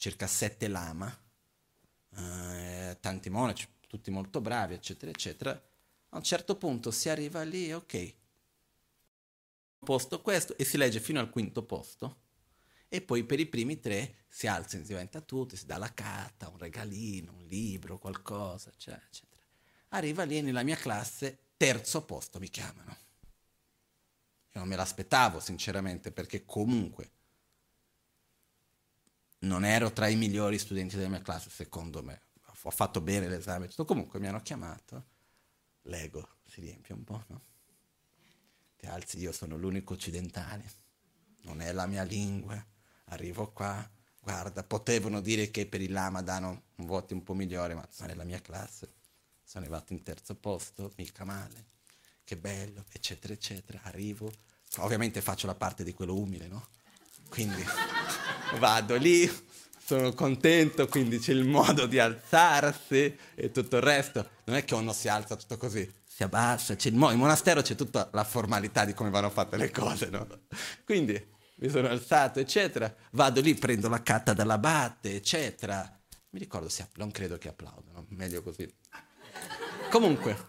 circa 0.00 0.26
sette 0.26 0.66
lama, 0.66 1.14
eh, 2.16 2.96
tanti 3.00 3.28
monaci, 3.28 3.68
tutti 3.86 4.10
molto 4.10 4.40
bravi, 4.40 4.72
eccetera, 4.72 5.10
eccetera. 5.10 5.50
A 5.50 6.16
un 6.16 6.22
certo 6.22 6.56
punto 6.56 6.90
si 6.90 7.10
arriva 7.10 7.42
lì, 7.42 7.70
ok, 7.70 8.14
posto 9.80 10.22
questo, 10.22 10.56
e 10.56 10.64
si 10.64 10.78
legge 10.78 11.00
fino 11.00 11.20
al 11.20 11.28
quinto 11.28 11.64
posto, 11.64 12.22
e 12.88 13.02
poi 13.02 13.24
per 13.24 13.40
i 13.40 13.46
primi 13.46 13.78
tre 13.78 14.24
si 14.26 14.46
alza, 14.46 14.78
si 14.78 14.84
diventa 14.84 15.20
tutti, 15.20 15.54
si 15.54 15.66
dà 15.66 15.76
la 15.76 15.92
carta, 15.92 16.48
un 16.48 16.56
regalino, 16.56 17.34
un 17.34 17.44
libro, 17.44 17.98
qualcosa, 17.98 18.70
eccetera, 18.70 19.04
eccetera. 19.04 19.42
Arriva 19.88 20.24
lì 20.24 20.40
nella 20.40 20.62
mia 20.62 20.76
classe, 20.76 21.50
terzo 21.58 22.06
posto 22.06 22.38
mi 22.38 22.48
chiamano. 22.48 22.96
Io 24.52 24.60
non 24.60 24.68
me 24.68 24.76
l'aspettavo, 24.76 25.40
sinceramente, 25.40 26.10
perché 26.10 26.44
comunque 26.44 27.10
non 29.40 29.64
ero 29.64 29.92
tra 29.92 30.08
i 30.08 30.16
migliori 30.16 30.58
studenti 30.58 30.96
della 30.96 31.08
mia 31.08 31.22
classe, 31.22 31.50
secondo 31.50 32.02
me. 32.02 32.22
Ho 32.62 32.70
fatto 32.70 33.00
bene 33.00 33.28
l'esame, 33.28 33.68
tutto. 33.68 33.84
Comunque 33.84 34.18
mi 34.18 34.26
hanno 34.26 34.42
chiamato, 34.42 35.06
l'ego 35.82 36.36
si 36.44 36.60
riempie 36.60 36.94
un 36.94 37.04
po', 37.04 37.24
no? 37.28 37.42
Ti 38.76 38.86
alzi, 38.86 39.18
io 39.18 39.32
sono 39.32 39.56
l'unico 39.56 39.94
occidentale, 39.94 40.64
non 41.42 41.60
è 41.60 41.72
la 41.72 41.86
mia 41.86 42.02
lingua, 42.02 42.62
arrivo 43.04 43.50
qua, 43.52 43.88
guarda, 44.20 44.62
potevano 44.62 45.20
dire 45.20 45.50
che 45.50 45.66
per 45.66 45.80
il 45.80 45.92
Lama 45.92 46.22
danno 46.22 46.64
un 46.76 46.86
voto 46.86 47.14
un 47.14 47.22
po' 47.22 47.34
migliore, 47.34 47.74
ma 47.74 47.86
sono 47.90 48.08
nella 48.08 48.24
mia 48.24 48.40
classe, 48.40 48.94
sono 49.42 49.64
arrivato 49.64 49.92
in 49.92 50.02
terzo 50.02 50.34
posto, 50.34 50.92
mica 50.96 51.24
male, 51.24 51.66
che 52.24 52.36
bello, 52.36 52.84
eccetera, 52.92 53.32
eccetera, 53.32 53.80
arrivo, 53.84 54.32
ovviamente 54.78 55.20
faccio 55.20 55.46
la 55.46 55.54
parte 55.54 55.84
di 55.84 55.92
quello 55.94 56.16
umile, 56.16 56.46
no? 56.46 56.68
Quindi 57.28 57.64
vado 58.58 58.96
lì, 58.96 59.28
sono 59.84 60.12
contento, 60.12 60.86
quindi 60.86 61.18
c'è 61.18 61.32
il 61.32 61.44
modo 61.44 61.86
di 61.86 61.98
alzarsi 61.98 63.16
e 63.34 63.50
tutto 63.50 63.76
il 63.76 63.82
resto. 63.82 64.30
Non 64.44 64.56
è 64.56 64.64
che 64.64 64.74
uno 64.74 64.92
si 64.92 65.08
alza 65.08 65.36
tutto 65.36 65.56
così, 65.56 65.90
si 66.06 66.22
abbassa, 66.22 66.76
c'è 66.76 66.88
il 66.88 66.94
mo- 66.94 67.10
in 67.10 67.18
monastero 67.18 67.62
c'è 67.62 67.74
tutta 67.74 68.08
la 68.12 68.24
formalità 68.24 68.84
di 68.84 68.94
come 68.94 69.10
vanno 69.10 69.30
fatte 69.30 69.56
le 69.56 69.70
cose, 69.70 70.10
no? 70.10 70.26
Quindi 70.84 71.38
mi 71.56 71.68
sono 71.68 71.88
alzato, 71.88 72.40
eccetera, 72.40 72.94
vado 73.12 73.40
lì, 73.40 73.54
prendo 73.54 73.88
la 73.88 74.02
carta 74.02 74.32
dall'abate, 74.32 75.14
eccetera. 75.14 75.98
Mi 76.30 76.38
ricordo, 76.38 76.68
app- 76.78 76.96
non 76.96 77.10
credo 77.10 77.36
che 77.38 77.48
applaudano, 77.48 78.06
meglio 78.10 78.42
così. 78.42 78.72
Comunque, 79.90 80.48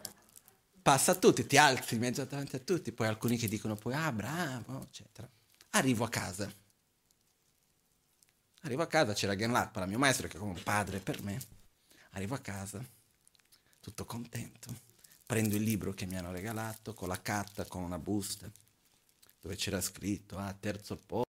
passa 0.81 1.11
a 1.11 1.15
tutti, 1.15 1.45
ti 1.45 1.57
alzi 1.57 1.95
in 1.95 2.01
mezzo 2.01 2.23
davanti 2.25 2.55
a 2.55 2.59
tutti, 2.59 2.91
poi 2.91 3.07
alcuni 3.07 3.37
che 3.37 3.47
dicono 3.47 3.75
poi, 3.75 3.93
ah 3.93 4.11
bravo, 4.11 4.83
eccetera. 4.83 5.29
Arrivo 5.71 6.03
a 6.03 6.09
casa 6.09 6.51
Arrivo 8.63 8.83
a 8.83 8.87
casa, 8.87 9.13
c'era 9.13 9.35
Genlappa, 9.35 9.85
mio 9.87 9.97
maestro, 9.97 10.27
che 10.27 10.37
è 10.37 10.39
come 10.39 10.53
un 10.53 10.63
padre 10.63 10.99
per 10.99 11.23
me. 11.23 11.39
Arrivo 12.11 12.35
a 12.35 12.39
casa, 12.39 12.83
tutto 13.79 14.05
contento. 14.05 14.89
Prendo 15.25 15.55
il 15.55 15.63
libro 15.63 15.93
che 15.93 16.05
mi 16.05 16.15
hanno 16.15 16.31
regalato 16.31 16.93
con 16.93 17.07
la 17.07 17.19
carta, 17.19 17.65
con 17.65 17.81
una 17.81 17.97
busta, 17.97 18.51
dove 19.39 19.55
c'era 19.55 19.81
scritto, 19.81 20.37
ah, 20.37 20.53
terzo 20.53 20.95
posto, 20.95 21.31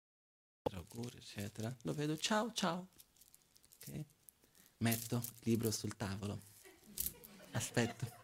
auguri, 0.71 1.17
eccetera. 1.17 1.75
Lo 1.81 1.93
vedo, 1.93 2.15
ciao, 2.17 2.53
ciao. 2.53 2.87
Okay. 3.81 4.05
Metto 4.77 5.17
il 5.17 5.39
libro 5.43 5.69
sul 5.71 5.97
tavolo. 5.97 6.39
Aspetto. 7.51 8.16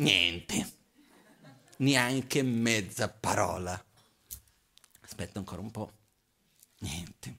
Niente. 0.00 0.78
Neanche 1.78 2.42
mezza 2.42 3.10
parola. 3.10 3.82
Aspetto 5.00 5.38
ancora 5.38 5.60
un 5.60 5.70
po'. 5.70 5.92
Niente. 6.78 7.38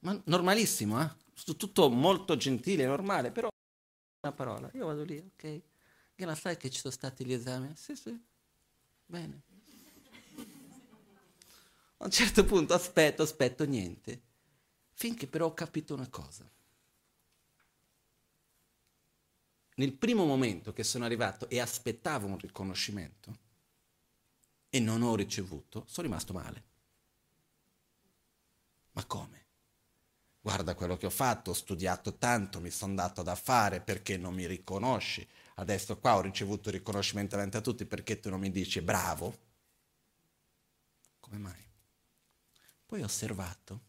Ma 0.00 0.20
normalissimo, 0.26 1.00
eh? 1.02 1.10
Tutto 1.56 1.88
molto 1.88 2.36
gentile, 2.36 2.84
normale, 2.84 3.30
però 3.30 3.48
una 4.20 4.32
parola. 4.32 4.70
Io 4.74 4.86
vado 4.86 5.02
lì, 5.02 5.16
ok. 5.18 5.62
Che 6.14 6.24
la 6.26 6.34
sai 6.34 6.56
che 6.56 6.70
ci 6.70 6.80
sono 6.80 6.92
stati 6.92 7.24
gli 7.24 7.32
esami? 7.32 7.72
Sì, 7.74 7.96
sì. 7.96 8.16
Bene. 9.06 9.42
A 11.98 12.04
un 12.04 12.10
certo 12.10 12.44
punto 12.44 12.74
aspetto, 12.74 13.22
aspetto, 13.22 13.64
niente. 13.64 14.22
Finché 14.92 15.26
però 15.26 15.46
ho 15.46 15.54
capito 15.54 15.94
una 15.94 16.08
cosa. 16.08 16.48
Nel 19.76 19.94
primo 19.94 20.24
momento 20.24 20.72
che 20.72 20.84
sono 20.84 21.04
arrivato 21.04 21.48
e 21.48 21.58
aspettavo 21.58 22.26
un 22.26 22.38
riconoscimento 22.38 23.38
e 24.68 24.80
non 24.80 25.02
ho 25.02 25.14
ricevuto, 25.14 25.84
sono 25.86 26.06
rimasto 26.06 26.32
male. 26.32 26.64
Ma 28.92 29.04
come? 29.06 29.40
Guarda 30.40 30.74
quello 30.74 30.96
che 30.96 31.06
ho 31.06 31.10
fatto, 31.10 31.50
ho 31.50 31.54
studiato 31.54 32.14
tanto, 32.14 32.60
mi 32.60 32.70
sono 32.70 32.94
dato 32.94 33.22
da 33.22 33.34
fare 33.34 33.80
perché 33.80 34.16
non 34.16 34.34
mi 34.34 34.46
riconosci. 34.46 35.26
Adesso 35.54 35.98
qua 35.98 36.16
ho 36.16 36.20
ricevuto 36.20 36.68
il 36.68 36.74
riconoscimento 36.74 37.36
davanti 37.36 37.56
a 37.56 37.60
tutti 37.60 37.84
perché 37.86 38.18
tu 38.18 38.28
non 38.28 38.40
mi 38.40 38.50
dici 38.50 38.80
bravo. 38.82 39.38
Come 41.20 41.38
mai? 41.38 41.64
Poi 42.84 43.02
ho 43.02 43.06
osservato 43.06 43.80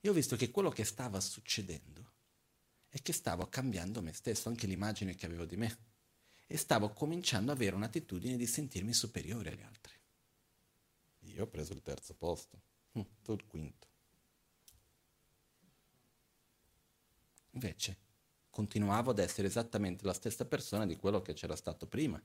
e 0.00 0.08
ho 0.08 0.12
visto 0.12 0.34
che 0.34 0.50
quello 0.50 0.70
che 0.70 0.84
stava 0.84 1.20
succedendo 1.20 2.09
è 2.90 3.00
che 3.00 3.12
stavo 3.12 3.48
cambiando 3.48 4.02
me 4.02 4.12
stesso, 4.12 4.48
anche 4.48 4.66
l'immagine 4.66 5.14
che 5.14 5.24
avevo 5.24 5.46
di 5.46 5.56
me, 5.56 5.78
e 6.46 6.56
stavo 6.56 6.90
cominciando 6.90 7.52
ad 7.52 7.56
avere 7.56 7.76
un'attitudine 7.76 8.36
di 8.36 8.46
sentirmi 8.46 8.92
superiore 8.92 9.52
agli 9.52 9.62
altri. 9.62 9.94
Io 11.20 11.44
ho 11.44 11.46
preso 11.46 11.72
il 11.72 11.82
terzo 11.82 12.14
posto, 12.14 12.60
hm, 12.92 13.02
tu 13.22 13.32
il 13.32 13.46
quinto. 13.46 13.86
Invece 17.52 17.96
continuavo 18.50 19.10
ad 19.10 19.20
essere 19.20 19.46
esattamente 19.46 20.04
la 20.04 20.12
stessa 20.12 20.44
persona 20.44 20.86
di 20.86 20.96
quello 20.96 21.22
che 21.22 21.34
c'era 21.34 21.54
stato 21.54 21.86
prima. 21.86 22.20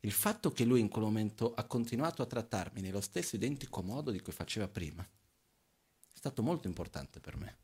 Il 0.00 0.12
fatto 0.12 0.50
che 0.50 0.64
lui 0.64 0.80
in 0.80 0.88
quel 0.88 1.04
momento 1.04 1.52
ha 1.52 1.64
continuato 1.64 2.22
a 2.22 2.26
trattarmi 2.26 2.80
nello 2.80 3.02
stesso 3.02 3.36
identico 3.36 3.82
modo 3.82 4.10
di 4.10 4.20
cui 4.20 4.32
faceva 4.32 4.66
prima 4.66 5.02
è 5.02 6.16
stato 6.16 6.42
molto 6.42 6.66
importante 6.66 7.20
per 7.20 7.36
me. 7.36 7.56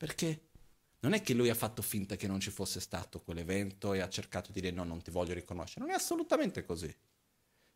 Perché 0.00 0.48
non 1.00 1.12
è 1.12 1.20
che 1.20 1.34
lui 1.34 1.50
ha 1.50 1.54
fatto 1.54 1.82
finta 1.82 2.16
che 2.16 2.26
non 2.26 2.40
ci 2.40 2.50
fosse 2.50 2.80
stato 2.80 3.20
quell'evento 3.20 3.92
e 3.92 4.00
ha 4.00 4.08
cercato 4.08 4.50
di 4.50 4.60
dire 4.60 4.72
no, 4.72 4.84
non 4.84 5.02
ti 5.02 5.10
voglio 5.10 5.34
riconoscere, 5.34 5.84
non 5.84 5.90
è 5.90 5.94
assolutamente 5.94 6.64
così. 6.64 6.94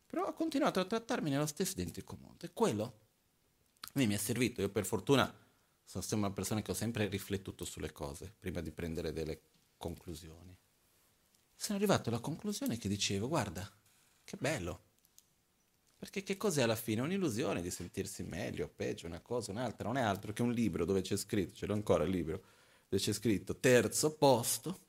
Però 0.07 0.25
ha 0.25 0.33
continuato 0.33 0.79
a 0.79 0.85
trattarmi 0.85 1.29
nello 1.29 1.45
stesso 1.45 1.73
identico 1.73 2.17
modo 2.19 2.45
e 2.45 2.51
quello 2.53 2.83
a 3.81 3.91
me 3.93 4.07
mi 4.07 4.15
è 4.15 4.17
servito. 4.17 4.61
Io 4.61 4.69
per 4.69 4.85
fortuna 4.85 5.23
sono 5.83 6.03
sempre 6.03 6.27
una 6.27 6.35
persona 6.35 6.61
che 6.63 6.71
ho 6.71 6.75
sempre 6.75 7.07
riflettuto 7.07 7.65
sulle 7.65 7.91
cose 7.91 8.33
prima 8.39 8.61
di 8.61 8.71
prendere 8.71 9.13
delle 9.13 9.39
conclusioni 9.77 10.57
sono 11.55 11.77
arrivato 11.77 12.09
alla 12.09 12.19
conclusione 12.19 12.77
che 12.77 12.87
dicevo, 12.87 13.27
guarda, 13.27 13.69
che 14.23 14.37
bello. 14.37 14.83
Perché 15.97 16.23
che 16.23 16.37
cos'è 16.37 16.61
alla 16.61 16.75
fine? 16.75 17.01
Un'illusione 17.01 17.61
di 17.61 17.71
sentirsi 17.71 18.23
meglio, 18.23 18.67
peggio, 18.67 19.07
una 19.07 19.21
cosa, 19.21 19.51
un'altra. 19.51 19.87
Non 19.87 19.97
è 19.97 20.01
altro 20.01 20.33
che 20.33 20.41
un 20.41 20.51
libro 20.51 20.85
dove 20.85 21.01
c'è 21.01 21.17
scritto, 21.17 21.55
ce 21.55 21.65
l'ho 21.65 21.73
ancora 21.73 22.03
il 22.03 22.09
libro, 22.09 22.43
dove 22.87 23.01
c'è 23.01 23.13
scritto 23.13 23.57
terzo 23.57 24.15
posto. 24.15 24.79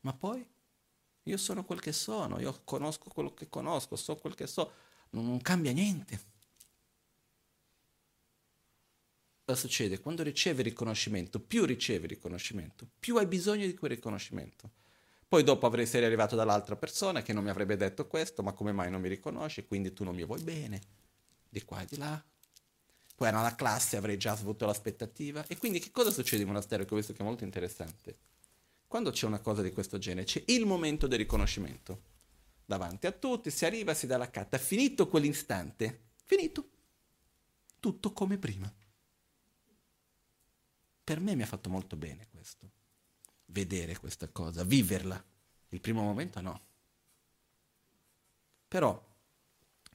Ma 0.00 0.12
poi 0.12 0.44
io 1.24 1.36
sono 1.36 1.64
quel 1.64 1.80
che 1.80 1.92
sono, 1.92 2.40
io 2.40 2.60
conosco 2.64 3.10
quello 3.10 3.34
che 3.34 3.48
conosco, 3.48 3.96
so 3.96 4.16
quel 4.16 4.34
che 4.34 4.46
so, 4.46 4.72
non, 5.10 5.26
non 5.26 5.40
cambia 5.40 5.72
niente. 5.72 6.34
Cosa 9.44 9.60
succede? 9.60 10.00
Quando 10.00 10.22
ricevi 10.22 10.62
riconoscimento, 10.62 11.38
più 11.38 11.64
ricevi 11.64 12.06
riconoscimento, 12.08 12.88
più 12.98 13.16
hai 13.16 13.26
bisogno 13.26 13.66
di 13.66 13.74
quel 13.74 13.92
riconoscimento 13.92 14.70
poi 15.28 15.42
dopo 15.42 15.66
avrei 15.66 15.84
essere 15.84 16.06
arrivato 16.06 16.36
dall'altra 16.36 16.76
persona 16.76 17.20
che 17.22 17.32
non 17.32 17.42
mi 17.42 17.50
avrebbe 17.50 17.76
detto 17.76 18.06
questo, 18.06 18.44
ma 18.44 18.52
come 18.52 18.70
mai 18.70 18.90
non 18.90 19.00
mi 19.00 19.08
riconosci? 19.08 19.66
Quindi 19.66 19.92
tu 19.92 20.04
non 20.04 20.14
mi 20.14 20.24
vuoi 20.24 20.40
bene, 20.40 20.80
di 21.48 21.64
qua 21.64 21.82
e 21.82 21.86
di 21.86 21.96
là. 21.96 22.24
Poi 23.16 23.28
era 23.28 23.42
la 23.42 23.54
classe, 23.56 23.96
avrei 23.96 24.18
già 24.18 24.32
avuto 24.32 24.66
l'aspettativa. 24.66 25.44
E 25.48 25.56
quindi 25.56 25.80
che 25.80 25.90
cosa 25.90 26.12
succede 26.12 26.42
in 26.42 26.48
monastero? 26.48 26.84
Che 26.84 26.94
ho 26.94 26.96
visto 26.96 27.12
che 27.12 27.22
è 27.22 27.24
molto 27.24 27.42
interessante. 27.42 28.18
Quando 28.86 29.10
c'è 29.10 29.26
una 29.26 29.40
cosa 29.40 29.62
di 29.62 29.72
questo 29.72 29.98
genere, 29.98 30.26
c'è 30.26 30.44
il 30.46 30.64
momento 30.64 31.08
del 31.08 31.18
riconoscimento. 31.18 32.14
Davanti 32.64 33.08
a 33.08 33.12
tutti, 33.12 33.50
si 33.50 33.64
arriva, 33.64 33.94
si 33.94 34.06
dà 34.06 34.16
la 34.16 34.30
carta. 34.30 34.58
Finito 34.58 35.08
quell'istante, 35.08 36.10
finito. 36.22 36.70
Tutto 37.80 38.12
come 38.12 38.38
prima. 38.38 38.72
Per 41.02 41.20
me 41.20 41.34
mi 41.34 41.42
ha 41.42 41.46
fatto 41.46 41.68
molto 41.68 41.96
bene 41.96 42.28
questo 42.30 42.75
vedere 43.46 43.98
questa 43.98 44.28
cosa, 44.28 44.64
viverla. 44.64 45.22
Il 45.70 45.80
primo 45.80 46.02
momento 46.02 46.40
no. 46.40 46.60
Però 48.68 49.04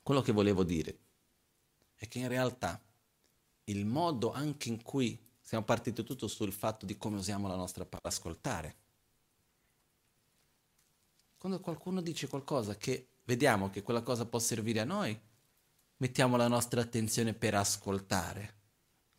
quello 0.01 0.21
che 0.21 0.31
volevo 0.31 0.63
dire 0.63 0.97
è 1.95 2.07
che 2.07 2.19
in 2.19 2.27
realtà 2.27 2.81
il 3.65 3.85
modo 3.85 4.31
anche 4.31 4.69
in 4.69 4.81
cui 4.81 5.19
siamo 5.41 5.63
partiti 5.63 6.03
tutto 6.03 6.27
sul 6.27 6.51
fatto 6.51 6.85
di 6.85 6.97
come 6.97 7.17
usiamo 7.17 7.47
la 7.47 7.55
nostra 7.55 7.85
parola 7.85 8.09
ascoltare. 8.09 8.75
Quando 11.37 11.59
qualcuno 11.59 12.01
dice 12.01 12.27
qualcosa 12.27 12.75
che 12.75 13.07
vediamo 13.23 13.69
che 13.69 13.81
quella 13.81 14.01
cosa 14.01 14.25
può 14.25 14.39
servire 14.39 14.79
a 14.79 14.85
noi, 14.85 15.19
mettiamo 15.97 16.37
la 16.37 16.47
nostra 16.47 16.81
attenzione 16.81 17.33
per 17.33 17.55
ascoltare 17.55 18.60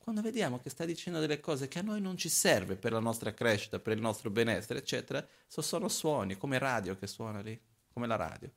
quando 0.02 0.20
vediamo 0.20 0.58
che 0.58 0.68
sta 0.68 0.84
dicendo 0.84 1.20
delle 1.20 1.38
cose 1.38 1.68
che 1.68 1.78
a 1.78 1.82
noi 1.82 2.00
non 2.00 2.16
ci 2.16 2.28
serve 2.28 2.74
per 2.74 2.90
la 2.90 2.98
nostra 2.98 3.32
crescita, 3.32 3.78
per 3.78 3.96
il 3.96 4.02
nostro 4.02 4.30
benessere, 4.30 4.80
eccetera, 4.80 5.24
so 5.46 5.62
sono 5.62 5.86
suoni, 5.86 6.36
come 6.36 6.58
radio 6.58 6.98
che 6.98 7.06
suona 7.06 7.40
lì, 7.40 7.58
come 7.92 8.08
la 8.08 8.16
radio. 8.16 8.50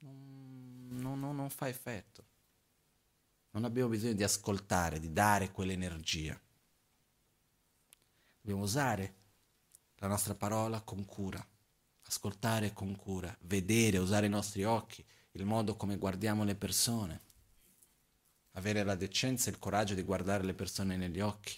Non, 0.00 1.18
non, 1.20 1.36
non 1.36 1.50
fa 1.50 1.68
effetto. 1.68 2.24
Non 3.50 3.64
abbiamo 3.64 3.90
bisogno 3.90 4.14
di 4.14 4.22
ascoltare, 4.22 4.98
di 4.98 5.12
dare 5.12 5.52
quell'energia. 5.52 6.40
Dobbiamo 8.40 8.64
usare 8.64 9.14
la 9.96 10.06
nostra 10.06 10.34
parola 10.34 10.80
con 10.80 11.04
cura, 11.04 11.46
ascoltare 12.06 12.72
con 12.72 12.96
cura, 12.96 13.36
vedere, 13.42 13.98
usare 13.98 14.24
i 14.24 14.30
nostri 14.30 14.64
occhi, 14.64 15.04
il 15.32 15.44
modo 15.44 15.76
come 15.76 15.98
guardiamo 15.98 16.44
le 16.44 16.54
persone 16.54 17.23
avere 18.54 18.82
la 18.82 18.94
decenza 18.94 19.48
e 19.48 19.52
il 19.52 19.58
coraggio 19.58 19.94
di 19.94 20.02
guardare 20.02 20.44
le 20.44 20.54
persone 20.54 20.96
negli 20.96 21.20
occhi. 21.20 21.56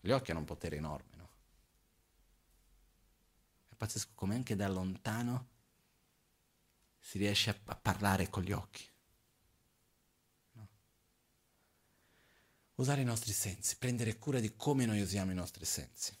Gli 0.00 0.10
occhi 0.10 0.30
hanno 0.30 0.40
un 0.40 0.46
potere 0.46 0.76
enorme, 0.76 1.16
no? 1.16 1.30
È 3.68 3.74
pazzesco 3.74 4.12
come 4.14 4.34
anche 4.34 4.54
da 4.54 4.68
lontano 4.68 5.54
si 7.00 7.18
riesce 7.18 7.50
a, 7.50 7.56
a 7.64 7.76
parlare 7.76 8.28
con 8.30 8.42
gli 8.42 8.52
occhi. 8.52 8.84
No? 10.52 10.68
Usare 12.76 13.00
i 13.00 13.04
nostri 13.04 13.32
sensi, 13.32 13.76
prendere 13.76 14.18
cura 14.18 14.38
di 14.38 14.54
come 14.54 14.86
noi 14.86 15.00
usiamo 15.00 15.32
i 15.32 15.34
nostri 15.36 15.64
sensi. 15.64 16.16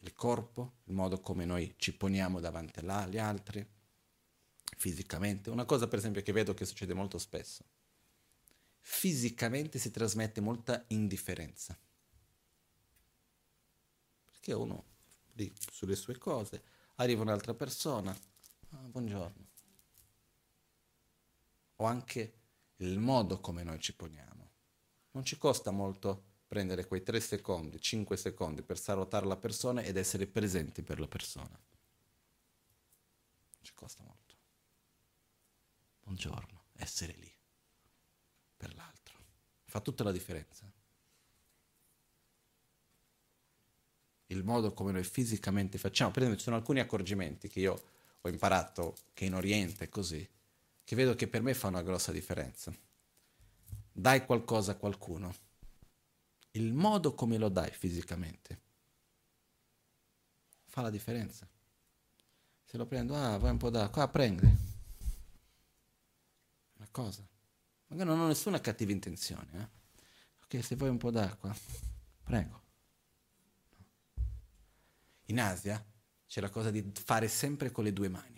Il 0.00 0.12
corpo, 0.14 0.78
il 0.84 0.94
modo 0.94 1.20
come 1.20 1.44
noi 1.44 1.74
ci 1.76 1.94
poniamo 1.94 2.40
davanti 2.40 2.80
agli 2.80 3.18
altri, 3.18 3.66
fisicamente. 4.76 5.50
Una 5.50 5.64
cosa 5.64 5.88
per 5.88 5.98
esempio 5.98 6.22
che 6.22 6.32
vedo 6.32 6.54
che 6.54 6.64
succede 6.64 6.94
molto 6.94 7.18
spesso. 7.18 7.64
Fisicamente 8.80 9.78
si 9.78 9.90
trasmette 9.90 10.40
molta 10.40 10.84
indifferenza. 10.88 11.78
Perché 14.24 14.52
uno 14.52 14.84
lì 15.32 15.52
sulle 15.70 15.96
sue 15.96 16.18
cose, 16.18 16.62
arriva 16.96 17.22
un'altra 17.22 17.54
persona, 17.54 18.10
ah, 18.10 18.76
buongiorno. 18.76 19.46
O 21.76 21.84
anche 21.84 22.32
il 22.76 22.98
modo 22.98 23.40
come 23.40 23.62
noi 23.62 23.80
ci 23.80 23.94
poniamo. 23.94 24.50
Non 25.12 25.24
ci 25.24 25.38
costa 25.38 25.70
molto 25.70 26.24
prendere 26.48 26.86
quei 26.86 27.02
3 27.02 27.20
secondi, 27.20 27.80
5 27.80 28.16
secondi 28.16 28.62
per 28.62 28.78
salutare 28.78 29.26
la 29.26 29.36
persona 29.36 29.82
ed 29.82 29.96
essere 29.96 30.26
presenti 30.26 30.82
per 30.82 30.98
la 30.98 31.08
persona. 31.08 31.50
Non 31.50 31.62
ci 33.62 33.74
costa 33.74 34.02
molto 34.02 34.27
buongiorno, 36.08 36.62
essere 36.76 37.14
lì 37.18 37.30
per 38.56 38.74
l'altro. 38.74 39.16
Fa 39.64 39.80
tutta 39.80 40.04
la 40.04 40.10
differenza. 40.10 40.64
Il 44.28 44.42
modo 44.42 44.72
come 44.72 44.92
noi 44.92 45.04
fisicamente 45.04 45.76
facciamo, 45.76 46.10
per 46.10 46.22
esempio 46.22 46.38
ci 46.38 46.44
sono 46.44 46.56
alcuni 46.56 46.80
accorgimenti 46.80 47.48
che 47.48 47.60
io 47.60 47.82
ho 48.20 48.28
imparato 48.28 48.96
che 49.12 49.26
in 49.26 49.34
Oriente 49.34 49.84
è 49.84 49.88
così, 49.90 50.26
che 50.82 50.96
vedo 50.96 51.14
che 51.14 51.28
per 51.28 51.42
me 51.42 51.52
fa 51.52 51.68
una 51.68 51.82
grossa 51.82 52.10
differenza. 52.10 52.74
Dai 53.92 54.24
qualcosa 54.24 54.72
a 54.72 54.76
qualcuno, 54.76 55.34
il 56.52 56.72
modo 56.72 57.14
come 57.14 57.36
lo 57.36 57.50
dai 57.50 57.70
fisicamente 57.70 58.60
fa 60.64 60.80
la 60.82 60.90
differenza. 60.90 61.46
Se 62.64 62.76
lo 62.76 62.86
prendo, 62.86 63.14
ah, 63.14 63.36
vai 63.38 63.50
un 63.50 63.56
po' 63.58 63.70
d'acqua, 63.70 64.02
ah, 64.02 64.08
prendi 64.08 64.67
cosa. 66.90 67.26
Magari 67.88 68.08
non 68.08 68.20
ho 68.20 68.26
nessuna 68.26 68.60
cattiva 68.60 68.92
intenzione. 68.92 69.50
Eh? 69.52 69.68
Ok, 70.44 70.64
se 70.64 70.76
vuoi 70.76 70.90
un 70.90 70.98
po' 70.98 71.10
d'acqua, 71.10 71.54
prego. 72.22 72.62
In 75.26 75.40
Asia 75.40 75.84
c'è 76.26 76.40
la 76.40 76.50
cosa 76.50 76.70
di 76.70 76.92
fare 76.92 77.28
sempre 77.28 77.70
con 77.70 77.84
le 77.84 77.92
due 77.92 78.08
mani. 78.08 78.36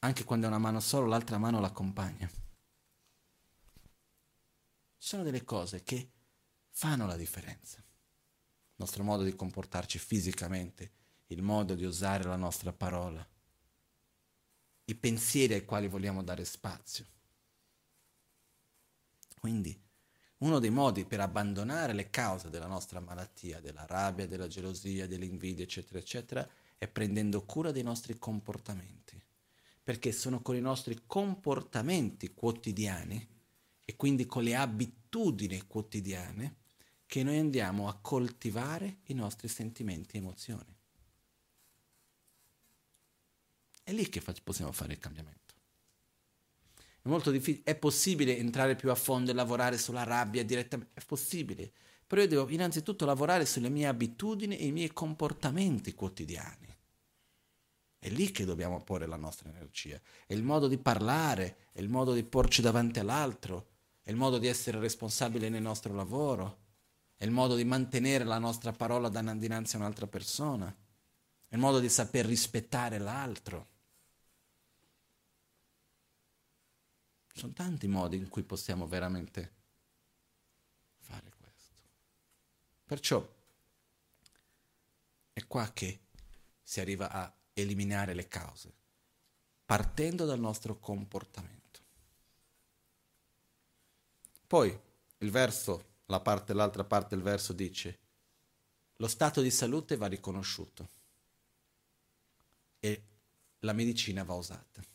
anche 0.00 0.24
quando 0.24 0.44
è 0.44 0.48
una 0.50 0.58
mano 0.58 0.80
solo, 0.80 1.06
l'altra 1.06 1.38
mano 1.38 1.60
l'accompagna. 1.60 2.28
Ci 4.98 5.08
sono 5.08 5.22
delle 5.22 5.44
cose 5.44 5.82
che 5.82 6.10
fanno 6.70 7.06
la 7.06 7.16
differenza. 7.16 7.78
Il 7.78 8.74
nostro 8.76 9.02
modo 9.02 9.22
di 9.22 9.34
comportarci 9.34 9.98
fisicamente, 9.98 10.92
il 11.28 11.40
modo 11.40 11.74
di 11.74 11.84
usare 11.84 12.24
la 12.24 12.36
nostra 12.36 12.72
parola, 12.72 13.26
i 14.86 14.94
pensieri 14.94 15.54
ai 15.54 15.64
quali 15.64 15.88
vogliamo 15.88 16.22
dare 16.22 16.44
spazio. 16.44 17.06
Quindi 19.44 19.78
uno 20.38 20.58
dei 20.58 20.70
modi 20.70 21.04
per 21.04 21.20
abbandonare 21.20 21.92
le 21.92 22.08
cause 22.08 22.48
della 22.48 22.66
nostra 22.66 22.98
malattia, 22.98 23.60
della 23.60 23.84
rabbia, 23.84 24.26
della 24.26 24.46
gelosia, 24.46 25.06
dell'invidia, 25.06 25.64
eccetera, 25.64 25.98
eccetera, 25.98 26.48
è 26.78 26.88
prendendo 26.88 27.44
cura 27.44 27.70
dei 27.70 27.82
nostri 27.82 28.18
comportamenti. 28.18 29.22
Perché 29.82 30.12
sono 30.12 30.40
con 30.40 30.56
i 30.56 30.62
nostri 30.62 31.02
comportamenti 31.04 32.32
quotidiani 32.32 33.28
e 33.84 33.96
quindi 33.96 34.24
con 34.24 34.44
le 34.44 34.54
abitudini 34.54 35.66
quotidiane 35.66 36.56
che 37.04 37.22
noi 37.22 37.36
andiamo 37.36 37.86
a 37.88 37.98
coltivare 38.00 39.00
i 39.08 39.12
nostri 39.12 39.48
sentimenti 39.48 40.16
e 40.16 40.20
emozioni. 40.20 40.74
È 43.82 43.92
lì 43.92 44.08
che 44.08 44.22
possiamo 44.42 44.72
fare 44.72 44.94
il 44.94 44.98
cambiamento. 44.98 45.43
È 47.04 47.10
molto 47.10 47.30
difficile, 47.30 47.64
è 47.64 47.76
possibile 47.76 48.38
entrare 48.38 48.76
più 48.76 48.90
a 48.90 48.94
fondo 48.94 49.30
e 49.30 49.34
lavorare 49.34 49.76
sulla 49.76 50.04
rabbia 50.04 50.42
direttamente, 50.42 50.98
è 50.98 51.04
possibile, 51.04 51.70
però 52.06 52.22
io 52.22 52.28
devo 52.28 52.48
innanzitutto 52.48 53.04
lavorare 53.04 53.44
sulle 53.44 53.68
mie 53.68 53.86
abitudini 53.86 54.56
e 54.56 54.64
i 54.64 54.72
miei 54.72 54.90
comportamenti 54.90 55.92
quotidiani. 55.92 56.74
È 57.98 58.08
lì 58.08 58.30
che 58.30 58.46
dobbiamo 58.46 58.82
porre 58.82 59.04
la 59.04 59.16
nostra 59.16 59.50
energia. 59.50 60.00
È 60.26 60.32
il 60.32 60.42
modo 60.42 60.66
di 60.66 60.78
parlare, 60.78 61.68
è 61.72 61.80
il 61.80 61.90
modo 61.90 62.14
di 62.14 62.24
porci 62.24 62.62
davanti 62.62 63.00
all'altro, 63.00 63.68
è 64.02 64.08
il 64.08 64.16
modo 64.16 64.38
di 64.38 64.46
essere 64.46 64.78
responsabile 64.78 65.50
nel 65.50 65.60
nostro 65.60 65.92
lavoro, 65.92 66.60
è 67.16 67.24
il 67.24 67.30
modo 67.30 67.54
di 67.54 67.64
mantenere 67.64 68.24
la 68.24 68.38
nostra 68.38 68.72
parola 68.72 69.10
dinanzi 69.10 69.76
a 69.76 69.80
un'altra 69.80 70.06
persona, 70.06 70.74
è 71.48 71.54
il 71.54 71.60
modo 71.60 71.80
di 71.80 71.90
saper 71.90 72.24
rispettare 72.24 72.96
l'altro. 72.96 73.72
Ci 77.34 77.40
sono 77.40 77.52
tanti 77.52 77.88
modi 77.88 78.16
in 78.16 78.28
cui 78.28 78.44
possiamo 78.44 78.86
veramente 78.86 79.52
fare 81.00 81.32
questo. 81.36 81.74
Perciò 82.84 83.28
è 85.32 85.44
qua 85.44 85.68
che 85.72 85.98
si 86.62 86.78
arriva 86.78 87.10
a 87.10 87.34
eliminare 87.54 88.14
le 88.14 88.28
cause, 88.28 88.72
partendo 89.66 90.26
dal 90.26 90.38
nostro 90.38 90.78
comportamento. 90.78 91.80
Poi 94.46 94.80
il 95.18 95.30
verso, 95.32 95.94
la 96.06 96.20
parte, 96.20 96.52
l'altra 96.52 96.84
parte 96.84 97.16
del 97.16 97.24
verso 97.24 97.52
dice, 97.52 97.98
lo 98.98 99.08
stato 99.08 99.40
di 99.40 99.50
salute 99.50 99.96
va 99.96 100.06
riconosciuto 100.06 100.88
e 102.78 103.02
la 103.58 103.72
medicina 103.72 104.22
va 104.22 104.34
usata. 104.34 104.92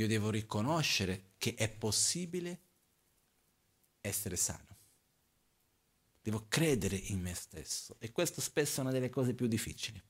Io 0.00 0.06
devo 0.06 0.30
riconoscere 0.30 1.32
che 1.36 1.54
è 1.54 1.68
possibile 1.68 2.60
essere 4.00 4.34
sano. 4.34 4.78
Devo 6.22 6.46
credere 6.48 6.96
in 6.96 7.20
me 7.20 7.34
stesso 7.34 7.96
e 7.98 8.10
questo 8.10 8.40
spesso 8.40 8.80
è 8.80 8.82
una 8.82 8.92
delle 8.92 9.10
cose 9.10 9.34
più 9.34 9.46
difficili. 9.46 10.02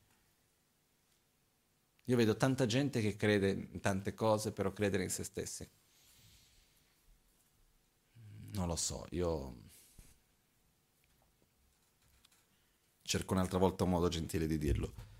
Io 2.05 2.15
vedo 2.15 2.37
tanta 2.37 2.65
gente 2.65 3.01
che 3.01 3.17
crede 3.17 3.49
in 3.49 3.81
tante 3.81 4.13
cose, 4.13 4.53
però 4.53 4.71
credere 4.71 5.03
in 5.03 5.09
se 5.09 5.25
stessi. 5.25 5.69
Non 8.53 8.67
lo 8.67 8.77
so, 8.77 9.05
io 9.09 9.71
cerco 13.01 13.33
un'altra 13.33 13.57
volta 13.57 13.83
un 13.83 13.89
modo 13.89 14.07
gentile 14.07 14.47
di 14.47 14.57
dirlo. 14.57 15.10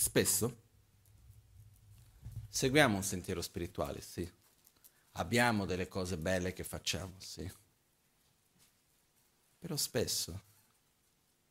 Spesso 0.00 0.62
seguiamo 2.48 2.96
un 2.96 3.02
sentiero 3.02 3.42
spirituale, 3.42 4.00
sì. 4.00 4.26
Abbiamo 5.12 5.66
delle 5.66 5.88
cose 5.88 6.16
belle 6.16 6.54
che 6.54 6.64
facciamo, 6.64 7.16
sì. 7.18 7.52
Però 9.58 9.76
spesso 9.76 10.42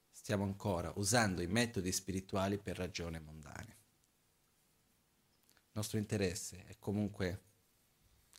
stiamo 0.10 0.46
ancora 0.46 0.92
usando 0.96 1.44
i 1.44 1.48
metodi 1.48 1.92
spirituali 1.92 2.58
per 2.58 2.76
ragioni 2.76 3.20
mondane. 3.20 3.78
Il 5.54 5.74
nostro 5.74 6.00
interesse 6.00 6.66
è 6.66 6.76
comunque 6.80 7.44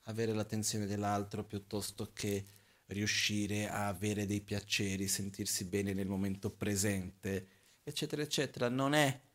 avere 0.06 0.32
l'attenzione 0.32 0.86
dell'altro 0.86 1.44
piuttosto 1.44 2.12
che 2.12 2.44
riuscire 2.86 3.68
a 3.68 3.86
avere 3.86 4.26
dei 4.26 4.40
piaceri, 4.40 5.06
sentirsi 5.06 5.66
bene 5.66 5.92
nel 5.92 6.08
momento 6.08 6.50
presente, 6.50 7.48
eccetera, 7.84 8.22
eccetera. 8.22 8.68
Non 8.68 8.92
è 8.92 9.28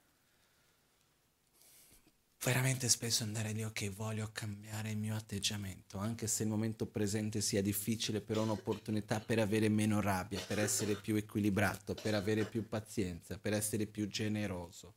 veramente 2.46 2.90
spesso 2.90 3.24
andare 3.24 3.54
lì, 3.54 3.64
ok, 3.64 3.90
voglio 3.90 4.30
cambiare 4.32 4.92
il 4.92 4.98
mio 4.98 5.16
atteggiamento, 5.16 5.98
anche 5.98 6.28
se 6.28 6.44
il 6.44 6.50
momento 6.50 6.86
presente 6.86 7.42
sia 7.42 7.60
difficile, 7.60 8.22
però 8.22 8.44
un'opportunità 8.44 9.20
per 9.20 9.40
avere 9.40 9.68
meno 9.68 10.00
rabbia, 10.00 10.40
per 10.40 10.60
essere 10.60 10.94
più 10.94 11.16
equilibrato, 11.16 11.96
per 11.96 12.14
avere 12.14 12.46
più 12.46 12.70
pazienza, 12.70 13.40
per 13.40 13.54
essere 13.54 13.88
più 13.88 14.08
generoso. 14.08 14.94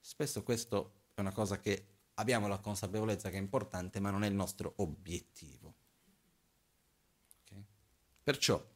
Spesso 0.00 0.42
questo 0.42 1.02
è 1.12 1.20
una 1.20 1.32
cosa 1.32 1.60
che 1.60 1.84
abbiamo 2.14 2.48
la 2.48 2.60
consapevolezza 2.60 3.28
che 3.28 3.36
è 3.36 3.40
importante, 3.40 4.00
ma 4.00 4.10
non 4.10 4.24
è 4.24 4.26
il 4.26 4.34
nostro 4.34 4.72
obiettivo. 4.76 5.74
Okay? 7.42 7.62
Perciò, 8.22 8.66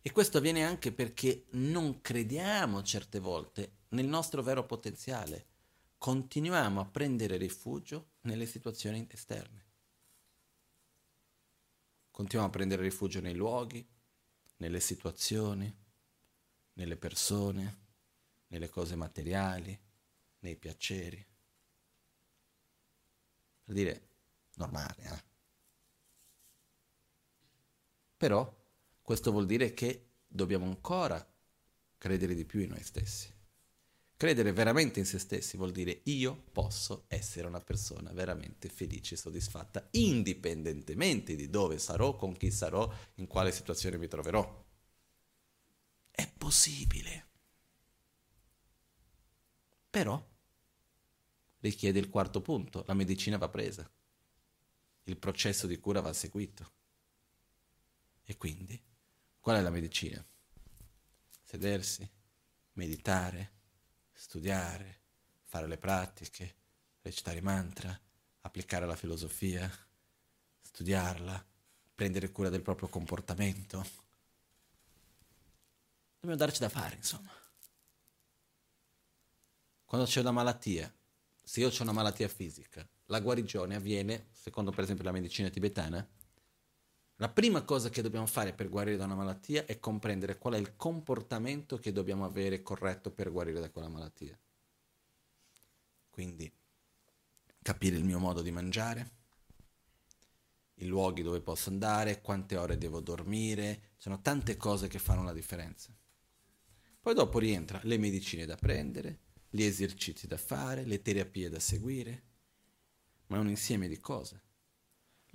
e 0.00 0.12
questo 0.12 0.38
avviene 0.38 0.64
anche 0.64 0.92
perché 0.92 1.46
non 1.50 2.00
crediamo 2.00 2.84
certe 2.84 3.18
volte 3.18 3.77
nel 3.90 4.06
nostro 4.06 4.42
vero 4.42 4.64
potenziale. 4.64 5.46
Continuiamo 5.98 6.80
a 6.80 6.86
prendere 6.86 7.36
rifugio 7.36 8.10
nelle 8.22 8.46
situazioni 8.46 9.06
esterne. 9.10 9.66
Continuiamo 12.10 12.52
a 12.52 12.56
prendere 12.56 12.82
rifugio 12.82 13.20
nei 13.20 13.34
luoghi, 13.34 13.86
nelle 14.56 14.80
situazioni, 14.80 15.72
nelle 16.74 16.96
persone, 16.96 17.86
nelle 18.48 18.68
cose 18.68 18.96
materiali, 18.96 19.78
nei 20.40 20.56
piaceri. 20.56 21.26
Per 23.64 23.74
dire, 23.74 24.08
normale, 24.54 25.02
eh? 25.02 25.26
Però 28.16 28.52
questo 29.00 29.30
vuol 29.30 29.46
dire 29.46 29.72
che 29.72 30.08
dobbiamo 30.26 30.64
ancora 30.64 31.24
credere 31.96 32.34
di 32.34 32.44
più 32.44 32.60
in 32.60 32.70
noi 32.70 32.82
stessi. 32.82 33.32
Credere 34.18 34.52
veramente 34.52 34.98
in 34.98 35.06
se 35.06 35.20
stessi 35.20 35.56
vuol 35.56 35.70
dire 35.70 36.00
io 36.06 36.34
posso 36.50 37.04
essere 37.06 37.46
una 37.46 37.60
persona 37.60 38.10
veramente 38.10 38.68
felice 38.68 39.14
e 39.14 39.16
soddisfatta, 39.16 39.86
indipendentemente 39.92 41.36
di 41.36 41.48
dove 41.48 41.78
sarò, 41.78 42.16
con 42.16 42.36
chi 42.36 42.50
sarò, 42.50 42.92
in 43.14 43.28
quale 43.28 43.52
situazione 43.52 43.96
mi 43.96 44.08
troverò. 44.08 44.66
È 46.10 46.28
possibile. 46.36 47.28
Però 49.88 50.28
richiede 51.60 52.00
il 52.00 52.08
quarto 52.08 52.42
punto, 52.42 52.82
la 52.88 52.94
medicina 52.94 53.38
va 53.38 53.48
presa, 53.48 53.88
il 55.04 55.16
processo 55.16 55.68
di 55.68 55.78
cura 55.78 56.00
va 56.00 56.12
seguito. 56.12 56.72
E 58.24 58.36
quindi, 58.36 58.82
qual 59.38 59.58
è 59.58 59.60
la 59.60 59.70
medicina? 59.70 60.26
Sedersi, 61.44 62.10
meditare, 62.72 63.57
studiare, 64.18 65.00
fare 65.44 65.68
le 65.68 65.78
pratiche, 65.78 66.56
recitare 67.02 67.38
i 67.38 67.40
mantra, 67.40 67.98
applicare 68.40 68.84
la 68.84 68.96
filosofia, 68.96 69.70
studiarla, 70.60 71.46
prendere 71.94 72.32
cura 72.32 72.48
del 72.48 72.62
proprio 72.62 72.88
comportamento. 72.88 73.86
Dobbiamo 76.18 76.36
darci 76.36 76.58
da 76.58 76.68
fare, 76.68 76.96
insomma. 76.96 77.30
Quando 79.84 80.06
c'è 80.06 80.20
una 80.20 80.32
malattia, 80.32 80.92
se 81.40 81.60
io 81.60 81.68
ho 81.68 81.82
una 81.82 81.92
malattia 81.92 82.28
fisica, 82.28 82.86
la 83.06 83.20
guarigione 83.20 83.76
avviene, 83.76 84.30
secondo 84.32 84.72
per 84.72 84.82
esempio 84.82 85.04
la 85.04 85.12
medicina 85.12 85.48
tibetana, 85.48 86.06
la 87.20 87.28
prima 87.28 87.62
cosa 87.62 87.90
che 87.90 88.00
dobbiamo 88.00 88.26
fare 88.26 88.52
per 88.52 88.68
guarire 88.68 88.96
da 88.96 89.04
una 89.04 89.16
malattia 89.16 89.64
è 89.66 89.80
comprendere 89.80 90.38
qual 90.38 90.54
è 90.54 90.58
il 90.58 90.76
comportamento 90.76 91.76
che 91.78 91.90
dobbiamo 91.90 92.24
avere 92.24 92.62
corretto 92.62 93.10
per 93.10 93.32
guarire 93.32 93.58
da 93.58 93.70
quella 93.70 93.88
malattia. 93.88 94.38
Quindi 96.10 96.52
capire 97.60 97.96
il 97.96 98.04
mio 98.04 98.20
modo 98.20 98.40
di 98.40 98.52
mangiare, 98.52 99.10
i 100.74 100.86
luoghi 100.86 101.22
dove 101.22 101.40
posso 101.40 101.70
andare, 101.70 102.20
quante 102.20 102.56
ore 102.56 102.78
devo 102.78 103.00
dormire, 103.00 103.94
sono 103.96 104.20
tante 104.20 104.56
cose 104.56 104.86
che 104.86 105.00
fanno 105.00 105.24
la 105.24 105.32
differenza. 105.32 105.92
Poi 107.00 107.14
dopo 107.14 107.40
rientra 107.40 107.80
le 107.82 107.98
medicine 107.98 108.46
da 108.46 108.54
prendere, 108.54 109.22
gli 109.50 109.64
esercizi 109.64 110.28
da 110.28 110.36
fare, 110.36 110.84
le 110.84 111.02
terapie 111.02 111.48
da 111.48 111.58
seguire, 111.58 112.22
ma 113.26 113.38
è 113.38 113.40
un 113.40 113.48
insieme 113.48 113.88
di 113.88 113.98
cose. 113.98 114.42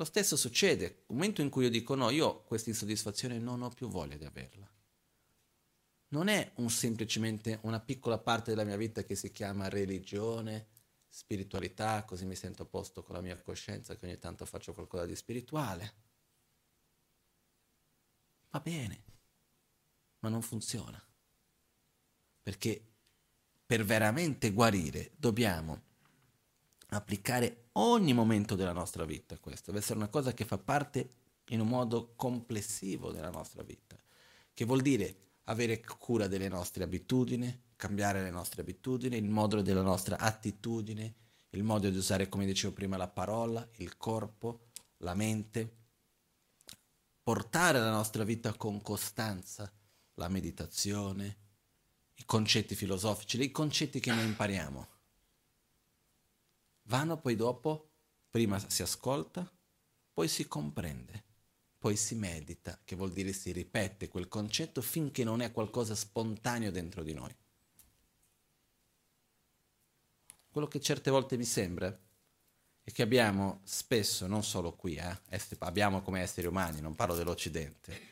Lo 0.04 0.10
stesso 0.10 0.36
succede 0.36 0.86
nel 0.86 1.16
momento 1.16 1.42
in 1.42 1.50
cui 1.50 1.64
io 1.64 1.70
dico 1.70 1.96
no, 1.96 2.10
io 2.10 2.42
questa 2.42 2.70
insoddisfazione 2.70 3.40
non 3.40 3.62
ho 3.62 3.70
più 3.70 3.88
voglia 3.88 4.18
di 4.18 4.26
averla. 4.26 4.70
Non 6.10 6.28
è 6.28 6.52
un, 6.56 6.70
semplicemente 6.70 7.60
una 7.62 7.80
piccola 7.80 8.18
parte 8.18 8.50
della 8.50 8.66
mia 8.66 8.76
vita 8.76 9.04
che 9.06 9.16
si 9.16 9.32
chiama 9.32 9.70
religione, 9.70 10.68
spiritualità, 11.08 12.04
così 12.04 12.26
mi 12.26 12.36
sento 12.36 12.64
a 12.64 12.66
posto 12.66 13.02
con 13.02 13.16
la 13.16 13.22
mia 13.22 13.42
coscienza 13.42 13.96
che 13.96 14.06
ogni 14.06 14.20
tanto 14.20 14.46
faccio 14.46 14.74
qualcosa 14.74 15.06
di 15.06 15.16
spirituale. 15.16 15.94
Va 18.50 18.60
bene, 18.60 19.04
ma 20.20 20.28
non 20.28 20.42
funziona. 20.42 21.02
Perché 22.42 22.92
per 23.66 23.86
veramente 23.86 24.52
guarire 24.52 25.14
dobbiamo 25.16 25.92
applicare 26.94 27.70
ogni 27.74 28.14
momento 28.14 28.56
della 28.56 28.72
nostra 28.72 29.06
vita 29.06 29.38
questo, 29.38 29.72
deve 29.72 29.84
essere 29.84 30.00
una 30.00 30.10
cosa 30.10 30.34
che 30.34 30.46
fa 30.46 30.58
parte 30.58 31.10
in 31.48 31.60
un 31.60 31.68
modo 31.68 32.14
complessivo 32.16 33.12
della 33.12 33.30
nostra 33.30 33.64
vita, 33.64 33.98
che 34.54 34.66
vuol 34.66 34.82
dire 34.82 35.18
avere 35.46 35.84
cura 35.98 36.28
delle 36.28 36.48
nostre 36.48 36.84
abitudini, 36.84 37.62
cambiare 37.76 38.22
le 38.22 38.30
nostre 38.30 38.62
abitudini, 38.62 39.18
il 39.18 39.30
modo 39.30 39.62
della 39.62 39.82
nostra 39.82 40.18
attitudine, 40.18 41.16
il 41.50 41.64
modo 41.64 41.90
di 41.90 41.98
usare, 41.98 42.30
come 42.30 42.46
dicevo 42.46 42.74
prima, 42.74 42.98
la 42.98 43.10
parola, 43.10 43.68
il 43.78 43.98
corpo, 43.98 44.68
la 44.98 45.14
mente, 45.14 45.72
portare 47.22 47.80
la 47.80 47.92
nostra 47.92 48.24
vita 48.24 48.54
con 48.54 48.82
costanza, 48.82 49.72
la 50.16 50.30
meditazione, 50.30 51.38
i 52.16 52.26
concetti 52.26 52.76
filosofici, 52.76 53.42
i 53.42 53.52
concetti 53.52 54.00
che 54.00 54.14
noi 54.14 54.26
impariamo 54.26 54.88
vanno 56.84 57.18
poi 57.18 57.36
dopo, 57.36 57.90
prima 58.30 58.60
si 58.68 58.82
ascolta, 58.82 59.50
poi 60.14 60.28
si 60.28 60.48
comprende, 60.48 61.24
poi 61.78 61.96
si 61.96 62.16
medita, 62.16 62.80
che 62.84 62.96
vuol 62.96 63.12
dire 63.12 63.34
si 63.34 63.52
ripete 63.52 64.08
quel 64.08 64.28
concetto 64.28 64.82
finché 64.82 65.24
non 65.24 65.42
è 65.42 65.52
qualcosa 65.52 65.96
spontaneo 65.96 66.72
dentro 66.72 67.04
di 67.04 67.14
noi. 67.14 67.36
Quello 70.50 70.68
che 70.68 70.80
certe 70.80 71.10
volte 71.10 71.36
mi 71.36 71.46
sembra 71.46 71.98
è 72.84 72.92
che 72.92 73.02
abbiamo 73.02 73.62
spesso, 73.64 74.28
non 74.28 74.44
solo 74.44 74.74
qui, 74.74 74.96
eh, 74.96 75.18
abbiamo 75.60 76.02
come 76.02 76.22
esseri 76.22 76.48
umani, 76.48 76.80
non 76.80 76.96
parlo 76.96 77.16
dell'Occidente, 77.16 78.12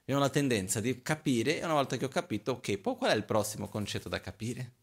abbiamo 0.00 0.20
la 0.20 0.30
tendenza 0.30 0.80
di 0.80 1.02
capire 1.02 1.58
e 1.58 1.64
una 1.64 1.74
volta 1.74 1.96
che 1.96 2.06
ho 2.06 2.08
capito, 2.08 2.52
ok, 2.52 2.78
poi 2.78 2.96
qual 2.96 3.10
è 3.10 3.14
il 3.14 3.24
prossimo 3.24 3.68
concetto 3.68 4.08
da 4.08 4.20
capire? 4.20 4.78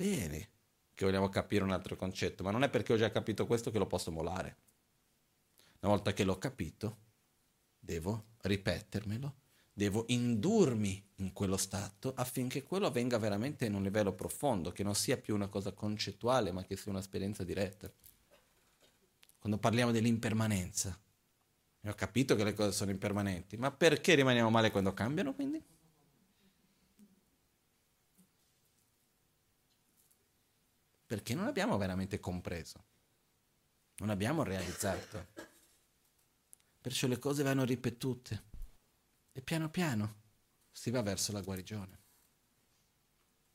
Bene 0.00 0.48
che 0.94 1.04
vogliamo 1.04 1.28
capire 1.28 1.62
un 1.62 1.72
altro 1.72 1.94
concetto, 1.94 2.42
ma 2.42 2.50
non 2.50 2.62
è 2.62 2.70
perché 2.70 2.94
ho 2.94 2.96
già 2.96 3.10
capito 3.10 3.46
questo 3.46 3.70
che 3.70 3.78
lo 3.78 3.86
posso 3.86 4.10
molare. 4.10 4.56
Una 5.80 5.92
volta 5.92 6.14
che 6.14 6.24
l'ho 6.24 6.38
capito, 6.38 6.98
devo 7.78 8.28
ripetermelo, 8.40 9.34
devo 9.72 10.04
indurmi 10.08 11.10
in 11.16 11.34
quello 11.34 11.58
stato 11.58 12.14
affinché 12.14 12.62
quello 12.62 12.86
avvenga 12.86 13.18
veramente 13.18 13.66
in 13.66 13.74
un 13.74 13.82
livello 13.82 14.14
profondo, 14.14 14.72
che 14.72 14.82
non 14.82 14.94
sia 14.94 15.18
più 15.18 15.34
una 15.34 15.48
cosa 15.48 15.72
concettuale, 15.72 16.50
ma 16.50 16.64
che 16.64 16.76
sia 16.76 16.92
un'esperienza 16.92 17.44
diretta. 17.44 17.90
Quando 19.38 19.58
parliamo 19.58 19.92
dell'impermanenza, 19.92 20.98
ho 21.82 21.94
capito 21.94 22.36
che 22.36 22.44
le 22.44 22.54
cose 22.54 22.72
sono 22.72 22.90
impermanenti, 22.90 23.58
ma 23.58 23.70
perché 23.70 24.14
rimaniamo 24.14 24.48
male 24.48 24.70
quando 24.70 24.94
cambiano 24.94 25.34
quindi? 25.34 25.62
Perché 31.10 31.34
non 31.34 31.48
abbiamo 31.48 31.76
veramente 31.76 32.20
compreso, 32.20 32.84
non 33.96 34.10
abbiamo 34.10 34.44
realizzato. 34.44 35.26
Perciò 36.80 37.08
le 37.08 37.18
cose 37.18 37.42
vanno 37.42 37.64
ripetute 37.64 38.44
e 39.32 39.40
piano 39.40 39.68
piano 39.70 40.20
si 40.70 40.88
va 40.92 41.02
verso 41.02 41.32
la 41.32 41.40
guarigione, 41.40 41.98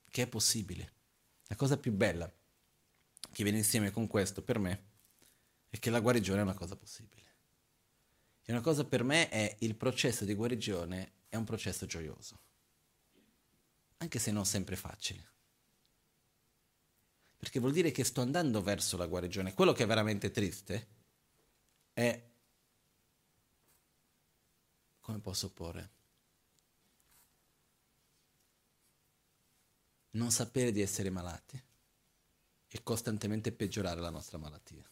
che 0.10 0.24
è 0.24 0.28
possibile. 0.28 0.91
La 1.47 1.56
cosa 1.56 1.78
più 1.78 1.93
bella 1.93 2.30
che 3.32 3.43
viene 3.43 3.60
insieme 3.60 3.89
con 3.89 4.06
questo 4.08 4.43
per 4.43 4.60
me 4.60 4.84
è 5.70 5.80
che 5.80 5.89
la 5.89 6.01
guarigione 6.01 6.41
è 6.41 6.43
una 6.43 6.56
cosa 6.56 6.76
possibile. 6.76 7.36
E 8.43 8.51
una 8.51 8.60
cosa 8.60 8.84
per 8.84 9.06
me 9.06 9.30
è 9.30 9.56
il 9.60 9.76
processo 9.78 10.26
di 10.26 10.34
guarigione 10.34 11.14
è 11.30 11.38
un 11.38 11.45
processo 11.45 11.86
gioioso, 11.86 12.38
anche 13.99 14.20
se 14.20 14.32
non 14.32 14.45
sempre 14.45 14.76
facile 14.76 15.35
perché 17.46 17.60
vuol 17.60 17.74
dire 17.74 17.91
che 17.91 18.04
sto 18.04 18.22
andando 18.22 18.64
verso 18.64 18.98
la 18.98 19.06
guarigione. 19.06 19.54
Quello 19.54 19.72
che 19.72 19.84
è 19.84 19.86
veramente 19.86 20.32
triste 20.32 20.88
è, 21.93 22.28
come 25.00 25.20
posso 25.20 25.52
porre, 25.52 25.91
non 30.14 30.32
sapere 30.32 30.72
di 30.72 30.82
essere 30.82 31.12
malati 31.12 31.64
e 32.68 32.82
costantemente 32.82 33.52
peggiorare 33.52 34.02
la 34.02 34.10
nostra 34.10 34.39
malattia. 34.39 34.84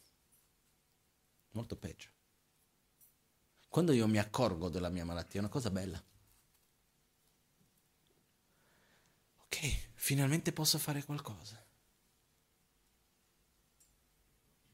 Molto 1.54 1.76
peggio. 1.76 2.10
Quando 3.68 3.94
io 3.94 4.08
mi 4.08 4.20
accorgo 4.20 4.70
della 4.70 4.90
mia 4.90 5.06
malattia 5.06 5.40
è 5.40 5.44
una 5.44 5.52
cosa 5.52 5.72
bella. 5.72 6.00
Ok, 9.40 9.94
finalmente 9.96 10.54
posso 10.54 10.78
fare 10.78 11.04
qualcosa. 11.04 11.63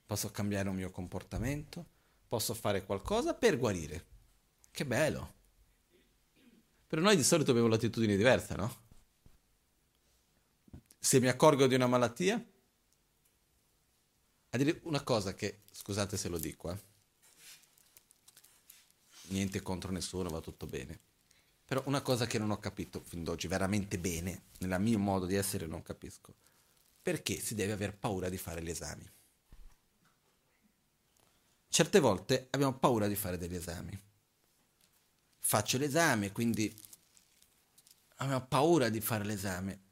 Posso 0.10 0.32
cambiare 0.32 0.68
un 0.70 0.76
mio 0.76 0.90
comportamento, 0.90 1.86
posso 2.28 2.56
fare 2.56 2.84
qualcosa 2.84 3.36
per 3.36 3.60
guarire. 3.60 4.06
Che 4.72 4.84
bello. 4.84 5.34
Però 6.88 7.00
noi 7.00 7.16
di 7.16 7.24
solito 7.24 7.52
abbiamo 7.52 7.70
l'attitudine 7.70 8.18
diversa, 8.18 8.56
no? 8.56 8.76
Se 10.98 11.20
mi 11.20 11.28
accorgo 11.28 11.68
di 11.68 11.76
una 11.76 11.86
malattia, 11.86 12.44
a 14.50 14.58
dire 14.58 14.80
una 14.86 15.04
cosa 15.04 15.36
che, 15.36 15.60
scusate 15.72 16.18
se 16.18 16.28
lo 16.28 16.40
dico, 16.40 16.72
eh. 16.72 16.80
niente 19.28 19.62
contro 19.62 19.92
nessuno, 19.92 20.30
va 20.30 20.42
tutto 20.42 20.66
bene. 20.66 21.00
Però 21.66 21.84
una 21.86 22.02
cosa 22.02 22.26
che 22.26 22.40
non 22.40 22.50
ho 22.50 22.58
capito 22.58 23.00
fin 23.06 23.24
d'oggi 23.24 23.46
veramente 23.46 24.00
bene, 24.00 24.46
nel 24.62 24.82
mio 24.82 24.98
modo 24.98 25.28
di 25.28 25.36
essere 25.36 25.68
non 25.68 25.84
capisco, 25.84 26.34
perché 27.00 27.40
si 27.40 27.54
deve 27.54 27.74
aver 27.74 27.96
paura 27.96 28.28
di 28.28 28.40
fare 28.40 28.64
gli 28.64 28.72
esami 28.72 29.18
certe 31.70 32.00
volte 32.00 32.48
abbiamo 32.50 32.78
paura 32.78 33.08
di 33.08 33.16
fare 33.16 33.38
degli 33.38 33.56
esami. 33.56 33.98
Faccio 35.38 35.78
l'esame, 35.78 36.32
quindi 36.32 36.76
abbiamo 38.18 38.46
paura 38.46 38.90
di 38.90 39.00
fare 39.00 39.24
l'esame. 39.24 39.88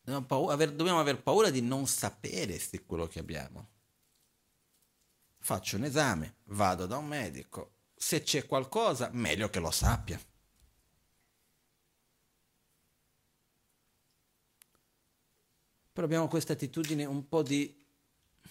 Dobbiamo, 0.00 0.26
paura, 0.26 0.54
aver, 0.54 0.72
dobbiamo 0.72 1.00
aver 1.00 1.22
paura 1.22 1.50
di 1.50 1.60
non 1.60 1.86
sapere 1.86 2.58
se 2.58 2.84
quello 2.84 3.06
che 3.06 3.18
abbiamo. 3.18 3.70
Faccio 5.38 5.76
un 5.76 5.84
esame, 5.84 6.36
vado 6.44 6.86
da 6.86 6.96
un 6.96 7.06
medico, 7.06 7.74
se 7.94 8.22
c'è 8.22 8.46
qualcosa, 8.46 9.10
meglio 9.12 9.50
che 9.50 9.60
lo 9.60 9.70
sappia. 9.70 10.20
Però 15.92 16.06
abbiamo 16.06 16.28
questa 16.28 16.54
attitudine 16.54 17.04
un 17.04 17.28
po' 17.28 17.42
di 17.42 17.83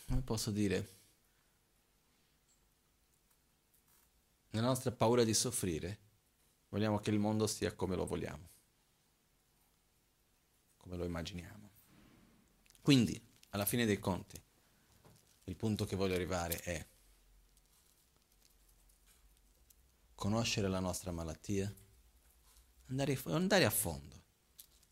come 0.07 0.21
posso 0.21 0.51
dire, 0.51 1.01
nella 4.51 4.67
nostra 4.67 4.91
paura 4.91 5.23
di 5.23 5.33
soffrire, 5.33 5.99
vogliamo 6.69 6.99
che 6.99 7.09
il 7.09 7.19
mondo 7.19 7.47
sia 7.47 7.73
come 7.73 7.95
lo 7.95 8.05
vogliamo, 8.05 8.49
come 10.77 10.97
lo 10.97 11.05
immaginiamo. 11.05 11.71
Quindi, 12.81 13.19
alla 13.49 13.65
fine 13.65 13.85
dei 13.85 13.99
conti, 13.99 14.41
il 15.45 15.55
punto 15.55 15.85
che 15.85 15.95
voglio 15.95 16.15
arrivare 16.15 16.57
è 16.59 16.87
conoscere 20.15 20.67
la 20.67 20.79
nostra 20.79 21.11
malattia, 21.11 21.73
andare, 22.87 23.65
a 23.65 23.69
fondo. 23.69 24.23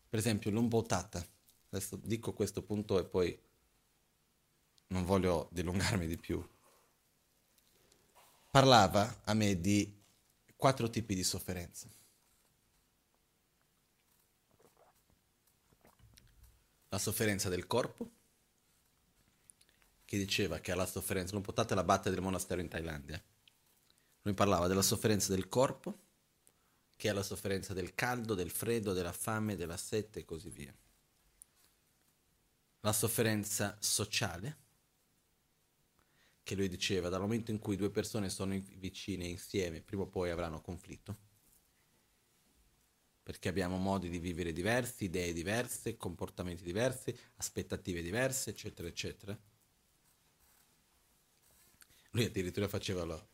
Per 0.08 0.18
esempio, 0.18 0.50
l'umbotata, 0.50 1.24
adesso 1.70 1.96
dico 1.96 2.32
questo 2.32 2.62
punto 2.62 2.98
e 2.98 3.04
poi 3.04 3.40
non 4.92 5.04
voglio 5.04 5.48
dilungarmi 5.50 6.06
di 6.06 6.18
più, 6.18 6.46
parlava 8.50 9.22
a 9.24 9.34
me 9.34 9.58
di 9.58 10.00
quattro 10.54 10.88
tipi 10.90 11.14
di 11.14 11.24
sofferenza. 11.24 11.88
La 16.90 16.98
sofferenza 16.98 17.48
del 17.48 17.66
corpo, 17.66 18.10
che 20.04 20.18
diceva 20.18 20.58
che 20.58 20.72
alla 20.72 20.84
sofferenza, 20.84 21.32
non 21.32 21.40
portate 21.40 21.74
la 21.74 21.84
batta 21.84 22.10
del 22.10 22.20
monastero 22.20 22.60
in 22.60 22.68
Thailandia, 22.68 23.20
lui 24.20 24.34
parlava 24.34 24.68
della 24.68 24.82
sofferenza 24.82 25.34
del 25.34 25.48
corpo, 25.48 25.98
che 26.96 27.08
è 27.08 27.12
la 27.12 27.22
sofferenza 27.22 27.72
del 27.72 27.94
caldo, 27.94 28.34
del 28.34 28.50
freddo, 28.50 28.92
della 28.92 29.12
fame, 29.12 29.56
della 29.56 29.78
sete 29.78 30.20
e 30.20 30.24
così 30.26 30.50
via. 30.50 30.72
La 32.80 32.92
sofferenza 32.92 33.76
sociale, 33.80 34.61
che 36.42 36.54
lui 36.54 36.68
diceva 36.68 37.08
dal 37.08 37.20
momento 37.20 37.50
in 37.50 37.58
cui 37.58 37.76
due 37.76 37.90
persone 37.90 38.28
sono 38.28 38.58
vicine 38.76 39.26
insieme, 39.26 39.80
prima 39.80 40.02
o 40.02 40.08
poi 40.08 40.30
avranno 40.30 40.60
conflitto 40.60 41.30
perché 43.22 43.48
abbiamo 43.48 43.76
modi 43.76 44.08
di 44.08 44.18
vivere 44.18 44.52
diversi, 44.52 45.04
idee 45.04 45.32
diverse, 45.32 45.96
comportamenti 45.96 46.64
diversi, 46.64 47.16
aspettative 47.36 48.02
diverse, 48.02 48.50
eccetera, 48.50 48.88
eccetera. 48.88 49.38
Lui 52.10 52.24
addirittura 52.24 52.66
faceva 52.66 53.28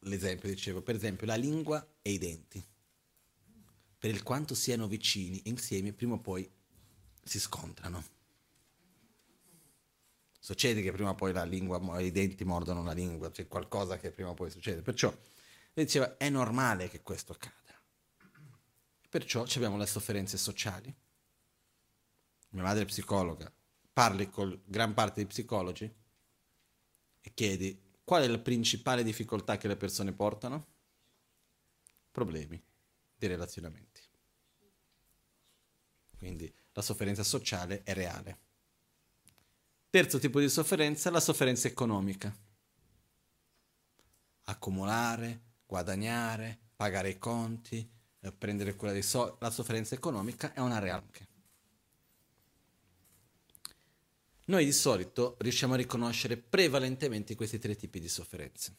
l'esempio, 0.00 0.48
diceva, 0.48 0.80
per 0.80 0.94
esempio, 0.94 1.26
la 1.26 1.34
lingua 1.34 1.84
e 2.02 2.12
i 2.12 2.18
denti. 2.18 2.64
Per 3.98 4.10
il 4.10 4.22
quanto 4.22 4.54
siano 4.54 4.86
vicini 4.86 5.40
insieme, 5.44 5.92
prima 5.92 6.14
o 6.14 6.20
poi 6.20 6.48
si 7.22 7.40
scontrano. 7.40 8.21
Succede 10.44 10.82
che 10.82 10.90
prima 10.90 11.10
o 11.10 11.14
poi 11.14 11.32
la 11.32 11.44
lingua, 11.44 12.00
i 12.00 12.10
denti 12.10 12.42
mordono 12.42 12.82
la 12.82 12.90
lingua, 12.90 13.30
c'è 13.30 13.46
qualcosa 13.46 13.96
che 13.96 14.10
prima 14.10 14.30
o 14.30 14.34
poi 14.34 14.50
succede. 14.50 14.82
Perciò, 14.82 15.16
diceva, 15.72 16.16
è 16.16 16.28
normale 16.30 16.88
che 16.88 17.00
questo 17.00 17.30
accada. 17.30 17.80
Perciò 19.08 19.44
abbiamo 19.54 19.76
le 19.76 19.86
sofferenze 19.86 20.36
sociali. 20.36 20.92
Mia 22.48 22.62
madre 22.64 22.82
è 22.82 22.86
psicologa, 22.86 23.52
parli 23.92 24.28
con 24.30 24.60
gran 24.64 24.94
parte 24.94 25.20
dei 25.20 25.26
psicologi 25.26 25.84
e 27.20 27.34
chiedi 27.34 27.80
qual 28.02 28.24
è 28.24 28.26
la 28.26 28.40
principale 28.40 29.04
difficoltà 29.04 29.58
che 29.58 29.68
le 29.68 29.76
persone 29.76 30.12
portano? 30.12 30.66
Problemi 32.10 32.60
di 33.14 33.26
relazionamenti. 33.28 34.00
Quindi 36.18 36.52
la 36.72 36.82
sofferenza 36.82 37.22
sociale 37.22 37.84
è 37.84 37.94
reale. 37.94 38.50
Terzo 39.92 40.18
tipo 40.18 40.40
di 40.40 40.48
sofferenza, 40.48 41.10
la 41.10 41.20
sofferenza 41.20 41.68
economica. 41.68 42.34
Accumulare, 44.44 45.42
guadagnare, 45.66 46.58
pagare 46.74 47.10
i 47.10 47.18
conti, 47.18 47.86
eh, 48.20 48.32
prendere 48.32 48.74
cura 48.74 48.92
dei 48.92 49.02
soldi, 49.02 49.36
la 49.40 49.50
sofferenza 49.50 49.94
economica 49.94 50.54
è 50.54 50.60
una 50.60 50.78
realtà. 50.78 51.26
Noi 54.46 54.64
di 54.64 54.72
solito 54.72 55.36
riusciamo 55.40 55.74
a 55.74 55.76
riconoscere 55.76 56.38
prevalentemente 56.38 57.34
questi 57.34 57.58
tre 57.58 57.76
tipi 57.76 58.00
di 58.00 58.08
sofferenze. 58.08 58.74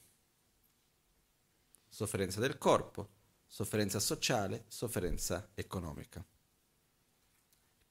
Sofferenza 1.90 2.40
del 2.40 2.58
corpo, 2.58 3.10
sofferenza 3.46 4.00
sociale, 4.00 4.66
sofferenza 4.68 5.52
economica. 5.54 6.26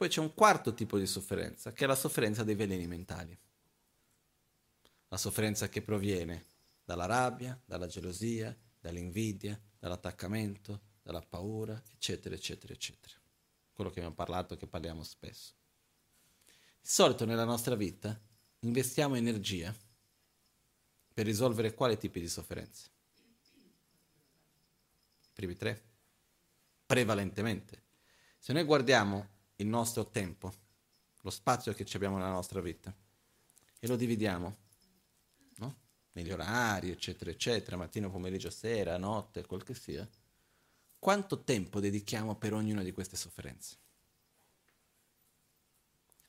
Poi 0.03 0.11
c'è 0.11 0.19
un 0.19 0.35
quarto 0.35 0.75
tipo 0.75 0.99
di 0.99 1.07
sofferenza, 1.07 1.73
che 1.73 1.85
è 1.85 1.87
la 1.87 1.95
sofferenza 1.95 2.43
dei 2.43 2.57
veleni 2.57 2.89
mentali. 2.89 3.39
La 5.07 5.17
sofferenza 5.17 5.69
che 5.69 5.81
proviene 5.81 6.47
dalla 6.83 7.07
rabbia, 7.07 7.57
dalla 7.65 7.87
gelosia, 7.87 8.53
dall'invidia, 8.81 9.57
dall'attaccamento, 9.79 10.81
dalla 11.05 11.21
paura, 11.21 11.81
eccetera, 11.93 12.35
eccetera, 12.35 12.73
eccetera. 12.73 13.15
Quello 13.73 13.91
che 13.91 14.01
abbiamo 14.01 14.17
parlato, 14.17 14.57
che 14.57 14.67
parliamo 14.67 15.05
spesso. 15.05 15.55
Di 16.49 16.89
solito 16.89 17.25
nella 17.25 17.45
nostra 17.45 17.77
vita 17.77 18.21
investiamo 18.59 19.15
energia 19.15 19.73
per 21.15 21.27
risolvere 21.27 21.75
quali 21.75 21.97
tipi 21.97 22.19
di 22.19 22.27
sofferenze? 22.29 22.91
I 25.27 25.31
primi 25.33 25.55
tre? 25.55 25.81
Prevalentemente. 26.87 27.85
Se 28.37 28.53
noi 28.53 28.65
guardiamo 28.65 29.32
il 29.63 29.69
nostro 29.69 30.09
tempo, 30.09 30.53
lo 31.23 31.31
spazio 31.31 31.73
che 31.73 31.87
abbiamo 31.95 32.19
nella 32.19 32.31
nostra 32.31 32.61
vita, 32.61 32.95
e 33.79 33.87
lo 33.87 33.97
dividiamo, 33.97 34.57
no? 35.57 35.77
Negli 36.13 36.31
orari, 36.31 36.91
eccetera, 36.91 37.31
eccetera, 37.31 37.77
mattino, 37.77 38.11
pomeriggio, 38.11 38.51
sera, 38.51 38.97
notte, 38.99 39.47
quel 39.47 39.65
che 39.65 39.75
sia, 39.75 40.09
quanto 40.99 41.43
tempo 41.43 41.81
dedichiamo 41.81 42.37
per 42.37 42.53
ognuna 42.53 42.83
di 42.83 42.93
queste 42.93 43.17
sofferenze? 43.17 43.77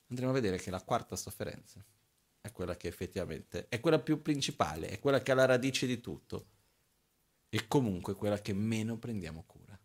Andremo 0.08 0.32
a 0.32 0.36
vedere 0.36 0.58
che 0.58 0.70
la 0.70 0.82
quarta 0.82 1.16
sofferenza 1.16 1.84
è 2.40 2.52
quella 2.52 2.76
che 2.76 2.88
effettivamente 2.88 3.68
è 3.70 3.80
quella 3.80 4.00
più 4.00 4.22
principale, 4.22 4.88
è 4.90 5.00
quella 5.00 5.22
che 5.22 5.32
ha 5.32 5.36
la 5.36 5.46
radice 5.46 5.88
di 5.88 6.00
tutto 6.02 6.48
e 7.50 7.68
comunque 7.68 8.16
quella 8.16 8.40
che 8.40 8.54
meno 8.54 8.98
prendiamo 8.98 9.44
cura. 9.44 9.80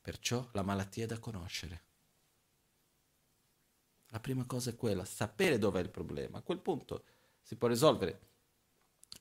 Perciò 0.00 0.48
la 0.52 0.62
malattia 0.62 1.04
è 1.04 1.06
da 1.06 1.18
conoscere. 1.18 1.85
La 4.16 4.22
prima 4.22 4.46
cosa 4.46 4.70
è 4.70 4.76
quella, 4.76 5.04
sapere 5.04 5.58
dov'è 5.58 5.80
il 5.80 5.90
problema. 5.90 6.38
A 6.38 6.42
quel 6.42 6.60
punto 6.60 7.04
si 7.42 7.54
può 7.56 7.68
risolvere. 7.68 8.20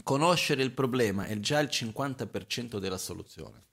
Conoscere 0.03 0.63
il 0.63 0.71
problema 0.71 1.25
è 1.25 1.37
già 1.41 1.59
il 1.59 1.67
50% 1.67 2.79
della 2.79 2.97
soluzione. 2.97 3.63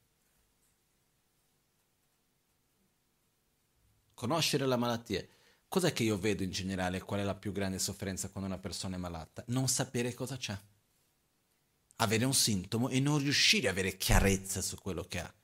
conoscere 4.23 4.67
la 4.67 4.77
malattia. 4.77 5.27
Cos'è 5.67 5.93
che 5.93 6.05
io 6.05 6.17
vedo 6.17 6.45
in 6.45 6.53
generale? 6.53 7.01
Qual 7.01 7.19
è 7.19 7.25
la 7.25 7.35
più 7.35 7.51
grande 7.51 7.81
sofferenza 7.81 8.29
quando 8.29 8.49
una 8.49 8.61
persona 8.61 8.95
è 8.95 8.99
malata? 8.99 9.43
Non 9.49 9.67
sapere 9.67 10.15
cosa 10.15 10.37
c'è. 10.37 10.57
Avere 11.97 12.25
un 12.25 12.35
sintomo 12.35 12.89
e 12.89 13.01
non 13.01 13.19
riuscire 13.19 13.67
ad 13.67 13.75
avere 13.75 13.97
chiarezza 13.97 14.61
su 14.61 14.77
quello 14.77 15.03
che 15.03 15.19
ha. 15.19 15.35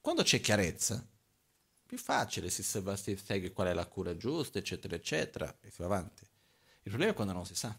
Quando 0.00 0.22
c'è 0.22 0.40
chiarezza, 0.40 1.04
più 1.88 1.96
facile, 1.96 2.50
si, 2.50 2.62
si 2.62 3.16
segue 3.16 3.50
qual 3.50 3.68
è 3.68 3.72
la 3.72 3.86
cura 3.86 4.14
giusta, 4.14 4.58
eccetera, 4.58 4.94
eccetera, 4.94 5.56
e 5.62 5.70
si 5.70 5.78
va 5.78 5.86
avanti. 5.86 6.22
Il 6.82 6.90
problema 6.90 7.12
è 7.12 7.14
quando 7.14 7.32
non 7.32 7.46
si 7.46 7.54
sa. 7.54 7.74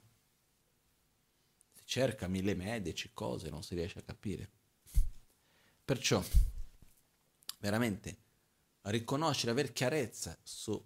Si 1.76 1.84
cerca 1.86 2.28
mille 2.28 2.56
medici, 2.56 3.12
cose, 3.14 3.52
non 3.52 3.62
si 3.62 3.76
riesce 3.76 4.00
a 4.00 4.02
capire. 4.02 4.50
Perciò, 5.86 6.24
veramente, 7.60 8.18
riconoscere, 8.82 9.52
avere 9.52 9.74
chiarezza 9.74 10.36
su 10.42 10.84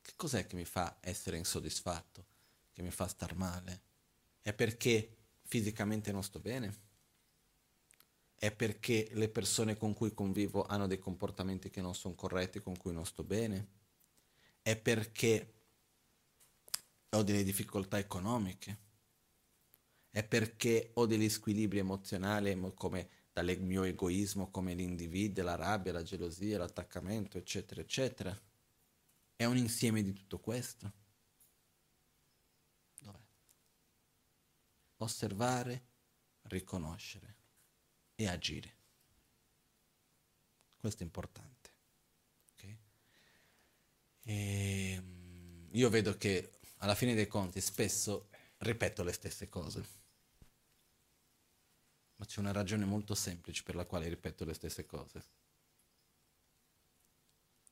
che 0.00 0.12
cos'è 0.16 0.46
che 0.46 0.56
mi 0.56 0.64
fa 0.64 0.96
essere 1.00 1.36
insoddisfatto, 1.36 2.24
che 2.72 2.80
mi 2.80 2.90
fa 2.90 3.06
star 3.06 3.34
male. 3.34 3.82
È 4.40 4.54
perché 4.54 5.14
fisicamente 5.42 6.10
non 6.10 6.22
sto 6.22 6.38
bene? 6.38 6.91
È 8.42 8.50
perché 8.50 9.08
le 9.12 9.28
persone 9.28 9.76
con 9.76 9.94
cui 9.94 10.12
convivo 10.12 10.64
hanno 10.66 10.88
dei 10.88 10.98
comportamenti 10.98 11.70
che 11.70 11.80
non 11.80 11.94
sono 11.94 12.16
corretti, 12.16 12.60
con 12.60 12.76
cui 12.76 12.92
non 12.92 13.06
sto 13.06 13.22
bene? 13.22 13.68
È 14.60 14.76
perché 14.76 15.52
ho 17.10 17.22
delle 17.22 17.44
difficoltà 17.44 17.98
economiche? 17.98 18.78
È 20.10 20.24
perché 20.24 20.90
ho 20.94 21.06
degli 21.06 21.28
squilibri 21.28 21.78
emozionali 21.78 22.60
come 22.74 23.08
dal 23.32 23.56
mio 23.60 23.84
egoismo 23.84 24.50
come 24.50 24.74
l'individuo, 24.74 25.44
la 25.44 25.54
rabbia, 25.54 25.92
la 25.92 26.02
gelosia, 26.02 26.58
l'attaccamento, 26.58 27.38
eccetera, 27.38 27.80
eccetera. 27.80 28.36
È 29.36 29.44
un 29.44 29.56
insieme 29.56 30.02
di 30.02 30.12
tutto 30.12 30.40
questo. 30.40 30.92
Dov'è? 32.98 33.20
Osservare, 34.96 35.84
riconoscere 36.48 37.41
e 38.14 38.28
agire. 38.28 38.76
Questo 40.76 41.02
è 41.02 41.04
importante. 41.04 41.70
Okay? 42.52 42.78
E 44.22 44.92
ehm, 44.92 45.68
io 45.72 45.88
vedo 45.90 46.16
che 46.16 46.58
alla 46.78 46.94
fine 46.94 47.14
dei 47.14 47.26
conti 47.26 47.60
spesso 47.60 48.28
ripeto 48.58 49.02
le 49.02 49.12
stesse 49.12 49.48
cose 49.48 50.00
ma 52.22 52.28
c'è 52.28 52.38
una 52.38 52.52
ragione 52.52 52.84
molto 52.84 53.16
semplice 53.16 53.64
per 53.64 53.74
la 53.74 53.84
quale 53.84 54.06
ripeto 54.06 54.44
le 54.44 54.54
stesse 54.54 54.86
cose. 54.86 55.24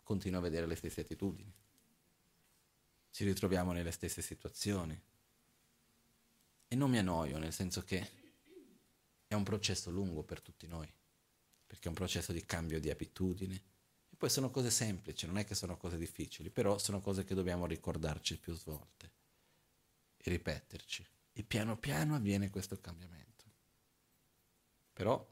Continuo 0.02 0.40
a 0.40 0.42
vedere 0.42 0.66
le 0.66 0.74
stesse 0.74 1.02
attitudini. 1.02 1.54
Ci 3.12 3.24
ritroviamo 3.24 3.70
nelle 3.70 3.92
stesse 3.92 4.22
situazioni. 4.22 5.00
E 6.66 6.74
non 6.74 6.90
mi 6.90 6.98
annoio, 6.98 7.38
nel 7.38 7.52
senso 7.52 7.84
che 7.84 8.19
è 9.30 9.34
un 9.34 9.44
processo 9.44 9.92
lungo 9.92 10.24
per 10.24 10.40
tutti 10.42 10.66
noi, 10.66 10.92
perché 11.64 11.84
è 11.84 11.88
un 11.88 11.94
processo 11.94 12.32
di 12.32 12.44
cambio 12.44 12.80
di 12.80 12.90
abitudini. 12.90 13.54
E 13.54 14.16
poi 14.16 14.28
sono 14.28 14.50
cose 14.50 14.72
semplici, 14.72 15.24
non 15.24 15.38
è 15.38 15.44
che 15.44 15.54
sono 15.54 15.76
cose 15.76 15.96
difficili, 15.96 16.50
però 16.50 16.78
sono 16.78 17.00
cose 17.00 17.22
che 17.22 17.36
dobbiamo 17.36 17.66
ricordarci 17.66 18.40
più 18.40 18.58
volte 18.64 19.12
e 20.16 20.30
ripeterci. 20.30 21.06
E 21.32 21.44
piano 21.44 21.78
piano 21.78 22.16
avviene 22.16 22.50
questo 22.50 22.80
cambiamento. 22.80 23.44
Però 24.92 25.24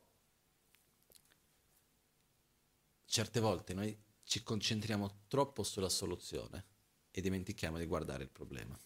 certe 3.05 3.41
volte 3.41 3.75
noi 3.75 4.01
ci 4.23 4.45
concentriamo 4.45 5.23
troppo 5.27 5.65
sulla 5.65 5.89
soluzione 5.89 6.65
e 7.11 7.21
dimentichiamo 7.21 7.79
di 7.79 7.87
guardare 7.87 8.23
il 8.23 8.31
problema. 8.31 8.79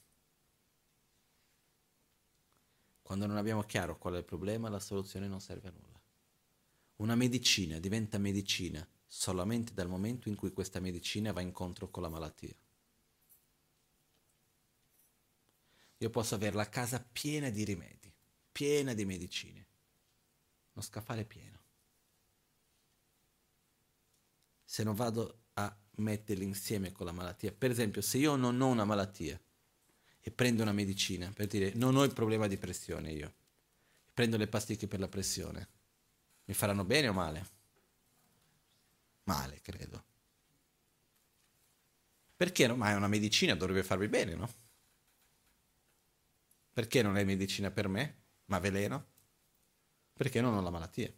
Quando 3.03 3.27
non 3.27 3.37
abbiamo 3.37 3.63
chiaro 3.65 3.99
qual 3.99 4.15
è 4.15 4.19
il 4.19 4.25
problema, 4.25 4.69
la 4.69 4.79
soluzione 4.79 5.27
non 5.27 5.41
serve 5.41 5.69
a 5.69 5.73
nulla. 5.73 6.01
Una 6.97 7.15
medicina 7.17 7.79
diventa 7.79 8.17
medicina 8.19 8.87
solamente 9.07 9.75
dal 9.75 9.89
momento 9.89 10.29
in 10.29 10.37
cui 10.37 10.53
questa 10.53 10.81
medicina 10.81 11.33
va 11.33 11.41
incontro 11.41 11.91
con 11.91 12.03
la 12.03 12.09
malattia. 12.09 12.55
Io 15.99 16.11
posso 16.11 16.35
avere 16.35 16.57
la 16.57 16.69
casa 16.69 17.01
piena 17.01 17.51
di 17.51 17.65
rimedi, 17.65 18.13
piena 18.51 18.95
di 18.95 19.05
medicine, 19.05 19.67
uno 20.73 20.85
scaffale 20.85 21.25
pieno. 21.25 21.61
Se 24.65 24.83
non 24.83 24.95
vado 24.95 25.43
a 25.55 25.77
metterli 25.97 26.45
insieme 26.45 26.93
con 26.93 27.07
la 27.07 27.13
malattia, 27.13 27.53
per 27.53 27.71
esempio, 27.71 28.01
se 28.01 28.19
io 28.19 28.37
non 28.37 28.61
ho 28.61 28.69
una 28.69 28.85
malattia 28.85 29.41
e 30.25 30.31
prendo 30.31 30.63
una 30.63 30.73
medicina, 30.73 31.31
per 31.35 31.49
dire 31.49 31.73
non 31.75 31.97
ho 31.97 32.05
il 32.05 32.13
problema 32.13 32.47
di 32.47 32.57
pressione 32.57 33.11
io, 33.11 33.35
prendo 34.15 34.37
le 34.37 34.47
pasticche 34.47 34.87
per 34.87 35.01
la 35.01 35.09
pressione, 35.09 35.69
mi 36.45 36.55
faranno 36.55 36.85
bene 36.85 37.09
o 37.09 37.13
male? 37.13 37.47
Male, 39.25 39.61
credo. 39.61 40.05
Perché 42.37 42.67
no? 42.67 42.77
Ma 42.77 42.91
è 42.91 42.95
una 42.95 43.09
medicina, 43.09 43.55
dovrebbe 43.55 43.83
farmi 43.83 44.09
bene, 44.09 44.35
no? 44.35 44.53
Perché 46.73 47.03
non 47.03 47.17
è 47.17 47.25
medicina 47.25 47.71
per 47.71 47.89
me, 47.89 48.17
ma 48.47 48.59
veleno? 48.59 49.07
Perché 50.13 50.41
non 50.41 50.55
ho 50.55 50.61
la 50.61 50.71
malattia. 50.71 51.13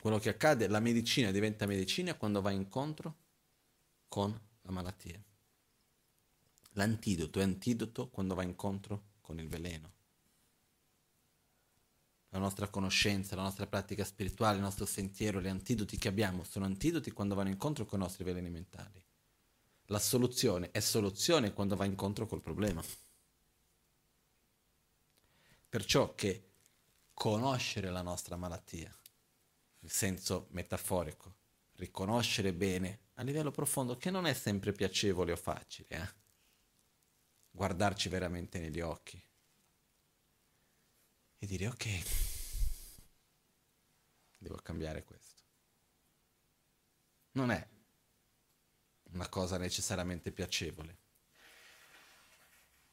Quello 0.00 0.18
che 0.18 0.30
accade, 0.30 0.66
la 0.66 0.80
medicina 0.80 1.30
diventa 1.30 1.66
medicina 1.66 2.14
quando 2.14 2.40
va 2.40 2.50
incontro 2.50 3.16
con 4.08 4.38
la 4.62 4.70
malattia. 4.70 5.22
L'antidoto 6.72 7.38
è 7.38 7.42
antidoto 7.42 8.08
quando 8.08 8.34
va 8.34 8.42
incontro 8.42 9.10
con 9.20 9.38
il 9.38 9.48
veleno. 9.48 9.92
La 12.30 12.38
nostra 12.38 12.68
conoscenza, 12.68 13.36
la 13.36 13.42
nostra 13.42 13.66
pratica 13.66 14.04
spirituale, 14.04 14.56
il 14.56 14.62
nostro 14.62 14.86
sentiero, 14.86 15.40
gli 15.40 15.48
antidoti 15.48 15.98
che 15.98 16.08
abbiamo 16.08 16.44
sono 16.44 16.64
antidoti 16.64 17.10
quando 17.10 17.34
vanno 17.34 17.50
incontro 17.50 17.84
con 17.84 17.98
i 17.98 18.02
nostri 18.02 18.24
veleni 18.24 18.48
mentali. 18.48 19.04
La 19.86 19.98
soluzione 19.98 20.70
è 20.70 20.80
soluzione 20.80 21.52
quando 21.52 21.76
va 21.76 21.84
incontro 21.84 22.26
col 22.26 22.40
problema. 22.40 22.82
Perciò 25.68 26.14
che 26.14 26.48
conoscere 27.12 27.90
la 27.90 28.02
nostra 28.02 28.36
malattia, 28.36 28.96
nel 29.80 29.90
senso 29.90 30.46
metaforico, 30.52 31.34
riconoscere 31.74 32.54
bene 32.54 33.00
a 33.14 33.22
livello 33.22 33.50
profondo, 33.50 33.98
che 33.98 34.10
non 34.10 34.24
è 34.26 34.32
sempre 34.32 34.72
piacevole 34.72 35.32
o 35.32 35.36
facile, 35.36 35.88
eh? 35.88 36.21
Guardarci 37.52 38.08
veramente 38.08 38.58
negli 38.58 38.80
occhi 38.80 39.22
e 41.38 41.46
dire 41.46 41.68
ok, 41.68 42.02
devo 44.38 44.56
cambiare 44.56 45.04
questo. 45.04 45.42
Non 47.32 47.50
è 47.50 47.68
una 49.12 49.28
cosa 49.28 49.58
necessariamente 49.58 50.32
piacevole. 50.32 50.98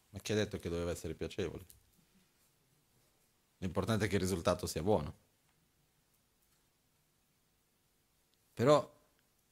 Ma 0.09 0.19
chi 0.19 0.31
ha 0.31 0.35
detto 0.35 0.57
che 0.57 0.69
doveva 0.69 0.91
essere 0.91 1.13
piacevole? 1.13 1.65
L'importante 3.57 4.05
è 4.05 4.07
che 4.07 4.15
il 4.15 4.21
risultato 4.21 4.65
sia 4.65 4.81
buono. 4.81 5.27
Però 8.53 8.97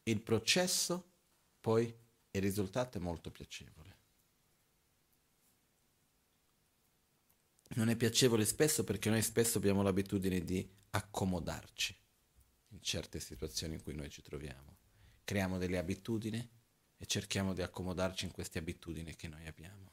il 0.04 0.22
processo, 0.22 1.12
poi, 1.60 1.96
il 2.32 2.42
risultato 2.42 2.98
è 2.98 3.02
molto 3.02 3.30
piacevole. 3.30 3.97
Non 7.76 7.90
è 7.90 7.96
piacevole 7.96 8.46
spesso 8.46 8.84
perché 8.84 9.10
noi 9.10 9.22
spesso 9.22 9.58
abbiamo 9.58 9.82
l'abitudine 9.82 10.44
di 10.44 10.68
accomodarci 10.92 11.96
in 12.70 12.82
certe 12.82 13.20
situazioni 13.20 13.76
in 13.76 13.84
cui 13.84 13.94
noi 13.94 14.10
ci 14.10 14.22
troviamo. 14.22 14.78
Creiamo 15.24 15.58
delle 15.58 15.78
abitudini 15.78 16.50
e 16.98 17.06
cerchiamo 17.06 17.54
di 17.54 17.62
accomodarci 17.62 18.26
in 18.26 18.32
queste 18.32 18.60
abitudini 18.60 19.16
che 19.16 19.28
noi 19.28 19.46
abbiamo. 19.46 19.92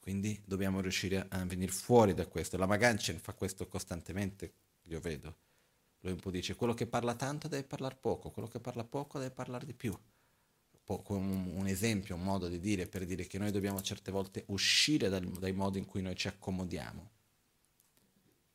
Quindi 0.00 0.42
dobbiamo 0.46 0.80
riuscire 0.80 1.26
a 1.28 1.44
venire 1.44 1.70
fuori 1.70 2.14
da 2.14 2.26
questo. 2.26 2.56
La 2.56 2.66
Maganchen 2.66 3.18
fa 3.18 3.34
questo 3.34 3.68
costantemente, 3.68 4.54
io 4.84 5.00
vedo. 5.00 5.36
Lui 6.00 6.12
un 6.12 6.20
po' 6.20 6.30
dice, 6.30 6.54
quello 6.54 6.72
che 6.72 6.86
parla 6.86 7.14
tanto 7.14 7.46
deve 7.46 7.64
parlare 7.64 7.96
poco, 7.96 8.30
quello 8.30 8.48
che 8.48 8.60
parla 8.60 8.84
poco 8.84 9.18
deve 9.18 9.32
parlare 9.34 9.66
di 9.66 9.74
più 9.74 9.96
un, 10.88 11.66
esempio, 11.66 12.14
un 12.14 12.22
modo 12.22 12.48
di 12.48 12.58
dire 12.58 12.86
per 12.86 13.04
dire 13.04 13.26
che 13.26 13.38
noi 13.38 13.50
dobbiamo 13.50 13.80
certe 13.82 14.10
volte 14.10 14.44
uscire 14.48 15.08
dal, 15.08 15.24
dai 15.24 15.52
modi 15.52 15.78
in 15.78 15.84
cui 15.84 16.02
noi 16.02 16.16
ci 16.16 16.28
accomodiamo 16.28 17.10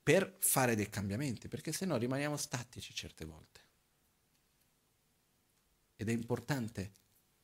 per 0.03 0.35
fare 0.39 0.76
dei 0.76 0.89
cambiamenti, 0.89 1.47
perché 1.47 1.72
se 1.72 1.85
no 1.85 1.95
rimaniamo 1.95 2.35
statici 2.35 2.93
certe 2.93 3.23
volte. 3.23 3.61
Ed 5.95 6.10
è 6.10 6.11
importante 6.11 6.91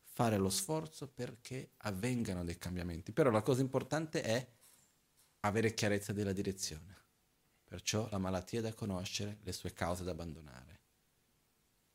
fare 0.01 0.37
lo 0.37 0.49
sforzo 0.49 1.07
perché 1.07 1.71
avvengano 1.77 2.43
dei 2.43 2.57
cambiamenti. 2.57 3.13
Però 3.13 3.29
la 3.29 3.41
cosa 3.41 3.61
importante 3.61 4.21
è 4.21 4.45
avere 5.41 5.73
chiarezza 5.73 6.11
della 6.11 6.33
direzione. 6.33 6.97
Perciò 7.63 8.09
la 8.09 8.17
malattia 8.17 8.59
è 8.59 8.63
da 8.63 8.73
conoscere, 8.73 9.37
le 9.43 9.53
sue 9.53 9.71
cause 9.71 10.03
da 10.03 10.11
abbandonare. 10.11 10.79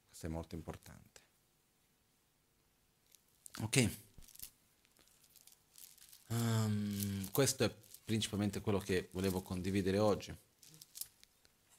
Questo 0.09 0.25
è 0.27 0.29
molto 0.31 0.55
importante. 0.55 1.14
Ok. 3.63 3.89
Um, 6.29 7.31
questo 7.31 7.65
è 7.65 7.75
principalmente 8.05 8.61
quello 8.61 8.79
che 8.79 9.09
volevo 9.13 9.43
condividere 9.43 9.99
oggi. 9.99 10.35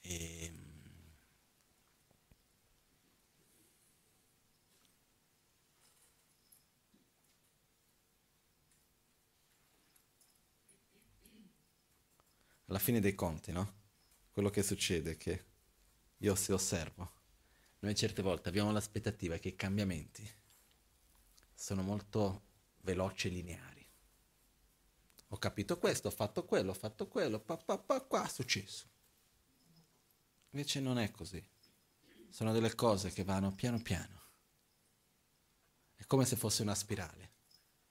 E, 0.01 0.45
ehm, 0.45 0.63
alla 12.67 12.79
fine 12.79 12.99
dei 12.99 13.15
conti, 13.15 13.51
no? 13.51 13.73
Quello 14.31 14.49
che 14.49 14.63
succede 14.63 15.11
è 15.11 15.17
che 15.17 15.45
io 16.19 16.35
se 16.35 16.53
osservo, 16.53 17.11
noi 17.79 17.95
certe 17.95 18.21
volte 18.21 18.49
abbiamo 18.49 18.71
l'aspettativa 18.71 19.37
che 19.37 19.49
i 19.49 19.55
cambiamenti 19.55 20.43
sono 21.55 21.81
molto 21.81 22.43
veloci 22.81 23.27
e 23.27 23.31
lineari. 23.31 23.87
Ho 25.29 25.37
capito 25.37 25.79
questo, 25.79 26.09
ho 26.09 26.11
fatto 26.11 26.45
quello, 26.45 26.71
ho 26.71 26.75
fatto 26.75 27.07
quello, 27.07 27.39
pa, 27.39 27.57
pa, 27.57 27.77
pa, 27.77 28.01
qua 28.01 28.25
è 28.25 28.29
successo. 28.29 28.87
Invece 30.51 30.79
non 30.79 30.99
è 30.99 31.09
così. 31.11 31.43
Sono 32.29 32.51
delle 32.51 32.75
cose 32.75 33.11
che 33.11 33.23
vanno 33.23 33.53
piano 33.53 33.81
piano. 33.81 34.21
È 35.95 36.05
come 36.05 36.25
se 36.25 36.35
fosse 36.35 36.61
una 36.61 36.75
spirale, 36.75 37.31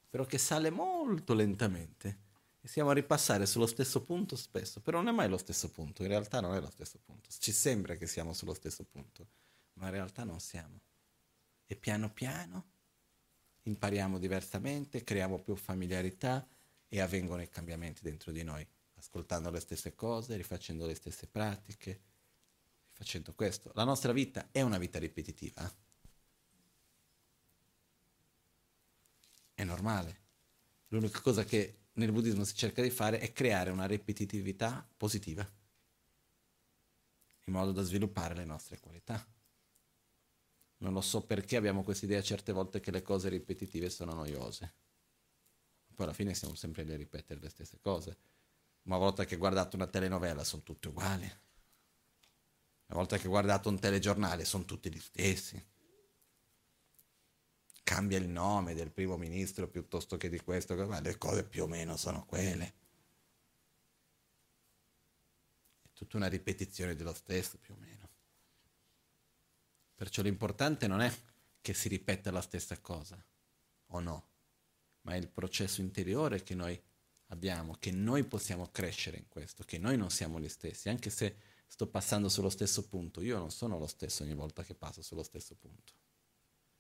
però 0.09 0.25
che 0.25 0.39
sale 0.39 0.71
molto 0.71 1.35
lentamente 1.35 2.23
e 2.61 2.69
siamo 2.69 2.91
a 2.91 2.95
ripassare 2.95 3.45
sullo 3.45 3.67
stesso 3.67 4.05
punto 4.05 4.37
spesso, 4.37 4.81
però 4.81 4.99
non 4.99 5.09
è 5.09 5.17
mai 5.17 5.29
lo 5.29 5.37
stesso 5.37 5.71
punto, 5.71 6.03
in 6.03 6.09
realtà 6.09 6.41
non 6.41 6.55
è 6.55 6.61
lo 6.61 6.71
stesso 6.71 6.99
punto. 6.99 7.29
Ci 7.31 7.53
sembra 7.53 7.97
che 7.97 8.07
siamo 8.07 8.33
sullo 8.33 8.55
stesso 8.55 8.85
punto, 8.85 9.29
ma 9.75 9.87
in 9.87 9.93
realtà 9.93 10.25
non 10.25 10.41
siamo. 10.41 10.81
E 11.67 11.77
piano 11.77 12.11
piano 12.11 12.73
impariamo 13.65 14.19
diversamente, 14.19 15.05
creiamo 15.05 15.39
più 15.39 15.55
familiarità 15.57 16.47
e 16.89 17.01
avvengono 17.01 17.43
i 17.43 17.49
cambiamenti 17.49 18.03
dentro 18.03 18.33
di 18.33 18.43
noi, 18.43 18.67
ascoltando 18.97 19.51
le 19.51 19.61
stesse 19.61 19.95
cose, 19.95 20.37
rifacendo 20.37 20.87
le 20.87 20.95
stesse 20.95 21.27
pratiche, 21.27 22.01
facendo 22.93 23.33
questo. 23.35 23.71
La 23.75 23.85
nostra 23.85 24.13
vita 24.13 24.49
è 24.51 24.61
una 24.61 24.79
vita 24.79 24.99
ripetitiva. 24.99 25.71
È 29.55 29.65
normale. 29.65 30.23
L'unica 30.89 31.21
cosa 31.21 31.45
che 31.45 31.79
nel 31.95 32.13
buddismo 32.13 32.45
si 32.45 32.55
cerca 32.55 32.83
di 32.83 32.91
fare 32.91 33.19
è 33.19 33.33
creare 33.33 33.71
una 33.71 33.87
ripetitività 33.87 34.87
positiva, 34.97 35.49
in 37.47 37.53
modo 37.53 37.73
da 37.73 37.83
sviluppare 37.83 38.35
le 38.35 38.45
nostre 38.45 38.79
qualità. 38.79 39.25
Non 40.85 40.93
lo 40.93 41.01
so 41.01 41.23
perché 41.23 41.57
abbiamo 41.57 41.83
questa 41.83 42.05
idea 42.05 42.21
certe 42.21 42.53
volte 42.53 42.79
che 42.79 42.91
le 42.91 43.01
cose 43.01 43.31
ripetitive 43.31 43.89
sono 43.89 44.13
noiose. 44.13 44.75
Poi 45.95 46.05
alla 46.05 46.15
fine 46.15 46.35
siamo 46.35 46.55
sempre 46.55 46.83
lì 46.83 46.93
a 46.93 46.97
ripetere 46.99 47.41
le 47.41 47.49
stesse 47.49 47.79
cose. 47.81 48.19
Una 48.83 48.99
volta 48.99 49.25
che 49.25 49.37
guardate 49.37 49.77
una 49.77 49.87
telenovela 49.87 50.45
sono 50.45 50.63
tutte 50.63 50.89
uguali. 50.89 51.25
Una 51.25 52.99
volta 52.99 53.17
che 53.17 53.29
guardate 53.29 53.69
un 53.69 53.81
telegiornale 53.81 54.45
sono 54.45 54.67
tutti 54.67 54.93
gli 54.93 55.01
stessi. 55.01 55.65
Cambia 57.83 58.19
il 58.19 58.29
nome 58.29 58.75
del 58.75 58.91
primo 58.91 59.17
ministro 59.17 59.67
piuttosto 59.69 60.19
che 60.19 60.29
di 60.29 60.41
questo, 60.41 60.75
ma 60.87 61.01
le 61.01 61.17
cose 61.17 61.45
più 61.45 61.63
o 61.63 61.67
meno 61.67 61.97
sono 61.97 62.27
quelle. 62.27 62.75
È 65.81 65.89
tutta 65.95 66.19
una 66.19 66.29
ripetizione 66.29 66.95
dello 66.95 67.15
stesso 67.15 67.57
più 67.57 67.73
o 67.73 67.79
meno. 67.79 68.04
Perciò 69.95 70.23
l'importante 70.23 70.87
non 70.87 71.01
è 71.01 71.13
che 71.61 71.75
si 71.75 71.89
ripeta 71.89 72.31
la 72.31 72.43
stessa 72.43 72.79
cosa, 72.81 73.23
o 73.89 74.01
no, 74.01 74.29
ma 75.03 75.15
è 75.15 75.17
il 75.17 75.29
processo 75.29 75.81
interiore 75.81 76.43
che 76.43 76.55
noi 76.55 76.81
abbiamo, 77.29 77.77
che 77.79 77.91
noi 77.91 78.25
possiamo 78.25 78.71
crescere 78.71 79.17
in 79.17 79.29
questo, 79.29 79.65
che 79.65 79.79
noi 79.79 79.97
non 79.97 80.11
siamo 80.11 80.41
gli 80.41 80.49
stessi, 80.49 80.89
anche 80.89 81.11
se 81.11 81.37
sto 81.67 81.87
passando 81.87 82.29
sullo 82.29 82.51
stesso 82.51 82.87
punto, 82.87 83.21
io 83.21 83.39
non 83.39 83.51
sono 83.51 83.79
lo 83.79 83.87
stesso 83.87 84.23
ogni 84.23 84.35
volta 84.35 84.63
che 84.63 84.75
passo 84.75 85.03
sullo 85.03 85.23
stesso 85.23 85.55
punto. 85.55 85.93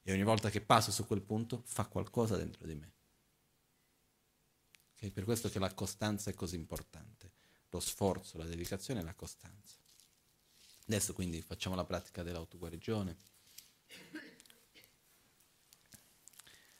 E 0.02 0.12
ogni 0.12 0.22
volta 0.22 0.50
che 0.50 0.60
passo 0.60 0.92
su 0.92 1.06
quel 1.06 1.22
punto 1.22 1.62
fa 1.64 1.86
qualcosa 1.86 2.36
dentro 2.36 2.66
di 2.66 2.74
me. 2.74 2.92
Okay? 4.94 5.10
Per 5.10 5.24
questo 5.24 5.48
che 5.48 5.58
la 5.58 5.72
costanza 5.72 6.30
è 6.30 6.34
così 6.34 6.56
importante, 6.56 7.32
lo 7.70 7.80
sforzo, 7.80 8.38
la 8.38 8.44
dedicazione 8.44 9.00
e 9.00 9.04
la 9.04 9.14
costanza. 9.14 9.83
Adesso 10.86 11.14
quindi 11.14 11.40
facciamo 11.40 11.74
la 11.74 11.84
pratica 11.84 12.22
dell'autoguarigione. 12.22 13.16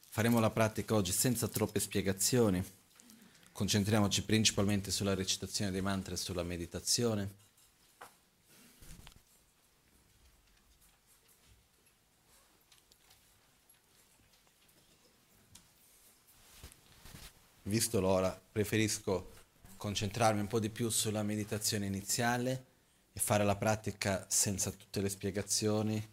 Faremo 0.09 0.41
la 0.41 0.51
pratica 0.51 0.95
oggi 0.95 1.11
senza 1.11 1.49
troppe 1.49 1.81
spiegazioni. 1.81 2.63
Concentriamoci 3.51 4.23
principalmente 4.25 4.91
sulla 4.91 5.15
recitazione 5.15 5.71
dei 5.71 5.81
mantra 5.81 6.15
e 6.15 6.19
sulla 6.19 6.43
meditazione. 6.43 7.43
Visto 17.63 18.01
l'ora, 18.01 18.39
preferisco 18.53 19.33
concentrarmi 19.79 20.41
un 20.41 20.47
po' 20.47 20.61
di 20.61 20.69
più 20.69 20.91
sulla 20.91 21.23
meditazione 21.23 21.87
iniziale 21.87 22.73
e 23.17 23.21
fare 23.21 23.45
la 23.45 23.55
pratica 23.55 24.27
senza 24.29 24.73
tutte 24.73 25.01
le 25.01 25.09
spiegazioni, 25.09 26.05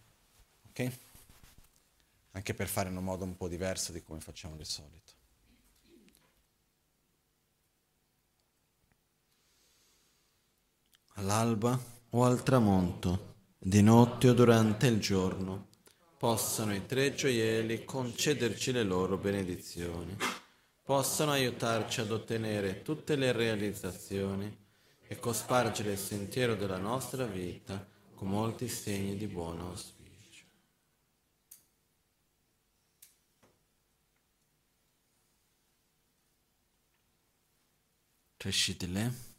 ok? 0.70 0.92
Anche 2.34 2.54
per 2.54 2.68
fare 2.68 2.90
in 2.90 2.96
un 2.96 3.04
modo 3.04 3.24
un 3.24 3.36
po' 3.36 3.48
diverso 3.48 3.92
di 3.92 4.04
come 4.04 4.20
facciamo 4.20 4.56
di 4.56 4.64
solito. 4.64 5.14
All'alba 11.16 11.78
o 12.12 12.24
al 12.24 12.44
tramonto, 12.44 13.34
di 13.58 13.82
notte 13.82 14.30
o 14.30 14.34
durante 14.34 14.86
il 14.86 15.00
giorno, 15.00 15.70
possano 16.18 16.76
i 16.76 16.86
tre 16.86 17.16
gioielli 17.16 17.84
concederci 17.84 18.72
le 18.72 18.84
loro 18.84 19.18
benedizioni, 19.18 20.16
possano 20.84 21.32
aiutarci 21.32 22.02
ad 22.02 22.12
ottenere 22.12 22.84
tutte 22.84 23.16
le 23.16 23.32
realizzazioni 23.32 24.61
e 25.12 25.20
cospargere 25.20 25.92
il 25.92 25.98
sentiero 25.98 26.56
della 26.56 26.78
nostra 26.78 27.26
vita 27.26 27.86
con 28.16 28.30
molti 28.30 28.70
segni 28.70 29.18
di 29.18 29.28
buon 29.28 29.60
auspicio. 29.60 30.46
Crescitele. 38.38 39.31